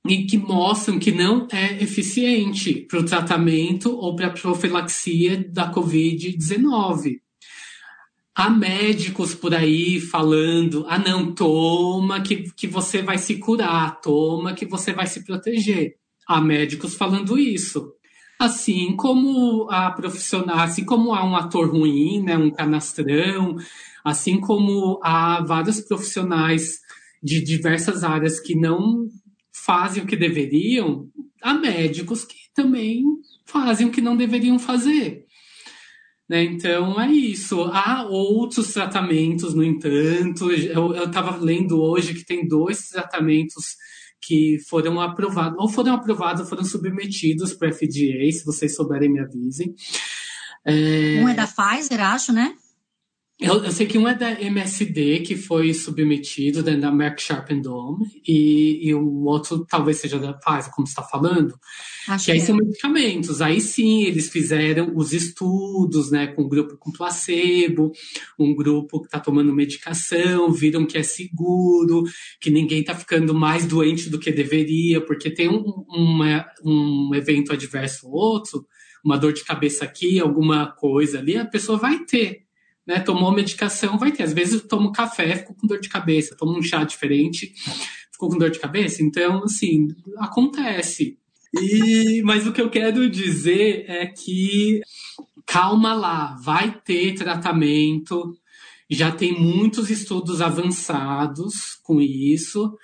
e 0.08 0.24
que 0.24 0.38
mostram 0.38 0.98
que 0.98 1.12
não 1.12 1.46
é 1.52 1.82
eficiente 1.82 2.86
para 2.88 3.00
o 3.00 3.04
tratamento 3.04 3.94
ou 3.94 4.16
para 4.16 4.28
a 4.28 4.30
profilaxia 4.30 5.46
da 5.50 5.72
Covid-19. 5.72 7.20
Há 8.34 8.48
médicos 8.48 9.34
por 9.34 9.52
aí 9.52 10.00
falando: 10.00 10.86
ah, 10.88 10.98
não, 10.98 11.34
toma 11.34 12.22
que, 12.22 12.50
que 12.52 12.66
você 12.66 13.02
vai 13.02 13.18
se 13.18 13.36
curar, 13.36 14.00
toma 14.00 14.54
que 14.54 14.64
você 14.64 14.92
vai 14.92 15.06
se 15.06 15.24
proteger. 15.24 15.96
Há 16.26 16.40
médicos 16.40 16.94
falando 16.94 17.38
isso. 17.38 17.92
Assim 18.38 18.94
como 18.94 19.68
a 19.70 19.90
profissional, 19.90 20.60
assim 20.60 20.84
como 20.84 21.12
há 21.12 21.24
um 21.24 21.34
ator 21.34 21.70
ruim, 21.70 22.22
né, 22.22 22.36
um 22.36 22.50
canastrão, 22.50 23.56
assim 24.04 24.40
como 24.40 25.00
há 25.02 25.42
vários 25.42 25.80
profissionais 25.80 26.78
de 27.22 27.42
diversas 27.42 28.04
áreas 28.04 28.38
que 28.38 28.54
não 28.54 29.08
fazem 29.52 30.02
o 30.02 30.06
que 30.06 30.16
deveriam, 30.16 31.08
há 31.42 31.52
médicos 31.54 32.24
que 32.24 32.36
também 32.54 33.02
fazem 33.44 33.86
o 33.86 33.90
que 33.90 34.00
não 34.00 34.16
deveriam 34.16 34.58
fazer. 34.58 35.26
Né? 36.28 36.44
Então 36.44 37.00
é 37.00 37.10
isso. 37.10 37.62
Há 37.72 38.06
outros 38.06 38.72
tratamentos, 38.72 39.54
no 39.54 39.64
entanto. 39.64 40.50
Eu 40.50 41.04
estava 41.04 41.36
lendo 41.36 41.80
hoje 41.80 42.14
que 42.14 42.24
tem 42.24 42.46
dois 42.46 42.88
tratamentos 42.88 43.76
que 44.20 44.58
foram 44.68 45.00
aprovados, 45.00 45.58
ou 45.58 45.68
foram 45.68 45.94
aprovados, 45.94 46.48
foram 46.48 46.64
submetidos 46.64 47.52
para 47.52 47.68
a 47.68 47.72
FDA, 47.72 48.30
se 48.32 48.44
vocês 48.44 48.74
souberem, 48.74 49.10
me 49.10 49.20
avisem. 49.20 49.74
É... 50.64 51.22
Um 51.22 51.28
é 51.28 51.34
da 51.34 51.46
Pfizer, 51.46 52.00
acho, 52.00 52.32
né? 52.32 52.54
Eu, 53.40 53.62
eu, 53.62 53.70
sei 53.70 53.86
que 53.86 53.96
um 53.96 54.08
é 54.08 54.14
da 54.14 54.32
MSD, 54.40 55.20
que 55.20 55.36
foi 55.36 55.72
submetido 55.72 56.60
dentro 56.60 56.80
da 56.80 56.90
Merck 56.90 57.22
Sharp 57.22 57.48
Dome, 57.62 58.04
e, 58.26 58.88
e 58.88 58.92
o 58.92 59.24
outro 59.26 59.64
talvez 59.64 59.98
seja 59.98 60.18
da 60.18 60.32
Pfizer, 60.32 60.72
como 60.72 60.88
você 60.88 60.90
está 60.90 61.04
falando, 61.04 61.54
Acho 62.08 62.24
que 62.24 62.32
aí 62.32 62.38
é. 62.38 62.40
são 62.40 62.56
medicamentos. 62.56 63.40
Aí 63.40 63.60
sim, 63.60 64.02
eles 64.02 64.28
fizeram 64.28 64.92
os 64.96 65.12
estudos, 65.12 66.10
né, 66.10 66.26
com 66.26 66.42
um 66.42 66.48
grupo 66.48 66.76
com 66.76 66.90
placebo, 66.90 67.92
um 68.36 68.52
grupo 68.56 69.00
que 69.00 69.06
está 69.06 69.20
tomando 69.20 69.54
medicação, 69.54 70.50
viram 70.50 70.84
que 70.84 70.98
é 70.98 71.04
seguro, 71.04 72.02
que 72.40 72.50
ninguém 72.50 72.80
está 72.80 72.94
ficando 72.94 73.32
mais 73.32 73.66
doente 73.66 74.10
do 74.10 74.18
que 74.18 74.32
deveria, 74.32 75.00
porque 75.00 75.30
tem 75.30 75.48
um, 75.48 75.84
uma, 75.88 76.44
um 76.64 77.14
evento 77.14 77.52
adverso 77.52 78.08
ou 78.08 78.14
outro, 78.14 78.66
uma 79.04 79.16
dor 79.16 79.32
de 79.32 79.44
cabeça 79.44 79.84
aqui, 79.84 80.18
alguma 80.18 80.72
coisa 80.72 81.20
ali, 81.20 81.36
a 81.36 81.46
pessoa 81.46 81.78
vai 81.78 82.00
ter 82.00 82.47
né? 82.88 83.00
Tomou 83.00 83.30
medicação, 83.30 83.98
vai 83.98 84.10
ter. 84.10 84.22
Às 84.22 84.32
vezes 84.32 84.54
eu 84.54 84.66
tomo 84.66 84.90
café, 84.90 85.36
fico 85.36 85.54
com 85.54 85.66
dor 85.66 85.78
de 85.78 85.90
cabeça, 85.90 86.34
tomo 86.34 86.58
um 86.58 86.62
chá 86.62 86.82
diferente, 86.84 87.52
ficou 88.10 88.30
com 88.30 88.38
dor 88.38 88.50
de 88.50 88.58
cabeça. 88.58 89.02
Então, 89.02 89.44
assim, 89.44 89.88
acontece. 90.16 91.18
E, 91.54 92.22
mas 92.24 92.46
o 92.46 92.52
que 92.52 92.62
eu 92.62 92.70
quero 92.70 93.08
dizer 93.10 93.84
é 93.86 94.06
que 94.06 94.80
calma 95.44 95.92
lá, 95.92 96.34
vai 96.42 96.80
ter 96.82 97.14
tratamento. 97.14 98.34
Já 98.88 99.12
tem 99.12 99.38
muitos 99.38 99.90
estudos 99.90 100.40
avançados 100.40 101.78
com 101.82 102.00
isso 102.00 102.74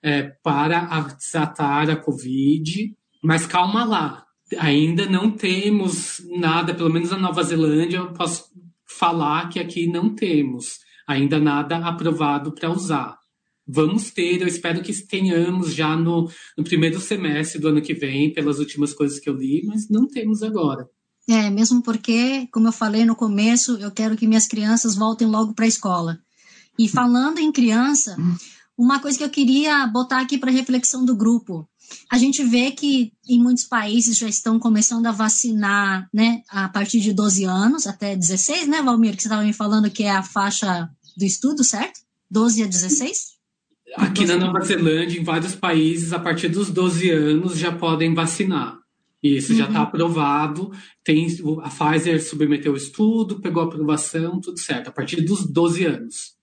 é, 0.00 0.22
para 0.44 1.16
tratar 1.32 1.90
a 1.90 1.96
Covid, 1.96 2.94
mas 3.20 3.46
calma 3.46 3.84
lá. 3.84 4.24
Ainda 4.58 5.06
não 5.06 5.28
temos 5.32 6.22
nada, 6.30 6.72
pelo 6.72 6.92
menos 6.92 7.10
na 7.10 7.18
Nova 7.18 7.42
Zelândia, 7.42 7.96
eu 7.96 8.12
posso 8.12 8.53
falar 8.98 9.48
que 9.48 9.58
aqui 9.58 9.86
não 9.86 10.14
temos 10.14 10.78
ainda 11.06 11.38
nada 11.38 11.78
aprovado 11.78 12.52
para 12.52 12.70
usar. 12.70 13.18
Vamos 13.66 14.10
ter, 14.10 14.42
eu 14.42 14.46
espero 14.46 14.82
que 14.82 14.92
tenhamos 15.06 15.74
já 15.74 15.96
no, 15.96 16.30
no 16.56 16.64
primeiro 16.64 17.00
semestre 17.00 17.60
do 17.60 17.68
ano 17.68 17.80
que 17.80 17.94
vem, 17.94 18.32
pelas 18.32 18.58
últimas 18.58 18.92
coisas 18.92 19.18
que 19.18 19.28
eu 19.28 19.34
li, 19.34 19.62
mas 19.64 19.88
não 19.88 20.06
temos 20.06 20.42
agora. 20.42 20.88
É, 21.26 21.48
mesmo 21.48 21.82
porque, 21.82 22.46
como 22.52 22.68
eu 22.68 22.72
falei 22.72 23.06
no 23.06 23.16
começo, 23.16 23.78
eu 23.78 23.90
quero 23.90 24.16
que 24.16 24.26
minhas 24.26 24.46
crianças 24.46 24.94
voltem 24.94 25.26
logo 25.26 25.54
para 25.54 25.64
a 25.64 25.68
escola. 25.68 26.18
E 26.78 26.88
falando 26.88 27.38
em 27.38 27.50
criança, 27.50 28.16
uma 28.76 29.00
coisa 29.00 29.16
que 29.16 29.24
eu 29.24 29.30
queria 29.30 29.86
botar 29.86 30.20
aqui 30.20 30.36
para 30.36 30.50
reflexão 30.50 31.04
do 31.04 31.16
grupo. 31.16 31.66
A 32.10 32.18
gente 32.18 32.42
vê 32.44 32.70
que 32.70 33.12
em 33.28 33.38
muitos 33.38 33.64
países 33.64 34.18
já 34.18 34.28
estão 34.28 34.58
começando 34.58 35.06
a 35.06 35.12
vacinar, 35.12 36.08
né, 36.12 36.42
a 36.48 36.68
partir 36.68 37.00
de 37.00 37.12
12 37.12 37.44
anos, 37.44 37.86
até 37.86 38.16
16, 38.16 38.68
né, 38.68 38.82
Valmir, 38.82 39.16
que 39.16 39.22
você 39.22 39.28
estava 39.28 39.42
me 39.42 39.52
falando 39.52 39.90
que 39.90 40.04
é 40.04 40.10
a 40.10 40.22
faixa 40.22 40.88
do 41.16 41.24
estudo, 41.24 41.64
certo? 41.64 42.00
12 42.30 42.62
a 42.62 42.66
16? 42.66 43.34
Aqui 43.96 44.26
na 44.26 44.36
Nova 44.36 44.60
Zelândia, 44.60 45.20
em 45.20 45.24
vários 45.24 45.54
países, 45.54 46.12
a 46.12 46.18
partir 46.18 46.48
dos 46.48 46.70
12 46.70 47.10
anos 47.10 47.56
já 47.56 47.70
podem 47.70 48.12
vacinar. 48.12 48.78
Isso 49.22 49.52
uhum. 49.52 49.58
já 49.58 49.66
está 49.66 49.82
aprovado. 49.82 50.70
Tem, 51.02 51.26
a 51.62 51.70
Pfizer 51.70 52.22
submeteu 52.22 52.72
o 52.72 52.76
estudo, 52.76 53.40
pegou 53.40 53.62
a 53.62 53.66
aprovação, 53.66 54.40
tudo 54.40 54.58
certo, 54.58 54.88
a 54.88 54.92
partir 54.92 55.22
dos 55.22 55.46
12 55.46 55.86
anos. 55.86 56.34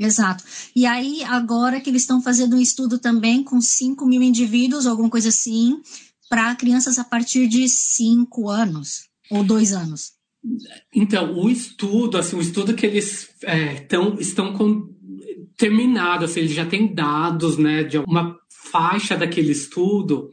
Exato. 0.00 0.42
E 0.74 0.86
aí, 0.86 1.22
agora 1.24 1.78
que 1.78 1.90
eles 1.90 2.02
estão 2.02 2.22
fazendo 2.22 2.56
um 2.56 2.60
estudo 2.60 2.98
também 2.98 3.44
com 3.44 3.60
5 3.60 4.06
mil 4.06 4.22
indivíduos, 4.22 4.86
alguma 4.86 5.10
coisa 5.10 5.28
assim, 5.28 5.78
para 6.30 6.54
crianças 6.54 6.98
a 6.98 7.04
partir 7.04 7.46
de 7.46 7.68
5 7.68 8.48
anos 8.48 9.08
ou 9.30 9.44
2 9.44 9.74
anos. 9.74 10.12
Então, 10.94 11.38
o 11.38 11.50
estudo, 11.50 12.16
assim, 12.16 12.34
o 12.34 12.40
estudo 12.40 12.72
que 12.72 12.86
eles 12.86 13.28
é, 13.42 13.74
tão, 13.80 14.18
estão 14.18 14.54
com, 14.54 14.88
terminado, 15.54 16.24
assim, 16.24 16.40
eles 16.40 16.54
já 16.54 16.64
têm 16.64 16.94
dados, 16.94 17.58
né, 17.58 17.84
de 17.84 17.98
uma 17.98 18.34
faixa 18.72 19.18
daquele 19.18 19.52
estudo 19.52 20.30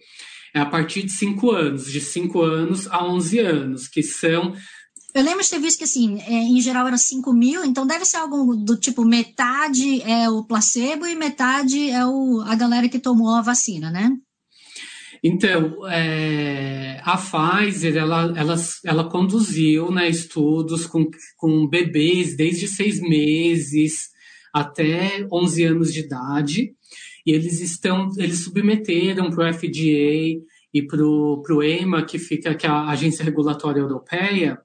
é 0.53 0.59
a 0.59 0.65
partir 0.65 1.03
de 1.03 1.11
5 1.11 1.51
anos, 1.51 1.91
de 1.91 1.99
5 1.99 2.41
anos 2.41 2.87
a 2.87 3.05
11 3.05 3.39
anos, 3.39 3.87
que 3.87 4.01
são 4.01 4.55
eu 5.17 5.23
lembro 5.23 5.43
de 5.43 5.49
ter 5.49 5.59
visto 5.59 5.79
que, 5.79 5.83
assim, 5.83 6.19
é, 6.21 6.33
em 6.33 6.61
geral 6.61 6.87
era 6.87 6.97
5 6.97 7.33
mil, 7.33 7.65
então 7.65 7.87
deve 7.87 8.05
ser 8.05 8.17
algo 8.17 8.55
do 8.55 8.77
tipo 8.77 9.03
metade 9.03 10.01
é 10.03 10.29
o 10.29 10.43
placebo 10.43 11.07
e 11.07 11.15
metade 11.15 11.89
é 11.89 12.05
o, 12.05 12.41
a 12.41 12.53
galera 12.55 12.87
que 12.87 12.99
tomou 12.99 13.33
a 13.33 13.41
vacina, 13.41 13.89
né? 13.89 14.11
Então, 15.23 15.87
é, 15.87 17.01
a 17.03 17.17
Pfizer, 17.17 17.97
ela, 17.97 18.31
ela, 18.37 18.55
ela 18.85 19.09
conduziu 19.09 19.89
né, 19.91 20.07
estudos 20.07 20.85
com, 20.85 21.09
com 21.35 21.67
bebês 21.67 22.37
desde 22.37 22.67
seis 22.67 23.01
meses 23.01 24.09
até 24.53 25.27
11 25.31 25.63
anos 25.63 25.93
de 25.93 26.01
idade, 26.01 26.73
e 27.25 27.31
eles 27.31 27.59
estão, 27.59 28.09
eles 28.17 28.43
submeteram 28.43 29.31
para 29.31 29.49
o 29.49 29.53
FDA 29.53 30.39
e 30.73 30.85
para 30.87 31.03
o 31.03 31.63
EMA, 31.63 32.05
que 32.05 32.19
fica 32.19 32.53
que 32.53 32.67
é 32.67 32.69
a 32.69 32.89
Agência 32.89 33.25
Regulatória 33.25 33.79
Europeia, 33.79 34.59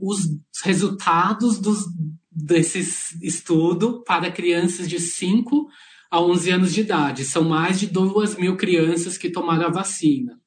os 0.00 0.18
resultados 0.62 1.58
dos, 1.58 1.84
desses 2.30 3.20
estudo 3.22 4.02
para 4.04 4.30
crianças 4.30 4.88
de 4.88 5.00
5 5.00 5.68
a 6.10 6.20
11 6.20 6.50
anos 6.50 6.74
de 6.74 6.80
idade. 6.82 7.24
São 7.24 7.44
mais 7.44 7.80
de 7.80 7.86
2 7.86 8.36
mil 8.36 8.56
crianças 8.56 9.16
que 9.16 9.30
tomaram 9.30 9.66
a 9.66 9.72
vacina. 9.72 10.38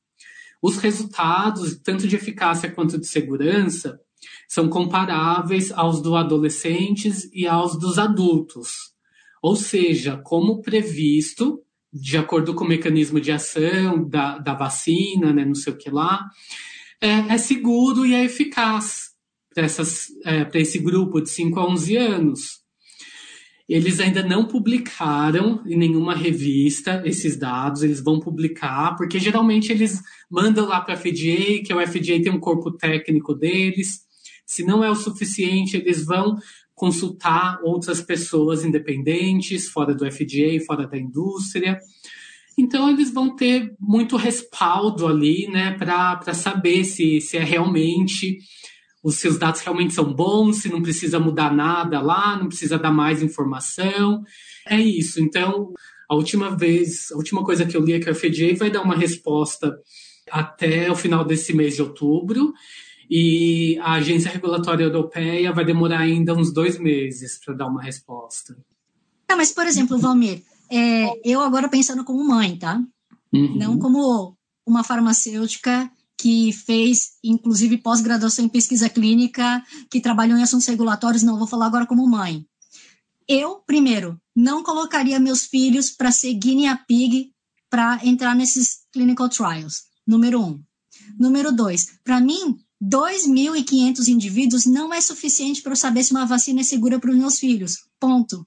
Os 0.61 0.77
resultados, 0.77 1.79
tanto 1.83 2.07
de 2.07 2.15
eficácia 2.15 2.71
quanto 2.71 2.99
de 2.99 3.07
segurança, 3.07 3.99
são 4.47 4.67
comparáveis 4.67 5.71
aos 5.71 6.01
dos 6.01 6.13
adolescentes 6.13 7.29
e 7.33 7.47
aos 7.47 7.77
dos 7.77 7.97
adultos. 7.97 8.93
Ou 9.41 9.55
seja, 9.55 10.17
como 10.17 10.61
previsto, 10.61 11.63
de 11.91 12.17
acordo 12.17 12.53
com 12.53 12.65
o 12.65 12.67
mecanismo 12.67 13.21
de 13.21 13.31
ação 13.31 14.07
da, 14.07 14.37
da 14.37 14.53
vacina, 14.53 15.31
né, 15.31 15.45
não 15.45 15.55
sei 15.55 15.73
o 15.73 15.77
que 15.77 15.89
lá, 15.89 16.29
é, 16.99 17.33
é 17.33 17.37
seguro 17.37 18.05
e 18.05 18.13
é 18.13 18.25
eficaz 18.25 19.08
para 19.53 19.65
é, 19.65 20.61
esse 20.61 20.79
grupo 20.79 21.21
de 21.21 21.29
5 21.29 21.59
a 21.59 21.67
11 21.67 21.97
anos. 21.97 22.59
Eles 23.67 23.99
ainda 23.99 24.23
não 24.23 24.47
publicaram 24.47 25.61
em 25.67 25.77
nenhuma 25.77 26.15
revista 26.15 27.03
esses 27.05 27.37
dados, 27.37 27.83
eles 27.83 27.99
vão 27.99 28.19
publicar, 28.19 28.95
porque 28.95 29.19
geralmente 29.19 29.71
eles 29.71 30.01
mandam 30.29 30.67
lá 30.67 30.81
para 30.81 30.95
a 30.95 30.97
FDA, 30.97 31.61
que 31.63 31.71
o 31.71 31.79
FDA 31.79 32.19
tem 32.21 32.31
um 32.31 32.39
corpo 32.39 32.71
técnico 32.71 33.35
deles. 33.35 33.99
Se 34.43 34.63
não 34.63 34.83
é 34.83 34.89
o 34.89 34.95
suficiente, 34.95 35.77
eles 35.77 36.03
vão 36.03 36.35
consultar 36.73 37.59
outras 37.61 38.01
pessoas 38.01 38.63
independentes, 38.63 39.69
fora 39.69 39.93
do 39.93 40.09
FDA, 40.09 40.63
fora 40.65 40.87
da 40.87 40.97
indústria. 40.97 41.77
Então, 42.57 42.89
eles 42.89 43.13
vão 43.13 43.35
ter 43.35 43.75
muito 43.79 44.17
respaldo 44.17 45.05
ali, 45.05 45.47
né, 45.47 45.77
para 45.77 46.33
saber 46.33 46.85
se, 46.85 47.21
se 47.21 47.37
é 47.37 47.43
realmente 47.43 48.39
os 49.03 49.15
seus 49.15 49.37
dados 49.37 49.61
realmente 49.61 49.93
são 49.93 50.13
bons, 50.13 50.57
se 50.57 50.69
não 50.69 50.81
precisa 50.81 51.19
mudar 51.19 51.53
nada 51.53 52.01
lá, 52.01 52.37
não 52.37 52.47
precisa 52.47 52.77
dar 52.77 52.91
mais 52.91 53.21
informação. 53.21 54.23
É 54.67 54.79
isso. 54.79 55.21
Então, 55.21 55.73
a 56.09 56.15
última 56.15 56.55
vez, 56.55 57.11
a 57.11 57.15
última 57.15 57.43
coisa 57.43 57.65
que 57.65 57.77
eu 57.77 57.81
li 57.81 57.93
é 57.93 57.99
que 57.99 58.09
a 58.09 58.15
FDA 58.15 58.55
vai 58.57 58.69
dar 58.69 58.81
uma 58.81 58.95
resposta 58.95 59.77
até 60.29 60.91
o 60.91 60.95
final 60.95 61.23
desse 61.23 61.53
mês 61.53 61.75
de 61.75 61.81
outubro 61.81 62.53
e 63.09 63.77
a 63.79 63.93
Agência 63.93 64.29
Regulatória 64.29 64.83
Europeia 64.83 65.51
vai 65.51 65.65
demorar 65.65 65.99
ainda 65.99 66.35
uns 66.35 66.53
dois 66.53 66.77
meses 66.77 67.39
para 67.43 67.55
dar 67.55 67.67
uma 67.67 67.81
resposta. 67.81 68.55
Tá, 69.25 69.35
mas, 69.35 69.51
por 69.51 69.65
exemplo, 69.65 69.97
Valmir, 69.97 70.43
é, 70.69 71.09
eu 71.23 71.41
agora 71.41 71.67
pensando 71.67 72.03
como 72.03 72.23
mãe, 72.23 72.57
tá? 72.57 72.79
Uhum. 73.33 73.57
Não 73.57 73.79
como 73.79 74.35
uma 74.65 74.83
farmacêutica 74.83 75.89
que 76.19 76.51
fez, 76.51 77.11
inclusive, 77.23 77.77
pós-graduação 77.77 78.43
em 78.43 78.49
pesquisa 78.49 78.89
clínica, 78.89 79.63
que 79.89 80.01
trabalhou 80.01 80.37
em 80.37 80.43
assuntos 80.43 80.67
regulatórios, 80.67 81.23
não 81.23 81.37
vou 81.37 81.47
falar 81.47 81.67
agora 81.67 81.85
como 81.85 82.05
mãe. 82.05 82.45
Eu, 83.25 83.63
primeiro, 83.65 84.19
não 84.35 84.61
colocaria 84.61 85.17
meus 85.17 85.45
filhos 85.45 85.89
para 85.89 86.11
ser 86.11 86.33
guinea 86.33 86.75
pig 86.75 87.31
para 87.69 88.01
entrar 88.03 88.35
nesses 88.35 88.79
clinical 88.91 89.29
trials. 89.29 89.83
Número 90.05 90.41
um. 90.41 90.61
Número 91.17 91.53
dois, 91.53 91.87
para 92.03 92.19
mim, 92.19 92.59
2.500 92.83 94.07
indivíduos 94.09 94.65
não 94.65 94.93
é 94.93 94.99
suficiente 94.99 95.61
para 95.61 95.71
eu 95.71 95.77
saber 95.77 96.03
se 96.03 96.11
uma 96.11 96.25
vacina 96.25 96.59
é 96.59 96.63
segura 96.63 96.99
para 96.99 97.11
os 97.11 97.17
meus 97.17 97.39
filhos. 97.39 97.85
Ponto. 97.97 98.45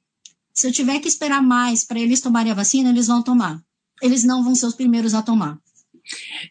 Se 0.53 0.67
eu 0.67 0.73
tiver 0.73 0.99
que 0.99 1.09
esperar 1.09 1.43
mais 1.43 1.85
para 1.85 1.99
eles 1.99 2.21
tomarem 2.21 2.53
a 2.53 2.55
vacina, 2.55 2.91
eles 2.91 3.07
vão 3.07 3.23
tomar. 3.23 3.63
Eles 4.03 4.25
não 4.25 4.45
vão 4.45 4.55
ser 4.55 4.67
os 4.67 4.75
primeiros 4.75 5.15
a 5.15 5.23
tomar. 5.23 5.59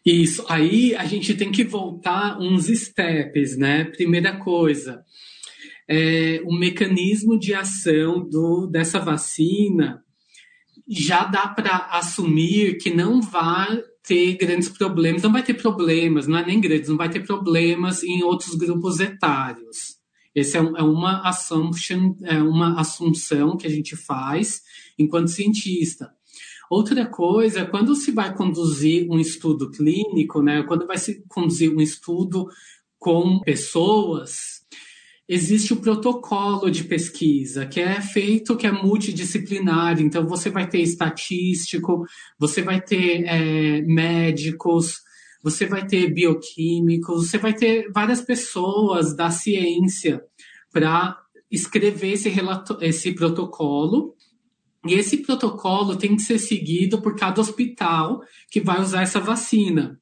Isso, 0.05 0.45
aí 0.47 0.95
a 0.95 1.05
gente 1.05 1.33
tem 1.35 1.51
que 1.51 1.63
voltar 1.63 2.39
uns 2.39 2.67
steps, 2.67 3.57
né? 3.57 3.85
Primeira 3.85 4.37
coisa, 4.37 5.03
é, 5.87 6.41
o 6.45 6.53
mecanismo 6.53 7.37
de 7.37 7.53
ação 7.53 8.27
do, 8.27 8.67
dessa 8.67 8.99
vacina 8.99 10.03
já 10.87 11.25
dá 11.25 11.47
para 11.47 11.89
assumir 11.91 12.77
que 12.77 12.93
não 12.93 13.21
vai 13.21 13.81
ter 14.03 14.35
grandes 14.35 14.69
problemas, 14.69 15.21
não 15.21 15.31
vai 15.31 15.43
ter 15.43 15.53
problemas, 15.53 16.27
não 16.27 16.37
é 16.37 16.45
nem 16.45 16.59
grandes, 16.59 16.89
não 16.89 16.97
vai 16.97 17.09
ter 17.09 17.25
problemas 17.25 18.03
em 18.03 18.23
outros 18.23 18.55
grupos 18.55 18.99
etários. 18.99 20.01
Essa 20.35 20.57
é, 20.57 20.61
é, 20.61 20.83
uma 20.83 21.21
assumption, 21.27 22.15
é 22.23 22.41
uma 22.41 22.79
assunção 22.79 23.57
que 23.57 23.67
a 23.67 23.69
gente 23.69 23.95
faz 23.95 24.61
enquanto 24.97 25.29
cientista. 25.29 26.11
Outra 26.72 27.05
coisa, 27.05 27.65
quando 27.65 27.93
se 27.93 28.11
vai 28.11 28.34
conduzir 28.34 29.05
um 29.11 29.19
estudo 29.19 29.69
clínico, 29.69 30.41
né, 30.41 30.63
quando 30.63 30.88
vai 30.88 30.97
se 30.97 31.22
conduzir 31.28 31.69
um 31.69 31.82
estudo 31.82 32.47
com 32.97 33.41
pessoas, 33.41 34.61
existe 35.28 35.74
o 35.74 35.82
protocolo 35.82 36.72
de 36.72 36.86
pesquisa, 36.86 37.65
que 37.65 37.82
é 37.82 37.99
feito, 37.99 38.55
que 38.55 38.65
é 38.65 38.72
multidisciplinar. 38.72 39.99
Então, 39.99 40.26
você 40.26 40.49
vai 40.49 40.65
ter 40.65 40.80
estatístico, 40.80 42.05
você 42.39 42.61
vai 42.61 42.80
ter 42.80 43.26
é, 43.26 43.82
médicos, 43.82 45.01
você 45.43 45.65
vai 45.65 45.86
ter 45.86 46.13
bioquímicos, 46.13 47.28
você 47.28 47.38
vai 47.38 47.53
ter 47.53 47.91
várias 47.91 48.22
pessoas 48.22 49.13
da 49.13 49.30
ciência 49.30 50.24
para 50.72 51.19
escrever 51.51 52.13
esse, 52.13 52.32
esse 52.80 53.11
protocolo. 53.11 54.15
E 54.86 54.93
esse 54.93 55.17
protocolo 55.17 55.95
tem 55.95 56.15
que 56.15 56.21
ser 56.21 56.39
seguido 56.39 57.01
por 57.01 57.15
cada 57.15 57.39
hospital 57.39 58.21
que 58.49 58.59
vai 58.59 58.82
usar 58.82 59.03
essa 59.03 59.19
vacina. 59.19 59.99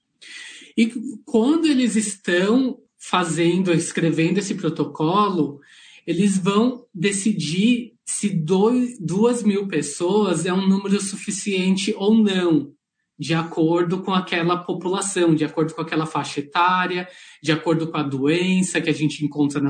E 0.78 0.92
quando 1.26 1.66
eles 1.66 1.96
estão 1.96 2.78
fazendo, 2.98 3.74
escrevendo 3.74 4.38
esse 4.38 4.56
protocolo, 4.56 5.60
eles 6.08 6.38
vão 6.38 6.86
decidir 6.94 7.94
se 8.06 8.30
dois, 8.30 8.98
duas 9.00 9.44
mil 9.44 9.68
pessoas 9.68 10.46
é 10.46 10.54
um 10.54 10.68
número 10.68 11.00
suficiente 11.00 11.94
ou 11.98 12.16
não 12.16 12.74
de 13.20 13.34
acordo 13.34 14.02
com 14.02 14.14
aquela 14.14 14.58
população, 14.58 15.36
de 15.36 15.44
acordo 15.44 15.76
com 15.76 15.82
aquela 15.82 16.06
faixa 16.06 16.40
etária, 16.40 17.08
de 17.44 17.52
acordo 17.52 17.92
com 17.92 17.98
a 17.98 18.04
doença 18.04 18.80
que 18.80 18.90
a 18.90 18.94
gente 18.94 19.26
encontra 19.26 19.62
na, 19.62 19.70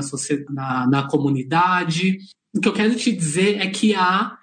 na, 0.50 0.86
na 0.86 1.08
comunidade. 1.08 2.18
O 2.54 2.60
que 2.60 2.68
eu 2.68 2.72
quero 2.72 2.94
te 2.94 3.10
dizer 3.10 3.60
é 3.60 3.68
que 3.68 3.92
há 3.92 4.38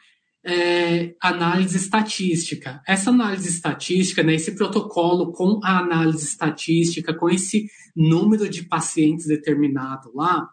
é, 0.47 1.13
análise 1.21 1.75
estatística. 1.75 2.81
Essa 2.87 3.09
análise 3.09 3.49
estatística, 3.49 4.23
né, 4.23 4.35
esse 4.35 4.53
protocolo 4.55 5.33
com 5.33 5.59
a 5.61 5.79
análise 5.79 6.25
estatística, 6.25 7.13
com 7.13 7.29
esse 7.29 7.67
número 7.95 8.49
de 8.49 8.63
pacientes 8.63 9.27
determinado 9.27 10.09
lá, 10.15 10.47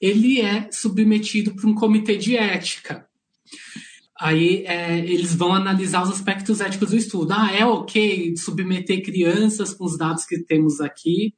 ele 0.00 0.40
é 0.40 0.68
submetido 0.72 1.54
para 1.54 1.68
um 1.68 1.74
comitê 1.74 2.16
de 2.16 2.36
ética. 2.36 3.06
Aí 4.18 4.64
é, 4.66 4.98
eles 4.98 5.34
vão 5.34 5.54
analisar 5.54 6.02
os 6.02 6.10
aspectos 6.10 6.60
éticos 6.60 6.90
do 6.90 6.96
estudo. 6.96 7.32
Ah, 7.32 7.52
é 7.52 7.66
ok 7.66 8.34
submeter 8.36 9.02
crianças 9.02 9.74
com 9.74 9.84
os 9.84 9.98
dados 9.98 10.24
que 10.24 10.42
temos 10.42 10.80
aqui? 10.80 11.34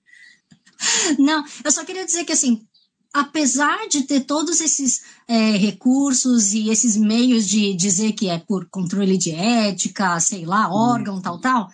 Não, 1.19 1.45
eu 1.65 1.73
só 1.73 1.85
queria 1.85 2.05
dizer 2.05 2.25
que 2.25 2.33
assim, 2.33 2.67
apesar 3.15 3.87
de 3.89 4.03
ter 4.03 4.23
todos 4.23 4.61
esses 4.61 5.05
é, 5.29 5.53
recursos 5.53 6.53
e 6.53 6.69
esses 6.69 6.97
meios 6.97 7.49
de 7.49 7.73
dizer 7.75 8.13
que 8.13 8.29
é 8.29 8.39
por 8.41 8.67
controle 8.69 9.17
de 9.17 9.31
ética, 9.31 10.19
sei 10.19 10.45
lá, 10.45 10.69
órgão, 10.69 11.19
hum. 11.19 11.23
tal, 11.23 11.41
tal, 11.41 11.69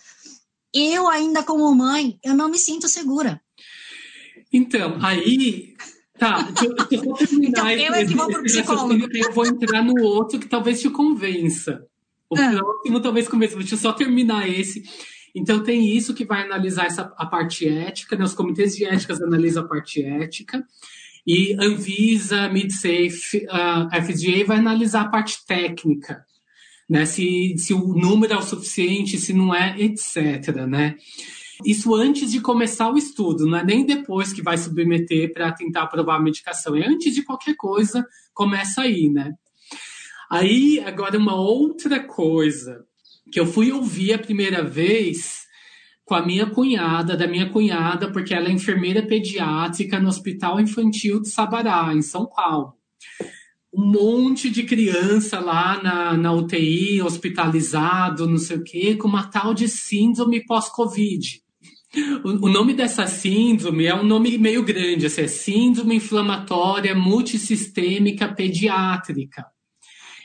eu 0.71 1.07
ainda 1.09 1.41
como 1.41 1.73
mãe, 1.73 2.19
eu 2.23 2.35
não 2.35 2.47
me 2.47 2.59
sinto 2.59 2.87
segura. 2.87 3.41
Então, 4.53 4.99
aí 5.01 5.73
Tá, 6.19 6.47
eu, 6.91 7.03
vou 7.03 7.15
terminar 7.15 7.49
então, 7.49 7.69
eu 7.71 7.93
é 7.95 8.05
que 8.05 8.13
vou 8.13 8.27
pro 8.27 8.43
psicólogo. 8.43 9.07
Eu 9.11 9.33
vou 9.33 9.43
entrar 9.43 9.83
no 9.83 10.03
outro 10.03 10.37
que 10.37 10.47
talvez 10.47 10.79
te 10.79 10.87
convença. 10.87 11.83
O 12.29 12.35
ah. 12.37 12.51
próximo 12.51 13.01
talvez 13.01 13.27
convença. 13.27 13.57
Deixa 13.57 13.73
eu 13.73 13.79
só 13.79 13.91
terminar 13.91 14.47
esse. 14.47 14.83
Então 15.33 15.63
tem 15.63 15.97
isso 15.97 16.13
que 16.13 16.23
vai 16.23 16.43
analisar 16.43 16.85
essa, 16.85 17.11
a 17.17 17.25
parte 17.25 17.67
ética, 17.67 18.15
né? 18.15 18.23
Os 18.23 18.35
comitês 18.35 18.75
de 18.75 18.85
éticas 18.85 19.19
analisam 19.19 19.63
a 19.63 19.67
parte 19.67 20.03
ética. 20.03 20.63
E 21.25 21.55
Anvisa, 21.59 22.49
MidSafe, 22.49 23.45
uh, 23.45 24.03
FDA 24.03 24.45
vai 24.45 24.57
analisar 24.57 25.01
a 25.01 25.09
parte 25.09 25.45
técnica, 25.45 26.25
né? 26.89 27.05
Se, 27.05 27.55
se 27.57 27.73
o 27.73 27.93
número 27.93 28.33
é 28.33 28.37
o 28.37 28.41
suficiente, 28.41 29.17
se 29.17 29.33
não 29.33 29.53
é, 29.53 29.79
etc, 29.79 30.65
né? 30.67 30.95
Isso 31.65 31.93
antes 31.93 32.31
de 32.31 32.41
começar 32.41 32.89
o 32.89 32.97
estudo, 32.97 33.45
não 33.45 33.57
é 33.57 33.63
nem 33.63 33.85
depois 33.85 34.33
que 34.33 34.41
vai 34.41 34.57
submeter 34.57 35.31
para 35.31 35.51
tentar 35.51 35.83
aprovar 35.83 36.15
a 36.15 36.21
medicação, 36.21 36.75
é 36.75 36.87
antes 36.87 37.13
de 37.13 37.23
qualquer 37.23 37.55
coisa, 37.55 38.05
começa 38.33 38.81
aí, 38.81 39.09
né? 39.09 39.33
Aí, 40.29 40.81
agora, 40.85 41.17
uma 41.17 41.35
outra 41.35 41.99
coisa 41.99 42.83
que 43.31 43.39
eu 43.39 43.45
fui 43.45 43.71
ouvir 43.71 44.13
a 44.13 44.19
primeira 44.19 44.63
vez 44.63 45.40
com 46.11 46.15
a 46.15 46.25
minha 46.25 46.45
cunhada, 46.45 47.15
da 47.15 47.25
minha 47.25 47.49
cunhada, 47.49 48.11
porque 48.11 48.33
ela 48.33 48.49
é 48.49 48.51
enfermeira 48.51 49.01
pediátrica 49.01 49.97
no 49.97 50.09
Hospital 50.09 50.59
Infantil 50.59 51.21
de 51.21 51.29
Sabará, 51.29 51.93
em 51.95 52.01
São 52.01 52.25
Paulo. 52.25 52.73
Um 53.73 53.85
monte 53.85 54.49
de 54.49 54.63
criança 54.63 55.39
lá 55.39 55.81
na, 55.81 56.17
na 56.17 56.33
UTI, 56.33 57.01
hospitalizado, 57.01 58.27
não 58.27 58.37
sei 58.37 58.57
o 58.57 58.61
quê, 58.61 58.95
com 58.95 59.07
uma 59.07 59.27
tal 59.27 59.53
de 59.53 59.69
síndrome 59.69 60.45
pós-Covid. 60.45 61.41
O, 62.25 62.49
nome 62.49 62.73
dessa 62.73 63.07
síndrome 63.07 63.85
é 63.85 63.95
um 63.95 64.03
nome 64.03 64.37
meio 64.37 64.65
grande, 64.65 65.05
assim, 65.05 65.21
é 65.21 65.27
Síndrome 65.27 65.95
Inflamatória 65.95 66.93
Multissistêmica 66.93 68.27
Pediátrica. 68.27 69.45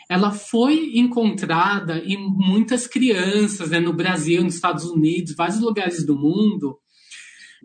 Ela 0.09 0.31
foi 0.31 0.93
encontrada 0.95 1.99
em 1.99 2.17
muitas 2.17 2.87
crianças, 2.87 3.71
né, 3.71 3.81
no 3.81 3.93
Brasil, 3.93 4.43
nos 4.43 4.55
Estados 4.55 4.85
Unidos, 4.85 5.35
vários 5.35 5.61
lugares 5.61 6.07
do 6.07 6.17
mundo, 6.17 6.79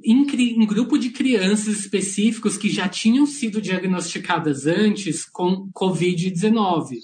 em, 0.03 0.23
em 0.23 0.65
grupo 0.65 0.97
de 0.97 1.09
crianças 1.09 1.79
específicos 1.79 2.57
que 2.57 2.69
já 2.69 2.89
tinham 2.89 3.25
sido 3.25 3.61
diagnosticadas 3.61 4.65
antes 4.65 5.23
com 5.23 5.69
Covid-19. 5.71 6.97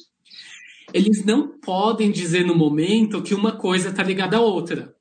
Eles 0.94 1.24
não 1.24 1.60
podem 1.60 2.12
dizer 2.12 2.46
no 2.46 2.56
momento 2.56 3.22
que 3.22 3.36
uma 3.36 3.52
coisa 3.52 3.90
está 3.90 4.02
ligada 4.02 4.38
à 4.38 4.42
outra 4.42 4.98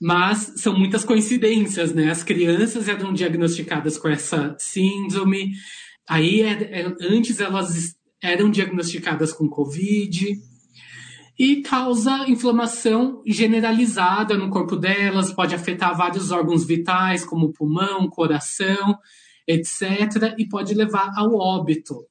mas 0.00 0.52
são 0.56 0.78
muitas 0.78 1.04
coincidências, 1.04 1.94
né? 1.94 2.10
As 2.10 2.22
crianças 2.22 2.88
eram 2.88 3.12
diagnosticadas 3.12 3.96
com 3.96 4.08
essa 4.08 4.54
síndrome, 4.58 5.52
aí 6.06 6.42
é, 6.42 6.80
é, 6.80 6.94
antes 7.00 7.40
elas 7.40 7.96
eram 8.24 8.50
diagnosticadas 8.50 9.32
com 9.32 9.48
Covid 9.48 10.34
e 11.38 11.62
causa 11.62 12.28
inflamação 12.28 13.22
generalizada 13.26 14.36
no 14.36 14.50
corpo 14.50 14.76
delas, 14.76 15.32
pode 15.32 15.54
afetar 15.54 15.96
vários 15.96 16.30
órgãos 16.30 16.64
vitais, 16.64 17.24
como 17.24 17.52
pulmão, 17.52 18.08
coração, 18.08 18.98
etc., 19.46 20.34
e 20.38 20.48
pode 20.48 20.74
levar 20.74 21.12
ao 21.16 21.34
óbito. 21.34 22.06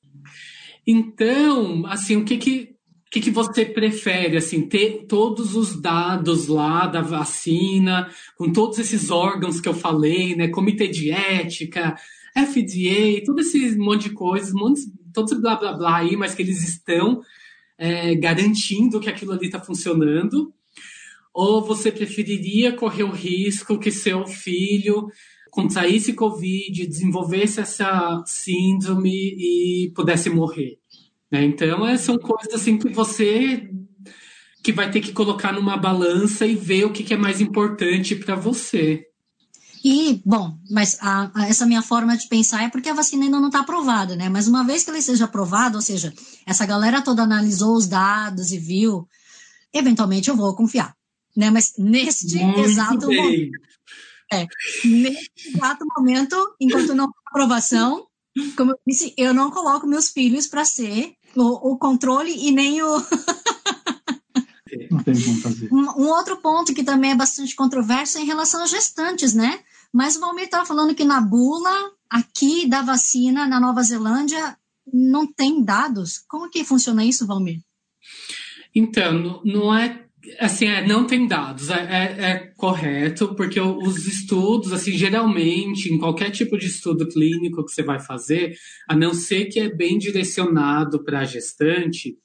Então, 0.86 1.86
assim, 1.88 2.18
o 2.18 2.26
que, 2.26 2.38
que 2.38 2.74
que, 3.14 3.22
que 3.22 3.30
você 3.30 3.64
prefere, 3.64 4.38
assim, 4.38 4.64
ter 4.68 5.06
todos 5.08 5.56
os 5.56 5.80
dados 5.80 6.48
lá 6.48 6.88
da 6.88 7.00
vacina, 7.00 8.10
com 8.36 8.52
todos 8.52 8.80
esses 8.80 9.12
órgãos 9.12 9.62
que 9.62 9.70
eu 9.70 9.74
falei, 9.76 10.36
né, 10.36 10.48
comitê 10.48 10.88
de 10.88 11.12
ética, 11.12 11.96
FDA, 12.36 13.24
todo 13.24 13.42
esse 13.42 13.78
monte 13.78 14.10
de 14.10 14.16
coisas, 14.16 14.52
um 14.52 14.62
monte, 14.62 14.82
todo 15.14 15.28
esse 15.28 15.42
blá 15.42 15.56
blá 15.56 15.74
blá 15.74 15.98
aí, 15.98 16.16
mas 16.16 16.34
que 16.34 16.42
eles 16.42 16.64
estão 16.68 17.22
é, 17.78 18.16
garantindo 18.16 19.00
que 19.00 19.10
aquilo 19.10 19.34
ali 19.34 19.46
está 19.46 19.60
funcionando? 19.60 20.54
Ou 21.34 21.64
você 21.64 21.92
preferiria 21.92 22.74
correr 22.74 23.04
o 23.04 23.12
risco 23.12 23.80
que 23.80 23.92
seu 23.92 24.26
filho 24.28 25.08
contraísse 25.50 26.14
Covid, 26.14 26.88
desenvolvesse 26.88 27.60
essa 27.60 28.24
síndrome 28.26 29.36
e 29.38 29.92
pudesse 29.96 30.30
morrer? 30.30 30.78
Né? 31.32 31.44
Então, 31.46 31.88
é, 31.88 31.98
são 31.98 32.18
coisas 32.18 32.54
assim 32.54 32.78
que 32.78 32.90
você 32.90 33.70
que 34.64 34.72
vai 34.72 34.90
ter 34.90 35.02
que 35.02 35.12
colocar 35.12 35.52
numa 35.52 35.76
balança 35.76 36.46
e 36.46 36.56
ver 36.56 36.86
o 36.86 36.92
que, 36.92 37.04
que 37.04 37.14
é 37.14 37.18
mais 37.18 37.42
importante 37.42 38.16
para 38.16 38.34
você. 38.34 39.06
E, 39.84 40.22
bom, 40.26 40.58
mas 40.72 40.98
a, 41.02 41.30
a, 41.36 41.48
essa 41.48 41.66
minha 41.66 41.82
forma 41.82 42.16
de 42.16 42.28
pensar 42.28 42.64
é 42.64 42.70
porque 42.70 42.88
a 42.88 42.94
vacina 42.94 43.26
ainda 43.26 43.40
não 43.40 43.48
está 43.48 43.60
aprovada, 43.60 44.16
né? 44.16 44.30
Mas 44.30 44.48
uma 44.48 44.64
vez 44.64 44.84
que 44.84 44.90
ela 44.90 45.02
seja 45.02 45.26
aprovada, 45.26 45.76
ou 45.76 45.82
seja, 45.82 46.14
essa 46.46 46.66
galera 46.66 47.02
toda 47.02 47.24
analisou 47.24 47.76
os 47.76 47.86
dados 47.86 48.54
e 48.54 48.58
viu, 48.58 49.06
eventualmente 49.74 50.30
eu 50.30 50.38
vou 50.38 50.56
confiar, 50.56 50.96
né? 51.36 51.50
Mas 51.50 51.74
neste 51.78 52.38
Muito 52.38 52.60
exato 52.62 53.08
bem. 53.08 53.18
momento. 53.18 53.60
É, 54.32 54.48
nesse 54.86 55.30
exato 55.54 55.86
momento, 55.98 56.56
enquanto 56.62 56.96
não 56.96 57.06
há 57.06 57.12
aprovação, 57.28 58.08
como 58.56 58.72
eu 58.72 58.78
disse, 58.88 59.14
eu 59.18 59.34
não 59.34 59.52
coloco 59.52 59.86
meus 59.86 60.10
filhos 60.10 60.48
para 60.48 60.64
ser 60.64 61.14
o, 61.36 61.74
o 61.74 61.78
controle 61.78 62.32
e 62.32 62.52
nem 62.52 62.82
o. 62.82 63.04
Não 64.90 65.04
tem 65.04 65.22
como 65.22 65.42
fazer. 65.42 65.70
Um, 65.74 66.04
um, 66.04 66.08
outro 66.08 66.38
ponto 66.38 66.74
que 66.74 66.84
também 66.84 67.12
é 67.12 67.16
bastante 67.16 67.56
controverso 67.56 68.18
é 68.18 68.22
em 68.22 68.26
relação 68.26 68.64
às 68.64 68.70
gestantes, 68.70 69.34
né? 69.34 69.60
Mas 69.94 70.16
o 70.16 70.20
Valmir 70.20 70.46
estava 70.46 70.66
falando 70.66 70.96
que 70.96 71.04
na 71.04 71.22
bula 71.22 71.92
aqui 72.10 72.68
da 72.68 72.82
vacina 72.82 73.48
na 73.48 73.60
Nova 73.60 73.84
Zelândia 73.84 74.58
não 74.92 75.32
tem 75.32 75.64
dados. 75.64 76.20
Como 76.28 76.50
que 76.50 76.66
funciona 76.66 77.06
isso, 77.06 77.28
Valmir? 77.28 77.60
Então, 78.76 79.42
não 79.46 79.74
é 79.74 80.04
Assim, 80.40 80.68
é, 80.68 80.88
não 80.88 81.06
tem 81.06 81.28
dados, 81.28 81.70
é, 81.70 81.82
é, 81.82 82.26
é, 82.26 82.38
correto, 82.56 83.36
porque 83.36 83.60
os 83.60 84.08
estudos, 84.08 84.72
assim, 84.72 84.94
geralmente, 84.94 85.94
em 85.94 85.98
qualquer 85.98 86.32
tipo 86.32 86.58
de 86.58 86.68
estudo 86.68 87.10
clínico 87.10 87.66
que 87.66 87.74
você 87.74 87.84
vai 87.84 88.00
fazer, 88.00 88.56
a 88.88 88.96
não 88.96 89.14
ser 89.14 89.48
que 89.48 89.60
é 89.60 89.70
bem 89.70 89.98
direcionado 89.98 91.04
para 91.04 91.20
a 91.20 91.26
gestante, 91.26 92.18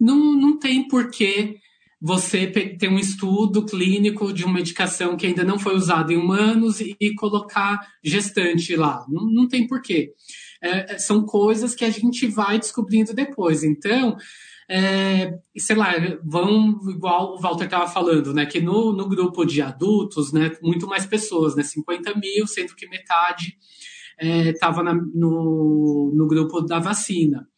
não, 0.00 0.34
não 0.34 0.58
tem 0.58 0.88
porquê 0.88 1.58
você 2.06 2.46
ter 2.46 2.86
um 2.86 2.98
estudo 2.98 3.64
clínico 3.64 4.30
de 4.30 4.44
uma 4.44 4.52
medicação 4.52 5.16
que 5.16 5.26
ainda 5.26 5.42
não 5.42 5.58
foi 5.58 5.74
usada 5.74 6.12
em 6.12 6.18
humanos 6.18 6.78
e, 6.78 7.14
colocar 7.14 7.80
gestante 8.04 8.76
lá. 8.76 9.06
Não, 9.08 9.24
não 9.24 9.48
tem 9.48 9.66
porquê. 9.66 10.12
É, 10.60 10.98
são 10.98 11.24
coisas 11.24 11.74
que 11.74 11.82
a 11.82 11.88
gente 11.88 12.26
vai 12.26 12.58
descobrindo 12.58 13.14
depois. 13.14 13.64
Então, 13.64 14.18
é, 14.68 15.32
sei 15.56 15.76
lá, 15.76 15.94
vão, 16.22 16.78
igual 16.90 17.36
o 17.36 17.40
Walter 17.40 17.64
estava 17.64 17.86
falando, 17.86 18.34
né, 18.34 18.44
que 18.44 18.60
no, 18.60 18.92
no 18.92 19.08
grupo 19.08 19.42
de 19.46 19.62
adultos, 19.62 20.30
né, 20.30 20.52
muito 20.60 20.86
mais 20.86 21.06
pessoas, 21.06 21.56
né, 21.56 21.62
50 21.62 22.16
mil, 22.16 22.46
sendo 22.46 22.74
que 22.74 22.86
metade 22.86 23.56
estava 24.20 24.82
é, 24.82 24.92
no, 24.92 26.12
no 26.14 26.26
grupo 26.26 26.60
da 26.60 26.78
vacina. 26.78 27.48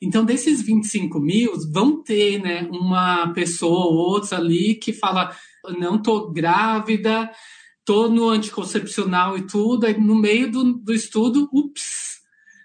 Então, 0.00 0.24
desses 0.24 0.62
25 0.62 1.18
mil, 1.20 1.52
vão 1.70 2.02
ter 2.02 2.40
né, 2.40 2.68
uma 2.70 3.32
pessoa 3.32 3.86
ou 3.86 3.94
outra 3.94 4.38
ali 4.38 4.74
que 4.74 4.92
fala: 4.92 5.34
não 5.78 6.00
tô 6.00 6.30
grávida, 6.30 7.30
tô 7.84 8.08
no 8.08 8.28
anticoncepcional 8.28 9.36
e 9.36 9.46
tudo, 9.46 9.86
aí 9.86 9.98
no 9.98 10.14
meio 10.14 10.50
do, 10.50 10.74
do 10.74 10.92
estudo, 10.94 11.48
ups, 11.52 12.18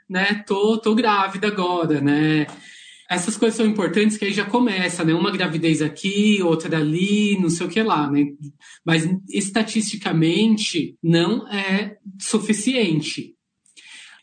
né, 0.09 0.43
tô, 0.45 0.77
tô 0.77 0.93
grávida 0.93 1.47
agora, 1.47 1.99
né? 2.01 2.45
essas 3.13 3.37
coisas 3.37 3.55
são 3.55 3.65
importantes 3.65 4.17
que 4.17 4.25
aí 4.25 4.33
já 4.33 4.45
começa, 4.45 5.03
né? 5.03 5.13
Uma 5.13 5.31
gravidez 5.31 5.81
aqui, 5.81 6.41
outra 6.41 6.77
ali, 6.77 7.37
não 7.39 7.49
sei 7.49 7.67
o 7.67 7.69
que 7.69 7.81
lá, 7.81 8.09
né? 8.09 8.25
Mas 8.83 9.07
estatisticamente 9.29 10.97
não 11.01 11.47
é 11.47 11.97
suficiente. 12.19 13.35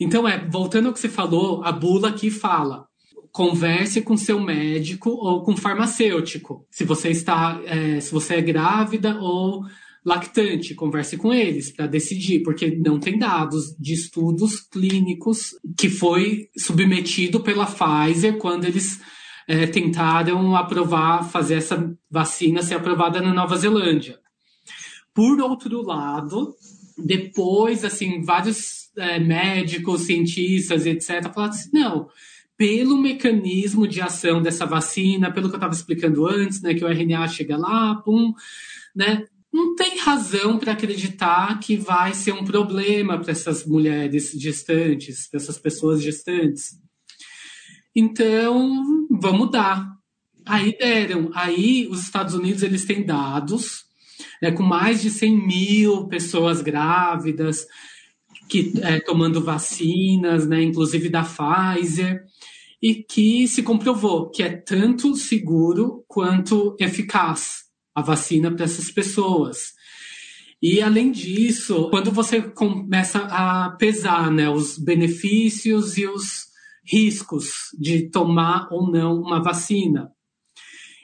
Então, 0.00 0.26
é, 0.26 0.48
voltando 0.48 0.88
ao 0.88 0.92
que 0.92 0.98
você 0.98 1.08
falou, 1.08 1.62
a 1.62 1.70
bula 1.70 2.08
aqui 2.08 2.30
fala: 2.30 2.86
converse 3.32 4.02
com 4.02 4.16
seu 4.16 4.40
médico 4.40 5.10
ou 5.10 5.42
com 5.42 5.56
farmacêutico. 5.56 6.66
Se 6.70 6.84
você 6.84 7.10
está, 7.10 7.60
é, 7.64 8.00
se 8.00 8.12
você 8.12 8.36
é 8.36 8.42
grávida 8.42 9.18
ou 9.20 9.64
lactante, 10.04 10.74
converse 10.74 11.16
com 11.16 11.32
eles 11.32 11.70
para 11.70 11.86
decidir, 11.86 12.42
porque 12.42 12.76
não 12.76 12.98
tem 12.98 13.18
dados 13.18 13.74
de 13.78 13.92
estudos 13.92 14.60
clínicos 14.60 15.54
que 15.78 15.88
foi 15.88 16.48
submetido 16.56 17.40
pela 17.40 17.66
Pfizer 17.66 18.38
quando 18.38 18.64
eles 18.64 19.00
é, 19.46 19.66
tentaram 19.66 20.56
aprovar, 20.56 21.24
fazer 21.24 21.54
essa 21.54 21.92
vacina 22.10 22.62
ser 22.62 22.74
aprovada 22.74 23.20
na 23.20 23.34
Nova 23.34 23.56
Zelândia. 23.56 24.18
Por 25.14 25.40
outro 25.40 25.82
lado, 25.82 26.54
depois, 26.96 27.84
assim, 27.84 28.22
vários 28.22 28.90
é, 28.96 29.18
médicos, 29.18 30.02
cientistas, 30.02 30.86
etc., 30.86 31.32
falaram 31.32 31.52
assim, 31.52 31.70
não, 31.72 32.08
pelo 32.60 32.98
mecanismo 32.98 33.88
de 33.88 34.02
ação 34.02 34.42
dessa 34.42 34.66
vacina, 34.66 35.32
pelo 35.32 35.48
que 35.48 35.54
eu 35.54 35.56
estava 35.56 35.72
explicando 35.72 36.26
antes, 36.26 36.60
né, 36.60 36.74
que 36.74 36.84
o 36.84 36.88
RNA 36.88 37.26
chega 37.28 37.56
lá, 37.56 37.94
pum, 37.94 38.34
né, 38.94 39.24
não 39.50 39.74
tem 39.74 39.96
razão 39.96 40.58
para 40.58 40.72
acreditar 40.72 41.58
que 41.58 41.78
vai 41.78 42.12
ser 42.12 42.32
um 42.32 42.44
problema 42.44 43.18
para 43.18 43.30
essas 43.32 43.64
mulheres 43.64 44.32
gestantes, 44.32 45.26
para 45.26 45.40
essas 45.40 45.56
pessoas 45.56 46.02
gestantes. 46.02 46.78
Então, 47.96 49.08
vamos 49.10 49.50
dar. 49.50 49.96
Aí 50.44 50.76
deram. 50.76 51.30
Aí 51.32 51.88
os 51.90 52.02
Estados 52.02 52.34
Unidos 52.34 52.62
eles 52.62 52.84
têm 52.84 53.06
dados 53.06 53.86
né, 54.42 54.52
com 54.52 54.62
mais 54.62 55.00
de 55.00 55.08
100 55.08 55.46
mil 55.46 56.08
pessoas 56.08 56.60
grávidas 56.60 57.66
que 58.50 58.74
é, 58.82 59.00
tomando 59.00 59.42
vacinas, 59.42 60.46
né, 60.46 60.62
inclusive 60.62 61.08
da 61.08 61.24
Pfizer, 61.24 62.28
e 62.82 62.94
que 62.94 63.46
se 63.46 63.62
comprovou 63.62 64.30
que 64.30 64.42
é 64.42 64.50
tanto 64.50 65.14
seguro 65.14 66.04
quanto 66.08 66.76
eficaz 66.78 67.64
a 67.94 68.02
vacina 68.02 68.50
para 68.50 68.64
essas 68.64 68.90
pessoas. 68.90 69.72
E 70.62 70.80
além 70.80 71.10
disso, 71.10 71.88
quando 71.90 72.10
você 72.10 72.42
começa 72.42 73.20
a 73.20 73.70
pesar 73.78 74.30
né, 74.30 74.48
os 74.48 74.78
benefícios 74.78 75.96
e 75.96 76.06
os 76.06 76.50
riscos 76.84 77.70
de 77.78 78.10
tomar 78.10 78.68
ou 78.70 78.90
não 78.90 79.20
uma 79.20 79.42
vacina. 79.42 80.10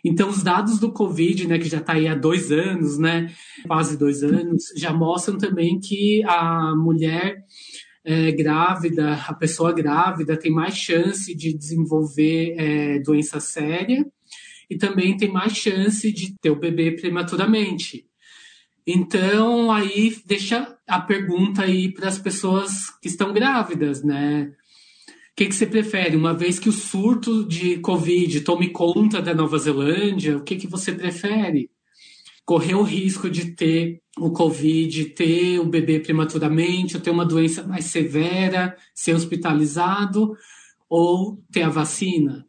Então, 0.04 0.28
os 0.28 0.42
dados 0.42 0.78
do 0.78 0.92
Covid, 0.92 1.48
né, 1.48 1.58
que 1.58 1.68
já 1.68 1.78
está 1.78 1.94
aí 1.94 2.06
há 2.06 2.14
dois 2.14 2.52
anos, 2.52 2.96
né, 2.96 3.32
quase 3.66 3.96
dois 3.96 4.22
anos, 4.22 4.64
já 4.76 4.92
mostram 4.92 5.36
também 5.36 5.80
que 5.80 6.22
a 6.24 6.76
mulher 6.76 7.44
é, 8.06 8.30
grávida, 8.30 9.14
a 9.14 9.34
pessoa 9.34 9.72
grávida, 9.72 10.38
tem 10.38 10.52
mais 10.52 10.76
chance 10.76 11.34
de 11.34 11.52
desenvolver 11.52 12.54
é, 12.56 12.98
doença 13.00 13.40
séria 13.40 14.06
e 14.70 14.78
também 14.78 15.16
tem 15.16 15.28
mais 15.28 15.56
chance 15.56 16.12
de 16.12 16.32
ter 16.40 16.50
o 16.50 16.58
bebê 16.58 16.92
prematuramente. 16.92 18.06
Então, 18.86 19.72
aí 19.72 20.16
deixa 20.24 20.78
a 20.86 21.00
pergunta 21.00 21.62
aí 21.62 21.92
para 21.92 22.08
as 22.08 22.18
pessoas 22.18 22.90
que 23.02 23.08
estão 23.08 23.32
grávidas, 23.32 24.04
né? 24.04 24.52
O 25.32 25.36
que, 25.36 25.46
que 25.46 25.54
você 25.54 25.66
prefere? 25.66 26.16
Uma 26.16 26.32
vez 26.32 26.60
que 26.60 26.68
o 26.68 26.72
surto 26.72 27.44
de 27.44 27.78
Covid 27.78 28.40
tome 28.42 28.70
conta 28.70 29.20
da 29.20 29.34
Nova 29.34 29.58
Zelândia, 29.58 30.36
o 30.36 30.44
que, 30.44 30.54
que 30.54 30.68
você 30.68 30.92
prefere? 30.92 31.68
Correr 32.46 32.74
o 32.74 32.82
risco 32.82 33.28
de 33.28 33.50
ter 33.50 34.00
o 34.16 34.30
Covid, 34.30 35.04
ter 35.06 35.58
o 35.58 35.66
bebê 35.66 36.00
prematuramente, 36.00 36.96
ou 36.96 37.02
ter 37.02 37.10
uma 37.10 37.26
doença 37.26 37.66
mais 37.66 37.84
severa, 37.86 38.74
ser 38.94 39.14
hospitalizado, 39.14 40.34
ou 40.88 41.42
ter 41.52 41.62
a 41.62 41.68
vacina? 41.68 42.46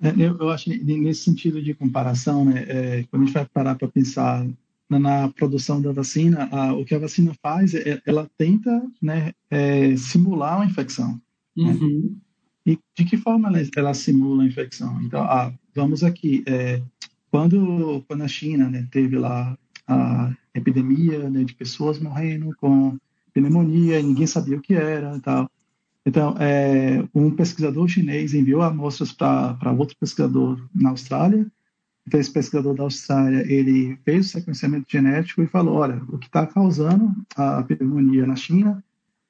É, 0.00 0.10
eu, 0.10 0.36
eu, 0.38 0.50
acho 0.50 0.70
nesse 0.70 1.22
sentido 1.22 1.60
de 1.60 1.74
comparação, 1.74 2.44
né, 2.44 2.64
é, 2.68 3.04
quando 3.10 3.22
a 3.22 3.26
gente 3.26 3.34
vai 3.34 3.46
parar 3.46 3.74
para 3.74 3.88
pensar 3.88 4.46
na, 4.88 4.98
na, 4.98 5.28
produção 5.28 5.82
da 5.82 5.92
vacina, 5.92 6.48
a, 6.52 6.72
o 6.72 6.84
que 6.84 6.94
a 6.94 7.00
vacina 7.00 7.34
faz, 7.42 7.74
é, 7.74 8.00
ela 8.06 8.30
tenta 8.38 8.70
né, 9.02 9.32
é, 9.50 9.96
simular 9.96 10.56
uma 10.56 10.66
infecção. 10.66 11.20
Né? 11.56 11.72
Uhum. 11.72 12.16
Né? 12.64 12.74
E 12.74 12.78
de 12.96 13.04
que 13.04 13.16
forma 13.16 13.48
ela, 13.48 13.58
ela, 13.76 13.94
simula 13.94 14.44
a 14.44 14.46
infecção? 14.46 15.00
Então, 15.02 15.22
ah, 15.22 15.52
vamos 15.74 16.04
aqui, 16.04 16.44
é, 16.46 16.80
quando, 17.30 18.04
quando 18.06 18.22
a 18.22 18.28
China 18.28 18.68
né, 18.68 18.86
teve 18.90 19.16
lá 19.16 19.56
a 19.86 20.32
epidemia 20.54 21.30
né, 21.30 21.44
de 21.44 21.54
pessoas 21.54 21.98
morrendo 21.98 22.54
com 22.60 22.98
pneumonia, 23.32 24.02
ninguém 24.02 24.26
sabia 24.26 24.56
o 24.56 24.60
que 24.60 24.74
era 24.74 25.16
e 25.16 25.20
tal. 25.20 25.50
Então, 26.04 26.34
é, 26.38 27.04
um 27.14 27.30
pesquisador 27.30 27.86
chinês 27.86 28.32
enviou 28.32 28.62
amostras 28.62 29.12
para 29.12 29.72
outro 29.76 29.96
pesquisador 29.98 30.58
na 30.74 30.90
Austrália. 30.90 31.46
Então, 32.06 32.18
esse 32.18 32.32
pesquisador 32.32 32.74
da 32.74 32.84
Austrália, 32.84 33.44
ele 33.46 33.98
fez 34.04 34.26
o 34.26 34.28
sequenciamento 34.30 34.86
genético 34.88 35.42
e 35.42 35.46
falou, 35.46 35.76
olha, 35.76 36.02
o 36.08 36.16
que 36.16 36.26
está 36.26 36.46
causando 36.46 37.14
a 37.36 37.62
pneumonia 37.62 38.26
na 38.26 38.36
China 38.36 38.82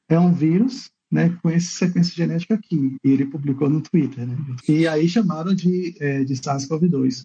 é 0.09 0.19
um 0.19 0.33
vírus 0.33 0.91
né, 1.11 1.37
com 1.43 1.51
esse 1.51 1.73
sequência 1.73 2.15
genética 2.15 2.55
aqui. 2.55 2.97
E 3.03 3.11
ele 3.11 3.27
publicou 3.27 3.69
no 3.69 3.81
Twitter. 3.81 4.27
Né? 4.27 4.37
E 4.69 4.87
aí 4.87 5.09
chamaram 5.09 5.53
de, 5.55 5.97
é, 5.99 6.23
de 6.23 6.35
SARS-CoV-2. 6.35 7.25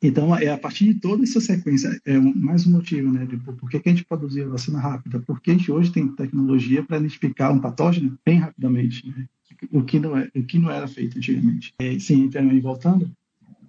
Então, 0.00 0.34
é 0.36 0.48
a 0.48 0.58
partir 0.58 0.84
de 0.84 1.00
toda 1.00 1.24
essa 1.24 1.40
sequência, 1.40 2.00
é 2.04 2.16
mais 2.16 2.66
um 2.66 2.70
motivo, 2.70 3.12
né? 3.12 3.26
De, 3.26 3.36
por 3.36 3.68
que, 3.68 3.76
a 3.84 3.90
gente 3.90 4.04
produzia 4.04 4.46
a 4.46 4.48
vacina 4.48 4.78
rápida? 4.78 5.20
Porque 5.26 5.50
a 5.50 5.54
gente 5.54 5.72
hoje 5.72 5.90
tem 5.90 6.06
tecnologia 6.08 6.84
para 6.84 6.98
identificar 6.98 7.50
um 7.50 7.60
patógeno 7.60 8.16
bem 8.24 8.38
rapidamente, 8.38 9.08
né? 9.08 9.26
o, 9.72 9.82
que 9.82 9.98
não 9.98 10.16
é, 10.16 10.30
o 10.34 10.42
que 10.44 10.58
não 10.58 10.70
era 10.70 10.86
feito 10.86 11.18
antigamente. 11.18 11.74
É, 11.80 11.98
sim, 11.98 12.24
então, 12.24 12.48
aí 12.48 12.60
voltando. 12.60 13.10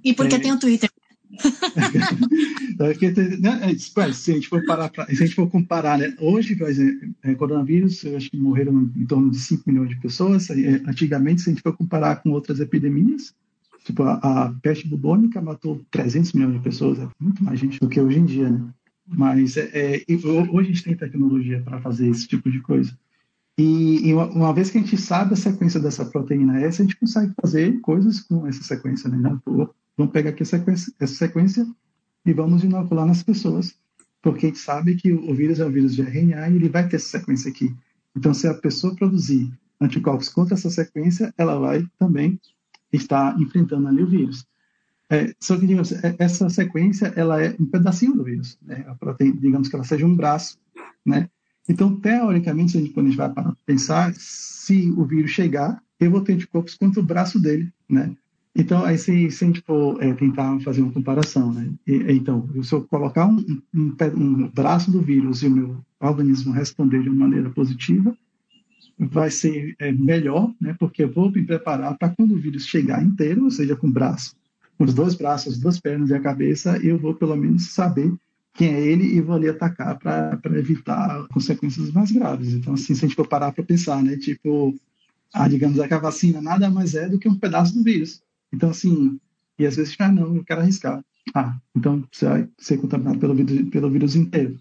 E 0.04 0.14
porque 0.14 0.36
é, 0.36 0.40
tem 0.40 0.52
o 0.52 0.60
Twitter. 0.60 0.90
Né, 2.80 3.72
é, 3.72 3.78
se 4.14 4.32
a 4.32 4.34
gente 4.34 4.48
for 4.48 4.64
parar 4.66 4.88
pra, 4.90 5.06
se 5.08 5.22
a 5.22 5.26
gente 5.26 5.36
for 5.36 5.50
comparar, 5.50 5.98
né, 5.98 6.16
hoje, 6.18 6.56
por 6.56 6.70
exemplo, 6.70 7.14
é, 7.22 7.36
coronavírus, 7.36 8.02
eu 8.06 8.16
acho 8.16 8.32
que 8.32 8.38
morreram 8.38 8.90
em 8.96 9.06
torno 9.06 9.30
de 9.30 9.38
5 9.38 9.70
milhões 9.70 9.90
de 9.90 10.00
pessoas. 10.00 10.50
É, 10.50 10.82
antigamente, 10.88 11.42
se 11.42 11.50
a 11.50 11.54
gente 11.54 11.62
for 11.62 11.76
comparar 11.76 12.24
com 12.24 12.32
outras 12.32 12.62
epidemias, 12.62 13.34
Tipo, 13.90 14.04
a, 14.04 14.14
a, 14.18 14.54
peste 14.62 14.88
bubônica 14.88 15.42
matou 15.42 15.84
300 15.90 16.34
milhões 16.34 16.54
de 16.54 16.60
pessoas, 16.60 17.00
é 17.00 17.10
muito 17.20 17.44
mais 17.44 17.60
gente 17.60 17.80
do 17.80 17.90
que 17.90 18.00
hoje 18.00 18.20
em 18.20 18.26
dia, 18.26 18.48
né? 18.48 18.70
Mas 19.08 19.58
é, 19.58 19.68
é, 19.74 20.06
hoje 20.52 20.70
a 20.70 20.72
gente 20.72 20.84
tem 20.84 20.96
tecnologia 20.96 21.60
para 21.64 21.82
fazer 21.82 22.08
esse 22.08 22.28
tipo 22.28 22.52
de 22.52 22.62
coisa. 22.62 22.96
E, 23.58 24.08
e, 24.08 24.14
uma 24.14 24.54
vez 24.54 24.70
que 24.70 24.78
a 24.78 24.82
gente 24.82 24.96
sabe 24.96 25.34
a 25.34 25.36
sequência 25.36 25.80
dessa 25.80 26.06
proteína 26.06 26.62
S, 26.62 26.80
a 26.80 26.86
gente 26.86 27.00
consegue 27.00 27.34
fazer 27.42 27.82
coisas 27.82 28.20
com 28.20 28.46
essa 28.46 28.62
sequência, 28.62 29.10
né? 29.10 29.40
Vamos 29.98 30.14
pegar 30.14 30.30
aqui 30.30 30.46
sequência, 30.46 30.94
essa 31.00 31.16
sequência 31.16 31.66
e 32.24 32.32
vamos 32.32 32.64
inocular 32.64 33.08
nas 33.08 33.24
pessoas, 33.24 33.76
porque 34.22 34.46
a 34.46 34.50
gente 34.50 34.60
sabe 34.60 34.98
que 34.98 35.12
o 35.12 35.34
vírus 35.34 35.60
é 35.60 35.66
um 35.66 35.72
vírus 35.72 35.96
de 35.96 36.04
RNA 36.04 36.48
e 36.48 36.56
ele 36.58 36.70
vai 36.70 36.88
ter 36.88 36.98
essa 36.98 37.18
sequência 37.18 37.50
aqui. 37.50 37.76
Então, 38.16 38.36
se 38.36 38.48
a 38.48 38.54
pessoa 38.54 38.96
produzir 38.96 39.52
anticorpos 39.82 40.30
contra 40.30 40.54
essa 40.54 40.70
sequência, 40.70 41.34
ela 41.36 41.58
vai 41.58 41.84
também 41.98 42.40
está 42.92 43.36
enfrentando 43.38 43.88
ali 43.88 44.04
o 44.04 44.08
vírus. 44.08 44.46
É, 45.10 45.34
só 45.40 45.58
que, 45.58 45.66
digamos, 45.66 45.92
é, 45.92 46.16
essa 46.20 46.50
sequência, 46.50 47.12
ela 47.16 47.42
é 47.44 47.56
um 47.60 47.66
pedacinho 47.66 48.16
do 48.16 48.24
vírus, 48.24 48.58
né? 48.62 48.86
Digamos 49.40 49.68
que 49.68 49.76
ela 49.76 49.84
seja 49.84 50.06
um 50.06 50.16
braço, 50.16 50.58
né? 51.06 51.30
Então, 51.68 51.96
teoricamente, 51.96 52.78
a 52.78 52.94
quando 52.94 53.08
a 53.08 53.10
gente 53.10 53.18
vai 53.18 53.30
para 53.32 53.54
pensar, 53.66 54.14
se 54.16 54.92
o 54.92 55.06
vírus 55.06 55.32
chegar, 55.32 55.82
eu 56.00 56.12
vou 56.12 56.22
ter 56.22 56.34
anticorpos 56.34 56.76
contra 56.76 57.00
o 57.00 57.06
braço 57.06 57.40
dele, 57.40 57.72
né? 57.88 58.16
Então, 58.56 58.84
aí 58.84 58.98
se, 58.98 59.32
se 59.32 59.44
a 59.44 59.48
gente 59.48 59.62
for 59.62 60.02
é, 60.04 60.14
tentar 60.14 60.60
fazer 60.62 60.82
uma 60.82 60.92
comparação, 60.92 61.54
né? 61.54 61.70
E, 61.88 62.12
então, 62.12 62.48
se 62.64 62.74
eu 62.74 62.84
colocar 62.84 63.28
um, 63.28 63.38
um, 63.74 63.96
um, 64.16 64.48
braço 64.50 64.92
do 64.92 65.02
vírus 65.02 65.44
e 65.44 65.48
o 65.48 65.52
meu 65.52 65.78
organismo 66.00 66.52
responder 66.52 67.04
de 67.04 67.10
uma 67.10 67.28
maneira 67.28 67.50
positiva, 67.52 68.16
vai 69.00 69.32
ser 69.32 69.76
é, 69.80 69.92
melhor, 69.92 70.54
né? 70.60 70.76
Porque 70.78 71.04
eu 71.04 71.12
vou 71.12 71.32
me 71.32 71.44
preparar 71.44 71.98
para 71.98 72.10
quando 72.10 72.34
o 72.34 72.40
vírus 72.40 72.66
chegar 72.66 73.02
inteiro, 73.04 73.46
ou 73.46 73.52
seja, 73.52 73.76
com 73.76 73.88
o 73.88 73.92
braço 73.92 74.36
com 74.80 74.86
os 74.86 74.94
dois 74.94 75.14
braços, 75.14 75.56
as 75.56 75.60
duas 75.60 75.78
pernas 75.78 76.10
e 76.10 76.14
a 76.14 76.22
cabeça, 76.22 76.78
eu 76.78 76.98
vou 76.98 77.14
pelo 77.14 77.36
menos 77.36 77.68
saber 77.72 78.12
quem 78.54 78.70
é 78.74 78.82
ele 78.82 79.04
e 79.04 79.20
vou 79.20 79.36
ali 79.36 79.50
atacar 79.50 80.00
para 80.00 80.40
evitar 80.58 81.28
consequências 81.28 81.92
mais 81.92 82.12
graves. 82.12 82.54
Então, 82.54 82.74
assim, 82.74 82.96
se 82.96 83.04
a 83.04 83.08
gente 83.08 83.16
for 83.16 83.28
parar 83.28 83.52
para 83.52 83.64
pensar, 83.64 84.02
né, 84.02 84.16
tipo, 84.16 84.74
ah, 85.34 85.50
digamos 85.50 85.86
que 85.86 85.94
a 85.94 86.00
vacina 86.00 86.42
nada 86.42 86.70
mais 86.70 86.96
é 86.96 87.10
do 87.10 87.20
que 87.20 87.28
um 87.28 87.36
pedaço 87.36 87.74
do 87.74 87.84
vírus. 87.84 88.22
Então, 88.54 88.70
assim, 88.70 89.20
e 89.60 89.66
às 89.66 89.76
vezes, 89.76 89.98
ah, 90.00 90.10
não, 90.10 90.34
eu 90.38 90.46
quero 90.46 90.62
arriscar. 90.62 91.04
Ah, 91.36 91.58
então 91.76 92.02
você 92.10 92.26
vai 92.26 92.50
ser 92.58 92.78
contaminado 92.78 93.20
pelo 93.20 93.36
vírus, 93.36 93.70
pelo 93.70 93.90
vírus 93.90 94.16
inteiro. 94.16 94.58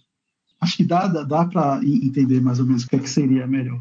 Acho 0.60 0.76
que 0.78 0.84
dá, 0.84 1.06
dá, 1.06 1.22
dá 1.22 1.44
para 1.44 1.80
entender 1.84 2.40
mais 2.40 2.58
ou 2.58 2.66
menos 2.66 2.82
o 2.82 2.88
que, 2.88 2.96
é 2.96 2.98
que 2.98 3.08
seria 3.08 3.46
melhor. 3.46 3.80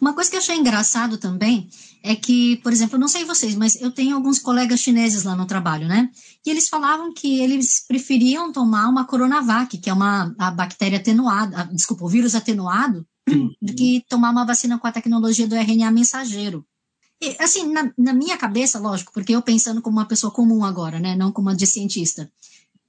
Uma 0.00 0.12
coisa 0.12 0.28
que 0.28 0.36
eu 0.36 0.40
achei 0.40 0.56
engraçado 0.56 1.16
também 1.16 1.68
é 2.02 2.14
que, 2.14 2.56
por 2.58 2.72
exemplo, 2.72 2.96
eu 2.96 3.00
não 3.00 3.08
sei 3.08 3.24
vocês, 3.24 3.54
mas 3.54 3.80
eu 3.80 3.90
tenho 3.90 4.14
alguns 4.14 4.38
colegas 4.38 4.80
chineses 4.80 5.24
lá 5.24 5.34
no 5.34 5.46
trabalho, 5.46 5.88
né? 5.88 6.10
E 6.44 6.50
eles 6.50 6.68
falavam 6.68 7.12
que 7.12 7.40
eles 7.40 7.84
preferiam 7.86 8.52
tomar 8.52 8.88
uma 8.88 9.06
Coronavac, 9.06 9.78
que 9.78 9.88
é 9.88 9.92
uma 9.92 10.34
a 10.38 10.50
bactéria 10.50 10.98
atenuada, 10.98 11.62
a, 11.62 11.64
desculpa, 11.64 12.04
o 12.04 12.08
vírus 12.08 12.34
atenuado, 12.34 13.06
do 13.60 13.74
que 13.74 14.04
tomar 14.08 14.30
uma 14.30 14.44
vacina 14.44 14.78
com 14.78 14.86
a 14.86 14.92
tecnologia 14.92 15.48
do 15.48 15.56
RNA 15.56 15.90
mensageiro. 15.90 16.64
E, 17.20 17.34
assim, 17.40 17.72
na, 17.72 17.90
na 17.96 18.12
minha 18.12 18.36
cabeça, 18.36 18.78
lógico, 18.78 19.12
porque 19.12 19.34
eu 19.34 19.42
pensando 19.42 19.82
como 19.82 19.96
uma 19.96 20.06
pessoa 20.06 20.30
comum 20.30 20.64
agora, 20.64 21.00
né? 21.00 21.16
Não 21.16 21.32
como 21.32 21.48
uma 21.48 21.56
de 21.56 21.66
cientista 21.66 22.30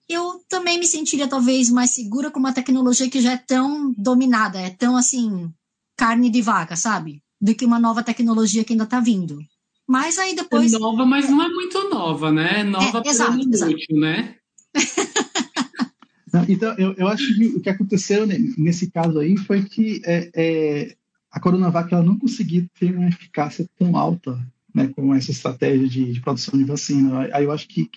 eu 0.09 0.43
também 0.49 0.79
me 0.79 0.87
sentiria 0.87 1.27
talvez 1.27 1.69
mais 1.69 1.91
segura 1.91 2.31
com 2.31 2.39
uma 2.39 2.51
tecnologia 2.51 3.07
que 3.07 3.21
já 3.21 3.33
é 3.33 3.37
tão 3.37 3.93
dominada, 3.95 4.59
é 4.59 4.71
tão 4.71 4.97
assim 4.97 5.53
carne 5.99 6.29
de 6.29 6.41
vaca, 6.41 6.77
sabe? 6.77 7.21
Do 7.41 7.53
que 7.53 7.65
uma 7.65 7.77
nova 7.77 8.01
tecnologia 8.01 8.63
que 8.63 8.71
ainda 8.71 8.85
está 8.85 9.01
vindo. 9.01 9.39
Mas 9.85 10.17
aí 10.17 10.33
depois. 10.33 10.73
É 10.73 10.79
nova, 10.79 11.05
mas 11.05 11.29
não 11.29 11.43
é 11.43 11.49
muito 11.49 11.89
nova, 11.89 12.31
né? 12.31 12.63
Nova 12.63 13.01
é, 13.05 13.09
exato, 13.09 13.49
exato. 13.51 13.73
útil, 13.73 13.99
né? 13.99 14.35
então, 16.47 16.73
eu, 16.77 16.93
eu 16.93 17.07
acho 17.09 17.35
que 17.35 17.47
o 17.47 17.59
que 17.59 17.69
aconteceu 17.69 18.25
nesse 18.25 18.89
caso 18.89 19.19
aí 19.19 19.35
foi 19.35 19.63
que 19.63 20.01
é, 20.05 20.31
é, 20.33 20.95
a 21.29 21.39
Coronavac 21.39 21.93
ela 21.93 22.03
não 22.03 22.17
conseguiu 22.17 22.65
ter 22.79 22.95
uma 22.95 23.09
eficácia 23.09 23.67
tão 23.77 23.97
alta 23.97 24.39
né, 24.73 24.87
com 24.95 25.13
essa 25.13 25.31
estratégia 25.31 25.89
de, 25.89 26.13
de 26.13 26.21
produção 26.21 26.57
de 26.57 26.63
vacina. 26.63 27.27
Aí 27.33 27.43
eu 27.43 27.51
acho 27.51 27.67
que 27.67 27.89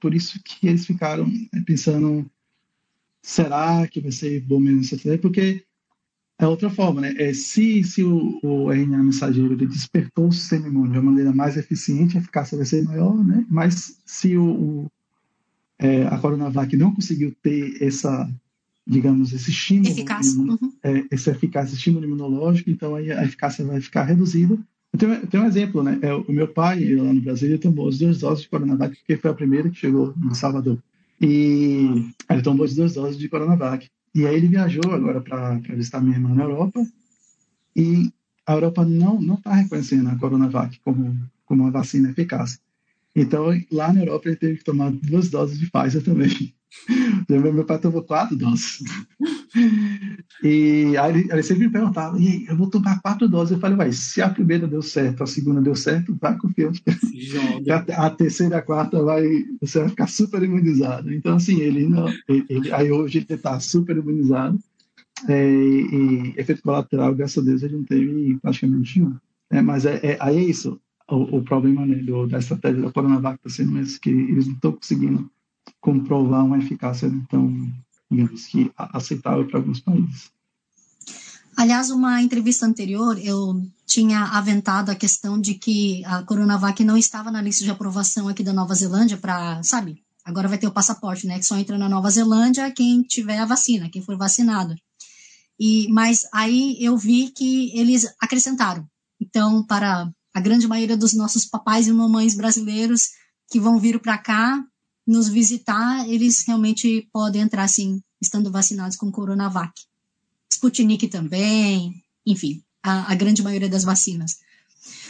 por 0.00 0.14
isso 0.14 0.40
que 0.42 0.66
eles 0.66 0.86
ficaram 0.86 1.26
né, 1.26 1.62
pensando 1.64 2.28
será 3.22 3.86
que 3.86 4.00
vai 4.00 4.10
ser 4.10 4.40
bom 4.40 4.58
mesmo 4.58 4.80
essa 4.80 4.96
estratégia? 4.96 5.20
Porque 5.20 5.67
é 6.38 6.46
outra 6.46 6.70
forma, 6.70 7.00
né? 7.00 7.14
É, 7.18 7.32
se 7.34 7.82
se 7.82 8.04
o, 8.04 8.38
o 8.42 8.70
RNA 8.70 9.02
mensageiro 9.02 9.52
ele 9.52 9.66
despertou 9.66 10.28
o 10.28 10.32
sistema 10.32 10.68
imune 10.68 10.92
de 10.92 10.98
uma 10.98 11.10
maneira 11.10 11.32
mais 11.32 11.56
eficiente, 11.56 12.16
a 12.16 12.20
eficácia 12.20 12.56
vai 12.56 12.64
ser 12.64 12.84
maior, 12.84 13.16
né? 13.24 13.44
Mas 13.50 14.00
se 14.06 14.36
o, 14.36 14.44
o 14.44 14.90
é, 15.78 16.06
a 16.06 16.18
Coronavac 16.18 16.76
não 16.76 16.94
conseguiu 16.94 17.34
ter 17.42 17.82
essa, 17.82 18.28
digamos, 18.86 19.32
esse 19.32 19.50
estímulo, 19.50 19.88
eficácia. 19.88 20.40
Uhum. 20.40 20.72
É, 20.82 21.04
esse 21.10 21.30
eficácia, 21.30 21.74
estímulo 21.74 22.04
imunológico, 22.04 22.70
então 22.70 22.94
aí 22.94 23.12
a 23.12 23.24
eficácia 23.24 23.64
vai 23.64 23.80
ficar 23.80 24.04
reduzida. 24.04 24.58
Eu 24.92 24.98
tenho, 24.98 25.12
eu 25.12 25.26
tenho 25.26 25.42
um 25.42 25.46
exemplo, 25.46 25.82
né? 25.82 25.98
É, 26.02 26.14
o 26.14 26.32
meu 26.32 26.48
pai, 26.48 26.82
ele, 26.82 27.00
lá 27.00 27.12
no 27.12 27.20
Brasil, 27.20 27.48
ele 27.48 27.58
tomou 27.58 27.88
as 27.88 27.98
duas 27.98 28.18
doses 28.18 28.42
de 28.42 28.48
Coronavac, 28.48 28.96
porque 28.96 29.16
foi 29.16 29.30
a 29.30 29.34
primeira 29.34 29.68
que 29.68 29.76
chegou 29.76 30.14
em 30.24 30.34
Salvador. 30.34 30.78
E 31.20 32.12
ele 32.30 32.42
tomou 32.42 32.64
as 32.64 32.74
duas 32.74 32.94
doses 32.94 33.18
de 33.18 33.28
Coronavac. 33.28 33.88
E 34.14 34.26
aí 34.26 34.36
ele 34.36 34.48
viajou 34.48 34.92
agora 34.92 35.20
para 35.20 35.54
visitar 35.58 36.00
minha 36.00 36.16
irmã 36.16 36.34
na 36.34 36.44
Europa 36.44 36.84
e 37.76 38.12
a 38.46 38.54
Europa 38.54 38.84
não 38.84 39.20
não 39.20 39.34
está 39.34 39.54
reconhecendo 39.54 40.08
a 40.08 40.16
Coronavac 40.16 40.78
como 40.80 41.16
como 41.44 41.62
uma 41.62 41.70
vacina 41.70 42.10
eficaz. 42.10 42.60
Então 43.14 43.46
lá 43.70 43.92
na 43.92 44.00
Europa 44.00 44.28
ele 44.28 44.36
teve 44.36 44.58
que 44.58 44.64
tomar 44.64 44.90
duas 44.90 45.30
doses 45.30 45.58
de 45.58 45.70
Pfizer 45.70 46.02
também. 46.02 46.54
Meu 47.28 47.64
pai 47.64 47.78
tomou 47.78 48.02
quatro 48.02 48.36
doses. 48.36 48.82
E 50.42 50.96
aí 50.96 51.10
ele, 51.10 51.28
ele 51.32 51.42
sempre 51.42 51.66
me 51.66 51.72
perguntava, 51.72 52.18
e 52.18 52.46
eu 52.46 52.56
vou 52.56 52.70
tomar 52.70 53.00
quatro 53.00 53.28
doses. 53.28 53.52
Eu 53.52 53.58
falei, 53.58 53.76
vai, 53.76 53.92
se 53.92 54.22
a 54.22 54.28
primeira 54.28 54.68
deu 54.68 54.82
certo, 54.82 55.22
a 55.22 55.26
segunda 55.26 55.60
deu 55.60 55.74
certo, 55.74 56.16
vai 56.20 56.36
confiante. 56.36 56.82
A, 57.68 58.06
a 58.06 58.10
terceira 58.10 58.56
e 58.56 58.58
a 58.58 58.62
quarta 58.62 59.02
vai, 59.02 59.24
você 59.60 59.80
vai 59.80 59.88
ficar 59.88 60.06
super 60.06 60.42
imunizado. 60.42 61.12
Então, 61.12 61.36
assim, 61.36 61.60
ele 61.60 61.86
não. 61.86 62.08
Ele, 62.28 62.44
ele, 62.48 62.72
aí 62.72 62.90
hoje 62.90 63.18
ele 63.18 63.26
está 63.28 63.58
super 63.60 63.96
imunizado. 63.96 64.58
É, 65.28 65.50
e 65.50 66.34
efeito 66.36 66.62
colateral, 66.62 67.14
graças 67.14 67.38
a 67.38 67.46
Deus, 67.46 67.62
ele 67.62 67.76
não 67.76 67.84
teve 67.84 68.38
praticamente 68.40 69.00
nenhum. 69.00 69.16
É, 69.50 69.60
mas 69.60 69.84
é, 69.84 69.98
é, 70.02 70.16
aí 70.20 70.36
é 70.36 70.44
isso. 70.44 70.80
O, 71.10 71.38
o 71.38 71.42
problema 71.42 71.84
né, 71.84 71.96
do, 71.96 72.26
da 72.26 72.38
estratégia 72.38 72.82
da 72.82 72.92
Coronavac 72.92 73.36
está 73.38 73.50
sendo 73.50 73.78
esse, 73.80 73.98
que 73.98 74.10
eles 74.10 74.46
não 74.46 74.54
estão 74.54 74.72
conseguindo 74.72 75.30
comprovar 75.80 76.44
uma 76.44 76.58
eficácia 76.58 77.10
tão, 77.30 77.70
digamos 78.10 78.46
que, 78.46 78.70
aceitável 78.76 79.46
para 79.46 79.58
alguns 79.58 79.80
países. 79.80 80.30
Aliás, 81.56 81.90
uma 81.90 82.22
entrevista 82.22 82.64
anterior, 82.64 83.18
eu 83.18 83.60
tinha 83.84 84.22
aventado 84.26 84.90
a 84.90 84.94
questão 84.94 85.40
de 85.40 85.54
que 85.54 86.04
a 86.04 86.22
Coronavac 86.22 86.84
não 86.84 86.96
estava 86.96 87.32
na 87.32 87.42
lista 87.42 87.64
de 87.64 87.70
aprovação 87.70 88.28
aqui 88.28 88.44
da 88.44 88.52
Nova 88.52 88.74
Zelândia 88.74 89.16
para, 89.16 89.60
sabe, 89.64 90.04
agora 90.24 90.46
vai 90.46 90.56
ter 90.56 90.68
o 90.68 90.72
passaporte, 90.72 91.26
né, 91.26 91.38
que 91.38 91.44
só 91.44 91.56
entra 91.56 91.76
na 91.76 91.88
Nova 91.88 92.10
Zelândia 92.10 92.70
quem 92.70 93.02
tiver 93.02 93.38
a 93.38 93.44
vacina, 93.44 93.90
quem 93.90 94.02
for 94.02 94.16
vacinado. 94.16 94.76
E, 95.58 95.88
mas 95.90 96.28
aí 96.32 96.76
eu 96.78 96.96
vi 96.96 97.30
que 97.30 97.76
eles 97.76 98.06
acrescentaram. 98.20 98.86
Então, 99.20 99.64
para 99.64 100.08
a 100.32 100.40
grande 100.40 100.68
maioria 100.68 100.96
dos 100.96 101.12
nossos 101.12 101.44
papais 101.44 101.88
e 101.88 101.92
mamães 101.92 102.36
brasileiros 102.36 103.08
que 103.50 103.58
vão 103.58 103.80
vir 103.80 103.98
para 104.00 104.16
cá, 104.16 104.62
nos 105.08 105.26
visitar, 105.26 106.06
eles 106.06 106.44
realmente 106.46 107.08
podem 107.10 107.40
entrar, 107.40 107.66
sim, 107.66 108.02
estando 108.20 108.52
vacinados 108.52 108.94
com 108.94 109.10
Coronavac. 109.10 109.72
Sputnik 110.52 111.08
também, 111.08 112.04
enfim, 112.26 112.62
a, 112.82 113.10
a 113.10 113.14
grande 113.14 113.42
maioria 113.42 113.70
das 113.70 113.84
vacinas. 113.84 114.40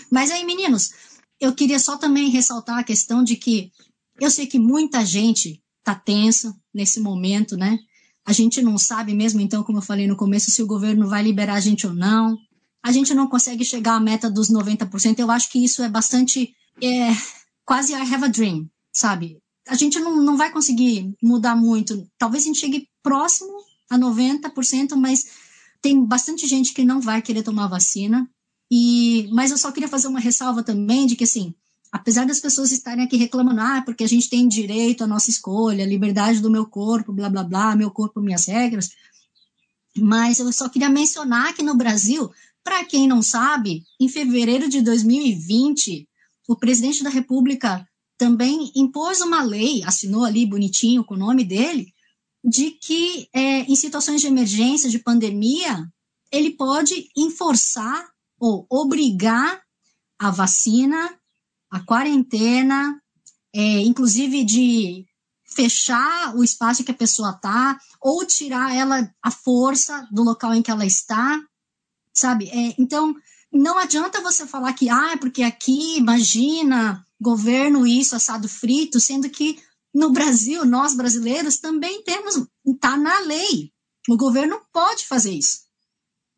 Mas 0.09 0.31
aí, 0.31 0.45
meninos, 0.45 0.93
eu 1.41 1.53
queria 1.53 1.81
só 1.81 1.97
também 1.97 2.31
ressaltar 2.31 2.79
a 2.79 2.85
questão 2.85 3.25
de 3.25 3.35
que 3.35 3.73
eu 4.21 4.31
sei 4.31 4.47
que 4.47 4.59
muita 4.59 5.05
gente 5.05 5.61
está 5.81 5.97
tensa 5.97 6.57
nesse 6.73 7.01
momento, 7.01 7.57
né? 7.57 7.77
A 8.25 8.33
gente 8.33 8.63
não 8.63 8.79
sabe 8.79 9.13
mesmo, 9.15 9.41
então, 9.41 9.65
como 9.65 9.79
eu 9.79 9.83
falei 9.83 10.07
no 10.07 10.17
começo, 10.17 10.49
se 10.49 10.63
o 10.63 10.67
governo 10.67 11.09
vai 11.09 11.25
liberar 11.25 11.55
a 11.55 11.61
gente 11.61 11.89
ou 11.89 11.93
não. 11.95 12.39
A 12.85 12.93
gente 12.93 13.13
não 13.15 13.27
consegue 13.27 13.65
chegar 13.65 13.95
à 13.95 14.01
meta 14.01 14.31
dos 14.31 14.49
90%. 14.49 15.19
Eu 15.19 15.31
acho 15.31 15.51
que 15.51 15.65
isso 15.65 15.83
é 15.83 15.89
bastante. 15.89 16.55
É, 16.81 17.09
quase 17.65 17.93
I 17.93 18.15
have 18.15 18.25
a 18.25 18.29
dream, 18.29 18.71
sabe? 18.93 19.39
A 19.69 19.75
gente 19.75 19.99
não, 20.01 20.17
não 20.23 20.37
vai 20.37 20.51
conseguir 20.51 21.15
mudar 21.23 21.55
muito. 21.55 22.09
Talvez 22.19 22.43
a 22.43 22.47
gente 22.47 22.59
chegue 22.59 22.89
próximo 23.03 23.53
a 23.91 23.99
90%, 23.99 24.97
mas 24.97 25.27
tem 25.81 26.05
bastante 26.05 26.47
gente 26.47 26.73
que 26.73 26.85
não 26.85 27.01
vai 27.01 27.23
querer 27.23 27.43
tomar 27.43 27.69
vacina. 27.69 28.29
E, 28.71 29.29
mas 29.33 29.51
eu 29.51 29.59
só 29.59 29.71
queria 29.71 29.89
fazer 29.89 30.09
uma 30.09 30.21
ressalva 30.21 30.63
também 30.63 31.07
de 31.07 31.17
que, 31.17 31.25
assim, 31.25 31.55
apesar 31.91 32.27
das 32.27 32.41
pessoas 32.41 32.71
estarem 32.71 33.05
aqui 33.05 33.17
reclamando, 33.17 33.61
ah, 33.61 33.83
porque 33.85 34.05
a 34.05 34.09
gente 34.09 34.29
tem 34.29 34.47
direito 34.47 35.05
à 35.05 35.07
nossa 35.07 35.31
escolha, 35.31 35.87
liberdade 35.87 36.41
do 36.41 36.51
meu 36.51 36.67
corpo, 36.67 37.13
blá, 37.13 37.31
blá, 37.31 37.45
blá, 37.45 37.77
meu 37.77 37.91
corpo, 37.91 38.21
minhas 38.21 38.47
regras, 38.47 38.91
mas 39.97 40.39
eu 40.39 40.53
só 40.53 40.69
queria 40.69 40.91
mencionar 40.91 41.55
que 41.55 41.63
no 41.63 41.75
Brasil, 41.75 42.31
para 42.63 42.85
quem 42.85 43.09
não 43.09 43.23
sabe, 43.23 43.85
em 43.99 44.09
fevereiro 44.09 44.69
de 44.69 44.83
2020, 44.83 46.07
o 46.47 46.57
presidente 46.57 47.03
da 47.03 47.11
República 47.11 47.88
também 48.19 48.73
impôs 48.75 49.21
uma 49.21 49.43
lei, 49.43 49.83
assinou 49.85 50.25
ali 50.25 50.45
bonitinho 50.45 51.05
com 51.05 51.15
o 51.15 51.19
nome 51.19 51.45
dele, 51.45 51.95
de 52.45 52.73
que 52.73 53.29
é, 53.33 53.61
em 53.61 53.77
situações 53.77 54.21
de 54.21 54.27
emergência, 54.27 54.91
de 54.91 54.99
pandemia, 54.99 55.89
ele 56.31 56.51
pode 56.51 57.09
enforçar 57.17 58.11
ou 58.39 58.67
obrigar 58.69 59.63
a 60.19 60.31
vacina, 60.31 61.17
a 61.71 61.81
quarentena, 61.81 63.01
é, 63.55 63.81
inclusive 63.81 64.45
de 64.45 65.07
fechar 65.45 66.37
o 66.37 66.45
espaço 66.45 66.85
que 66.85 66.91
a 66.91 66.95
pessoa 66.95 67.31
está, 67.31 67.79
ou 68.01 68.25
tirar 68.27 68.75
ela 68.75 69.11
à 69.23 69.31
força 69.31 70.07
do 70.11 70.23
local 70.23 70.55
em 70.55 70.63
que 70.63 70.71
ela 70.71 70.85
está, 70.85 71.41
sabe? 72.13 72.49
É, 72.49 72.75
então, 72.79 73.15
não 73.53 73.79
adianta 73.79 74.21
você 74.21 74.47
falar 74.47 74.73
que, 74.75 74.89
ah, 74.89 75.17
porque 75.19 75.43
aqui, 75.43 75.97
imagina, 75.97 77.05
governo 77.21 77.87
isso, 77.87 78.15
assado 78.15 78.49
frito, 78.49 79.01
sendo 79.01 79.29
que 79.29 79.59
no 79.95 80.11
Brasil, 80.11 80.65
nós 80.65 80.95
brasileiros 80.95 81.59
também 81.59 82.03
temos, 82.03 82.47
está 82.67 82.97
na 82.97 83.21
lei. 83.21 83.73
O 84.09 84.17
governo 84.17 84.61
pode 84.73 85.07
fazer 85.07 85.33
isso, 85.33 85.61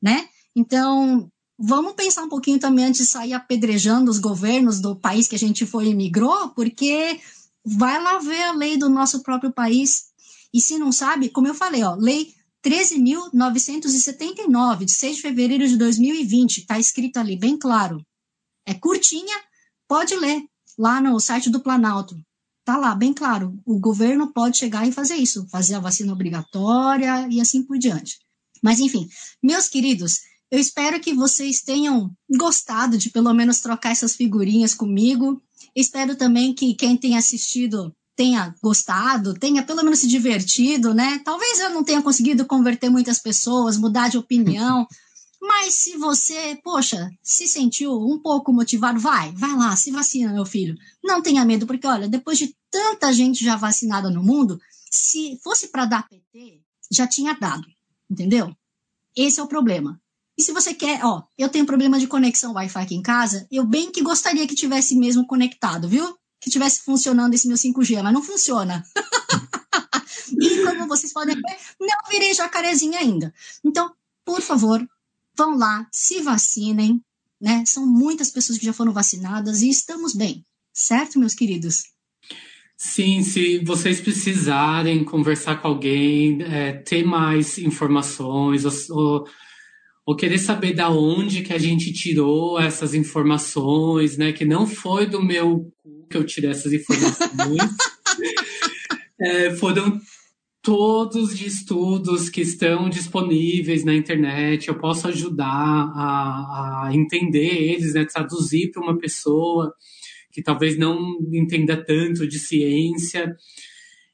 né? 0.02 0.28
Então, 0.56 1.30
vamos 1.58 1.94
pensar 1.94 2.24
um 2.24 2.28
pouquinho 2.28 2.58
também 2.58 2.86
antes 2.86 3.02
de 3.02 3.06
sair 3.06 3.32
apedrejando 3.32 4.10
os 4.10 4.18
governos 4.18 4.80
do 4.80 4.96
país 4.96 5.28
que 5.28 5.36
a 5.36 5.38
gente 5.38 5.66
foi 5.66 5.88
e 5.88 5.94
migrou, 5.94 6.50
porque 6.50 7.20
vai 7.64 8.02
lá 8.02 8.18
ver 8.18 8.42
a 8.44 8.52
lei 8.52 8.76
do 8.76 8.88
nosso 8.88 9.22
próprio 9.22 9.52
país. 9.52 10.06
E 10.52 10.60
se 10.60 10.78
não 10.78 10.90
sabe, 10.90 11.28
como 11.28 11.46
eu 11.46 11.54
falei, 11.54 11.84
ó, 11.84 11.94
lei 11.94 12.34
13.979, 12.64 14.84
de 14.84 14.92
6 14.92 15.16
de 15.16 15.22
fevereiro 15.22 15.66
de 15.66 15.76
2020, 15.76 16.58
está 16.58 16.78
escrito 16.78 17.16
ali 17.18 17.36
bem 17.36 17.56
claro. 17.56 18.04
É 18.66 18.74
curtinha, 18.74 19.34
pode 19.88 20.14
ler 20.16 20.44
lá 20.80 20.98
no 20.98 21.20
site 21.20 21.50
do 21.50 21.60
Planalto. 21.60 22.16
Tá 22.64 22.78
lá, 22.78 22.94
bem 22.94 23.12
claro. 23.12 23.60
O 23.66 23.78
governo 23.78 24.32
pode 24.32 24.56
chegar 24.56 24.88
e 24.88 24.92
fazer 24.92 25.16
isso, 25.16 25.46
fazer 25.50 25.74
a 25.74 25.80
vacina 25.80 26.10
obrigatória 26.10 27.28
e 27.30 27.38
assim 27.38 27.62
por 27.62 27.78
diante. 27.78 28.16
Mas, 28.62 28.80
enfim, 28.80 29.06
meus 29.42 29.68
queridos, 29.68 30.20
eu 30.50 30.58
espero 30.58 30.98
que 30.98 31.12
vocês 31.12 31.60
tenham 31.60 32.10
gostado 32.34 32.96
de 32.96 33.10
pelo 33.10 33.34
menos 33.34 33.60
trocar 33.60 33.90
essas 33.90 34.16
figurinhas 34.16 34.72
comigo. 34.72 35.42
Espero 35.76 36.16
também 36.16 36.54
que 36.54 36.74
quem 36.74 36.96
tem 36.96 37.16
assistido 37.16 37.94
tenha 38.16 38.54
gostado, 38.62 39.34
tenha 39.34 39.62
pelo 39.62 39.82
menos 39.82 39.98
se 39.98 40.06
divertido, 40.06 40.94
né? 40.94 41.20
Talvez 41.24 41.60
eu 41.60 41.70
não 41.70 41.84
tenha 41.84 42.00
conseguido 42.00 42.46
converter 42.46 42.88
muitas 42.88 43.18
pessoas, 43.18 43.76
mudar 43.76 44.08
de 44.08 44.16
opinião, 44.16 44.86
mas 45.40 45.74
se 45.74 45.96
você, 45.96 46.58
poxa, 46.62 47.10
se 47.22 47.48
sentiu 47.48 47.92
um 47.98 48.18
pouco 48.18 48.52
motivado, 48.52 49.00
vai, 49.00 49.32
vai 49.32 49.56
lá, 49.56 49.74
se 49.74 49.90
vacina, 49.90 50.32
meu 50.32 50.44
filho. 50.44 50.76
Não 51.02 51.22
tenha 51.22 51.44
medo, 51.44 51.66
porque 51.66 51.86
olha, 51.86 52.08
depois 52.08 52.36
de 52.36 52.54
tanta 52.70 53.12
gente 53.12 53.42
já 53.42 53.56
vacinada 53.56 54.10
no 54.10 54.22
mundo, 54.22 54.60
se 54.90 55.40
fosse 55.42 55.68
para 55.68 55.86
dar 55.86 56.08
PT, 56.08 56.60
já 56.90 57.06
tinha 57.06 57.32
dado, 57.32 57.66
entendeu? 58.10 58.54
Esse 59.16 59.40
é 59.40 59.42
o 59.42 59.48
problema. 59.48 60.00
E 60.36 60.42
se 60.42 60.52
você 60.52 60.74
quer, 60.74 61.04
ó, 61.04 61.22
eu 61.38 61.48
tenho 61.48 61.66
problema 61.66 61.98
de 61.98 62.06
conexão 62.06 62.54
Wi-Fi 62.54 62.82
aqui 62.82 62.94
em 62.94 63.02
casa, 63.02 63.46
eu 63.50 63.64
bem 63.64 63.90
que 63.90 64.02
gostaria 64.02 64.46
que 64.46 64.54
tivesse 64.54 64.96
mesmo 64.96 65.26
conectado, 65.26 65.88
viu? 65.88 66.16
Que 66.40 66.50
tivesse 66.50 66.82
funcionando 66.82 67.34
esse 67.34 67.48
meu 67.48 67.56
5G, 67.56 68.02
mas 68.02 68.12
não 68.12 68.22
funciona. 68.22 68.84
e 70.40 70.64
como 70.64 70.86
vocês 70.86 71.12
podem 71.12 71.34
ver, 71.34 71.58
não 71.80 72.10
virei 72.10 72.32
jacarezinha 72.34 72.98
ainda. 72.98 73.32
Então, 73.64 73.94
por 74.24 74.40
favor, 74.40 74.86
vão 75.40 75.56
lá, 75.56 75.86
se 75.90 76.20
vacinem, 76.20 77.00
né? 77.40 77.64
São 77.64 77.86
muitas 77.86 78.30
pessoas 78.30 78.58
que 78.58 78.66
já 78.66 78.74
foram 78.74 78.92
vacinadas 78.92 79.62
e 79.62 79.70
estamos 79.70 80.14
bem, 80.14 80.44
certo, 80.70 81.18
meus 81.18 81.34
queridos? 81.34 81.84
Sim, 82.76 83.22
se 83.22 83.58
vocês 83.64 84.02
precisarem 84.02 85.02
conversar 85.02 85.60
com 85.62 85.68
alguém, 85.68 86.42
é, 86.42 86.72
ter 86.72 87.04
mais 87.04 87.56
informações, 87.56 88.66
ou, 88.66 88.72
ou, 88.90 89.24
ou, 90.06 90.16
querer 90.16 90.38
saber 90.38 90.74
da 90.74 90.90
onde 90.90 91.42
que 91.42 91.54
a 91.54 91.58
gente 91.58 91.90
tirou 91.92 92.60
essas 92.60 92.92
informações, 92.92 94.18
né? 94.18 94.32
Que 94.32 94.44
não 94.44 94.66
foi 94.66 95.06
do 95.06 95.22
meu 95.22 95.72
cu 95.78 96.06
que 96.10 96.16
eu 96.16 96.24
tirei 96.24 96.50
essas 96.50 96.72
informações. 96.72 97.62
é, 99.20 99.56
foram 99.56 99.98
todos 100.62 101.36
de 101.36 101.46
estudos 101.46 102.28
que 102.28 102.40
estão 102.40 102.88
disponíveis 102.88 103.84
na 103.84 103.94
internet. 103.94 104.68
Eu 104.68 104.78
posso 104.78 105.08
ajudar 105.08 105.46
a, 105.46 106.86
a 106.86 106.90
entender 106.94 107.72
eles, 107.72 107.94
né, 107.94 108.04
traduzir 108.04 108.70
para 108.70 108.82
uma 108.82 108.98
pessoa 108.98 109.74
que 110.32 110.42
talvez 110.42 110.78
não 110.78 111.18
entenda 111.32 111.76
tanto 111.76 112.26
de 112.26 112.38
ciência. 112.38 113.36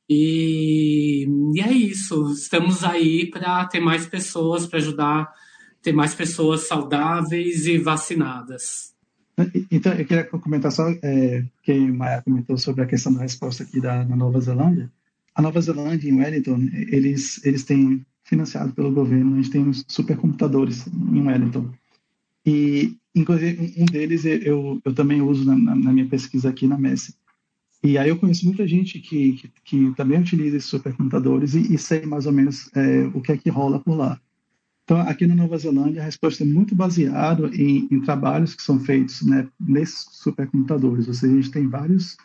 E, 0.08 1.26
e 1.54 1.60
é 1.60 1.72
isso. 1.72 2.32
Estamos 2.32 2.84
aí 2.84 3.28
para 3.28 3.66
ter 3.66 3.80
mais 3.80 4.06
pessoas, 4.06 4.66
para 4.66 4.78
ajudar 4.78 5.28
ter 5.86 5.92
mais 5.92 6.16
pessoas 6.16 6.66
saudáveis 6.66 7.66
e 7.66 7.78
vacinadas. 7.78 8.92
Então, 9.70 9.92
eu 9.92 10.04
queria 10.04 10.24
comentar 10.24 10.72
só 10.72 10.88
é, 11.02 11.44
que 11.62 11.72
o 11.72 11.94
Maia 11.94 12.22
comentou 12.22 12.58
sobre 12.58 12.82
a 12.82 12.86
questão 12.86 13.14
da 13.14 13.20
resposta 13.20 13.62
aqui 13.62 13.80
da, 13.80 14.04
na 14.04 14.16
Nova 14.16 14.40
Zelândia. 14.40 14.90
A 15.36 15.42
Nova 15.42 15.60
Zelândia, 15.60 16.08
em 16.08 16.18
Wellington, 16.18 16.66
eles, 16.72 17.44
eles 17.44 17.62
têm, 17.62 18.06
financiado 18.24 18.72
pelo 18.72 18.90
governo, 18.90 19.34
a 19.34 19.36
gente 19.36 19.50
tem 19.50 19.60
uns 19.60 19.84
supercomputadores 19.86 20.86
em 20.86 21.20
Wellington. 21.20 21.70
E, 22.46 22.96
inclusive, 23.14 23.74
um 23.76 23.84
deles 23.84 24.24
eu, 24.24 24.80
eu 24.82 24.94
também 24.94 25.20
uso 25.20 25.44
na, 25.44 25.54
na 25.54 25.92
minha 25.92 26.06
pesquisa 26.06 26.48
aqui 26.48 26.66
na 26.66 26.78
Messi. 26.78 27.14
E 27.84 27.98
aí 27.98 28.08
eu 28.08 28.16
conheço 28.16 28.46
muita 28.46 28.66
gente 28.66 28.98
que, 28.98 29.34
que, 29.34 29.52
que 29.62 29.94
também 29.94 30.18
utiliza 30.18 30.56
esses 30.56 30.70
supercomputadores 30.70 31.54
e, 31.54 31.74
e 31.74 31.76
sei 31.76 32.06
mais 32.06 32.24
ou 32.24 32.32
menos 32.32 32.70
é, 32.74 33.04
o 33.12 33.20
que 33.20 33.32
é 33.32 33.36
que 33.36 33.50
rola 33.50 33.78
por 33.78 33.94
lá. 33.94 34.18
Então, 34.84 35.00
aqui 35.00 35.26
na 35.26 35.34
Nova 35.34 35.58
Zelândia, 35.58 36.00
a 36.00 36.04
resposta 36.06 36.44
é 36.44 36.46
muito 36.46 36.74
baseada 36.74 37.48
em, 37.54 37.86
em 37.90 38.00
trabalhos 38.00 38.54
que 38.54 38.62
são 38.62 38.80
feitos 38.80 39.20
né, 39.20 39.46
nesses 39.60 40.06
supercomputadores. 40.12 41.06
Ou 41.08 41.12
seja, 41.14 41.34
a 41.34 41.36
gente 41.36 41.50
tem 41.50 41.68
vários 41.68 42.16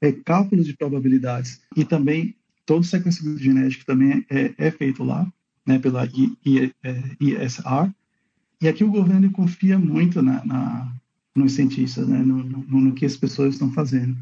é, 0.00 0.12
cálculos 0.12 0.66
de 0.66 0.76
probabilidades 0.76 1.60
e 1.74 1.84
também 1.84 2.36
todo 2.66 2.82
o 2.82 2.84
sequenciamento 2.84 3.42
genético 3.42 3.84
também 3.84 4.24
é, 4.30 4.54
é 4.58 4.70
feito 4.70 5.02
lá, 5.02 5.30
né, 5.66 5.78
pela 5.78 6.06
ISR. 6.44 6.72
É, 6.82 7.90
e 8.60 8.68
aqui 8.68 8.84
o 8.84 8.90
governo 8.90 9.30
confia 9.30 9.78
muito 9.78 10.22
na, 10.22 10.44
na 10.44 10.92
nos 11.34 11.52
cientistas, 11.52 12.06
né, 12.06 12.18
no, 12.18 12.44
no, 12.44 12.80
no, 12.80 12.94
que 12.94 13.04
as 13.04 13.16
pessoas 13.16 13.54
estão 13.54 13.70
fazendo. 13.72 14.16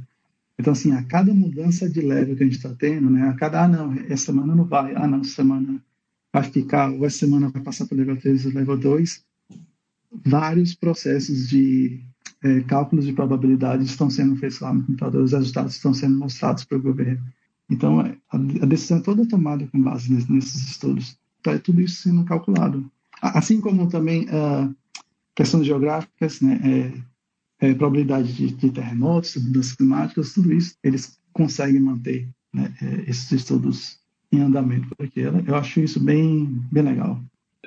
Então, 0.59 0.73
assim, 0.73 0.93
a 0.93 1.03
cada 1.03 1.35
mudança 1.35 1.89
de 1.89 2.01
level 2.01 2.37
que 2.37 2.43
a 2.43 2.47
gente 2.47 2.57
está 2.57 2.73
tendo, 2.75 3.11
né, 3.11 3.29
a 3.29 3.35
cada, 3.35 3.65
ah, 3.65 3.69
não, 3.69 3.93
essa 4.09 4.27
semana 4.27 4.55
não 4.55 4.65
vai, 4.65 4.95
ah, 4.95 5.07
não, 5.07 5.21
essa 5.21 5.35
semana 5.35 5.83
vai 6.33 6.43
ficar, 6.45 6.91
ou 6.91 7.05
essa 7.05 7.19
semana 7.19 7.51
vai 7.51 7.63
passar 7.63 7.87
para 7.87 7.95
o 7.95 7.99
level 7.99 8.17
3 8.17 8.47
e 8.47 8.49
level 8.49 8.79
2, 8.79 9.25
vários 10.25 10.75
processos 10.75 11.49
de 11.49 12.01
é, 12.43 12.61
cálculos 12.61 13.05
de 13.05 13.13
probabilidade 13.13 13.85
estão 13.85 14.09
sendo 14.09 14.37
feitos 14.37 14.61
lá 14.61 14.73
no 14.73 14.83
computador, 14.83 15.23
os 15.23 15.33
resultados 15.33 15.75
estão 15.75 15.93
sendo 15.93 16.19
mostrados 16.19 16.65
para 16.65 16.79
o 16.79 16.83
governo. 16.83 17.23
Então, 17.73 18.01
a, 18.01 18.37
a 18.37 18.67
decisão 18.67 18.99
é 18.99 19.01
toda 19.01 19.27
tomada 19.27 19.67
com 19.67 19.81
base 19.81 20.13
nesses 20.13 20.69
estudos. 20.69 21.17
Então, 21.41 21.55
é 21.55 21.59
tudo 21.59 21.81
isso 21.81 22.03
sendo 22.03 22.25
calculado. 22.25 22.91
Assim 23.21 23.61
como 23.61 23.89
também 23.89 24.27
uh, 24.27 24.75
questões 25.35 25.67
geográficas, 25.67 26.41
né, 26.41 26.61
é, 27.61 27.69
é, 27.69 27.75
probabilidade 27.75 28.33
de, 28.33 28.51
de 28.53 28.71
terremotos, 28.71 29.37
mudanças 29.37 29.73
climáticas, 29.73 30.35
tudo 30.35 30.53
isso, 30.53 30.75
eles 30.83 31.19
conseguem 31.33 31.81
manter 31.81 32.29
né, 32.53 32.75
é, 32.83 33.11
esses 33.11 33.33
estudos 33.33 33.99
em 34.31 34.41
andamento 34.41 34.95
por 34.95 35.07
aqui. 35.07 35.21
Eu 35.21 35.57
acho 35.57 35.81
isso 35.81 35.99
bem, 35.99 36.47
bem 36.71 36.83
legal. 36.83 37.19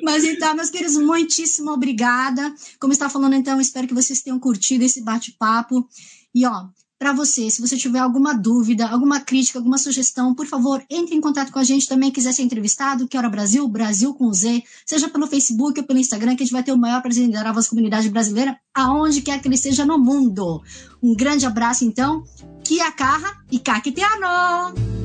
Mas 0.03 0.23
então, 0.23 0.53
meus 0.55 0.69
queridos, 0.69 0.97
muitíssimo 0.97 1.71
obrigada. 1.71 2.53
Como 2.79 2.93
está 2.93 3.09
falando, 3.09 3.33
então, 3.33 3.59
espero 3.59 3.87
que 3.87 3.93
vocês 3.93 4.21
tenham 4.21 4.39
curtido 4.39 4.83
esse 4.83 5.01
bate-papo. 5.01 5.87
E, 6.33 6.45
ó, 6.45 6.67
para 6.97 7.13
você. 7.13 7.49
Se 7.49 7.61
você 7.61 7.77
tiver 7.77 7.99
alguma 7.99 8.33
dúvida, 8.33 8.87
alguma 8.87 9.19
crítica, 9.19 9.59
alguma 9.59 9.77
sugestão, 9.77 10.33
por 10.33 10.45
favor, 10.45 10.83
entre 10.89 11.15
em 11.15 11.21
contato 11.21 11.51
com 11.51 11.59
a 11.59 11.63
gente 11.63 11.87
também. 11.87 12.11
Quiser 12.11 12.33
ser 12.33 12.43
entrevistado, 12.43 13.07
que 13.07 13.17
hora 13.17 13.29
Brasil, 13.29 13.67
Brasil 13.67 14.13
com 14.13 14.31
Z, 14.31 14.63
seja 14.85 15.09
pelo 15.09 15.27
Facebook 15.27 15.79
ou 15.79 15.85
pelo 15.85 15.99
Instagram, 15.99 16.35
que 16.35 16.43
a 16.43 16.45
gente 16.45 16.53
vai 16.53 16.63
ter 16.63 16.71
o 16.71 16.77
maior 16.77 17.01
prazer 17.01 17.25
em 17.25 17.29
dar 17.29 17.45
a 17.45 17.51
à 17.51 17.63
comunidade 17.63 18.09
brasileira, 18.09 18.57
aonde 18.73 19.21
quer 19.21 19.41
que 19.41 19.47
ele 19.47 19.55
esteja 19.55 19.85
no 19.85 19.97
mundo. 19.97 20.61
Um 21.01 21.15
grande 21.15 21.45
abraço, 21.45 21.85
então. 21.85 22.23
Kia 22.63 22.91
Carra 22.91 23.43
e 23.51 23.59
Kakiteano! 23.59 25.04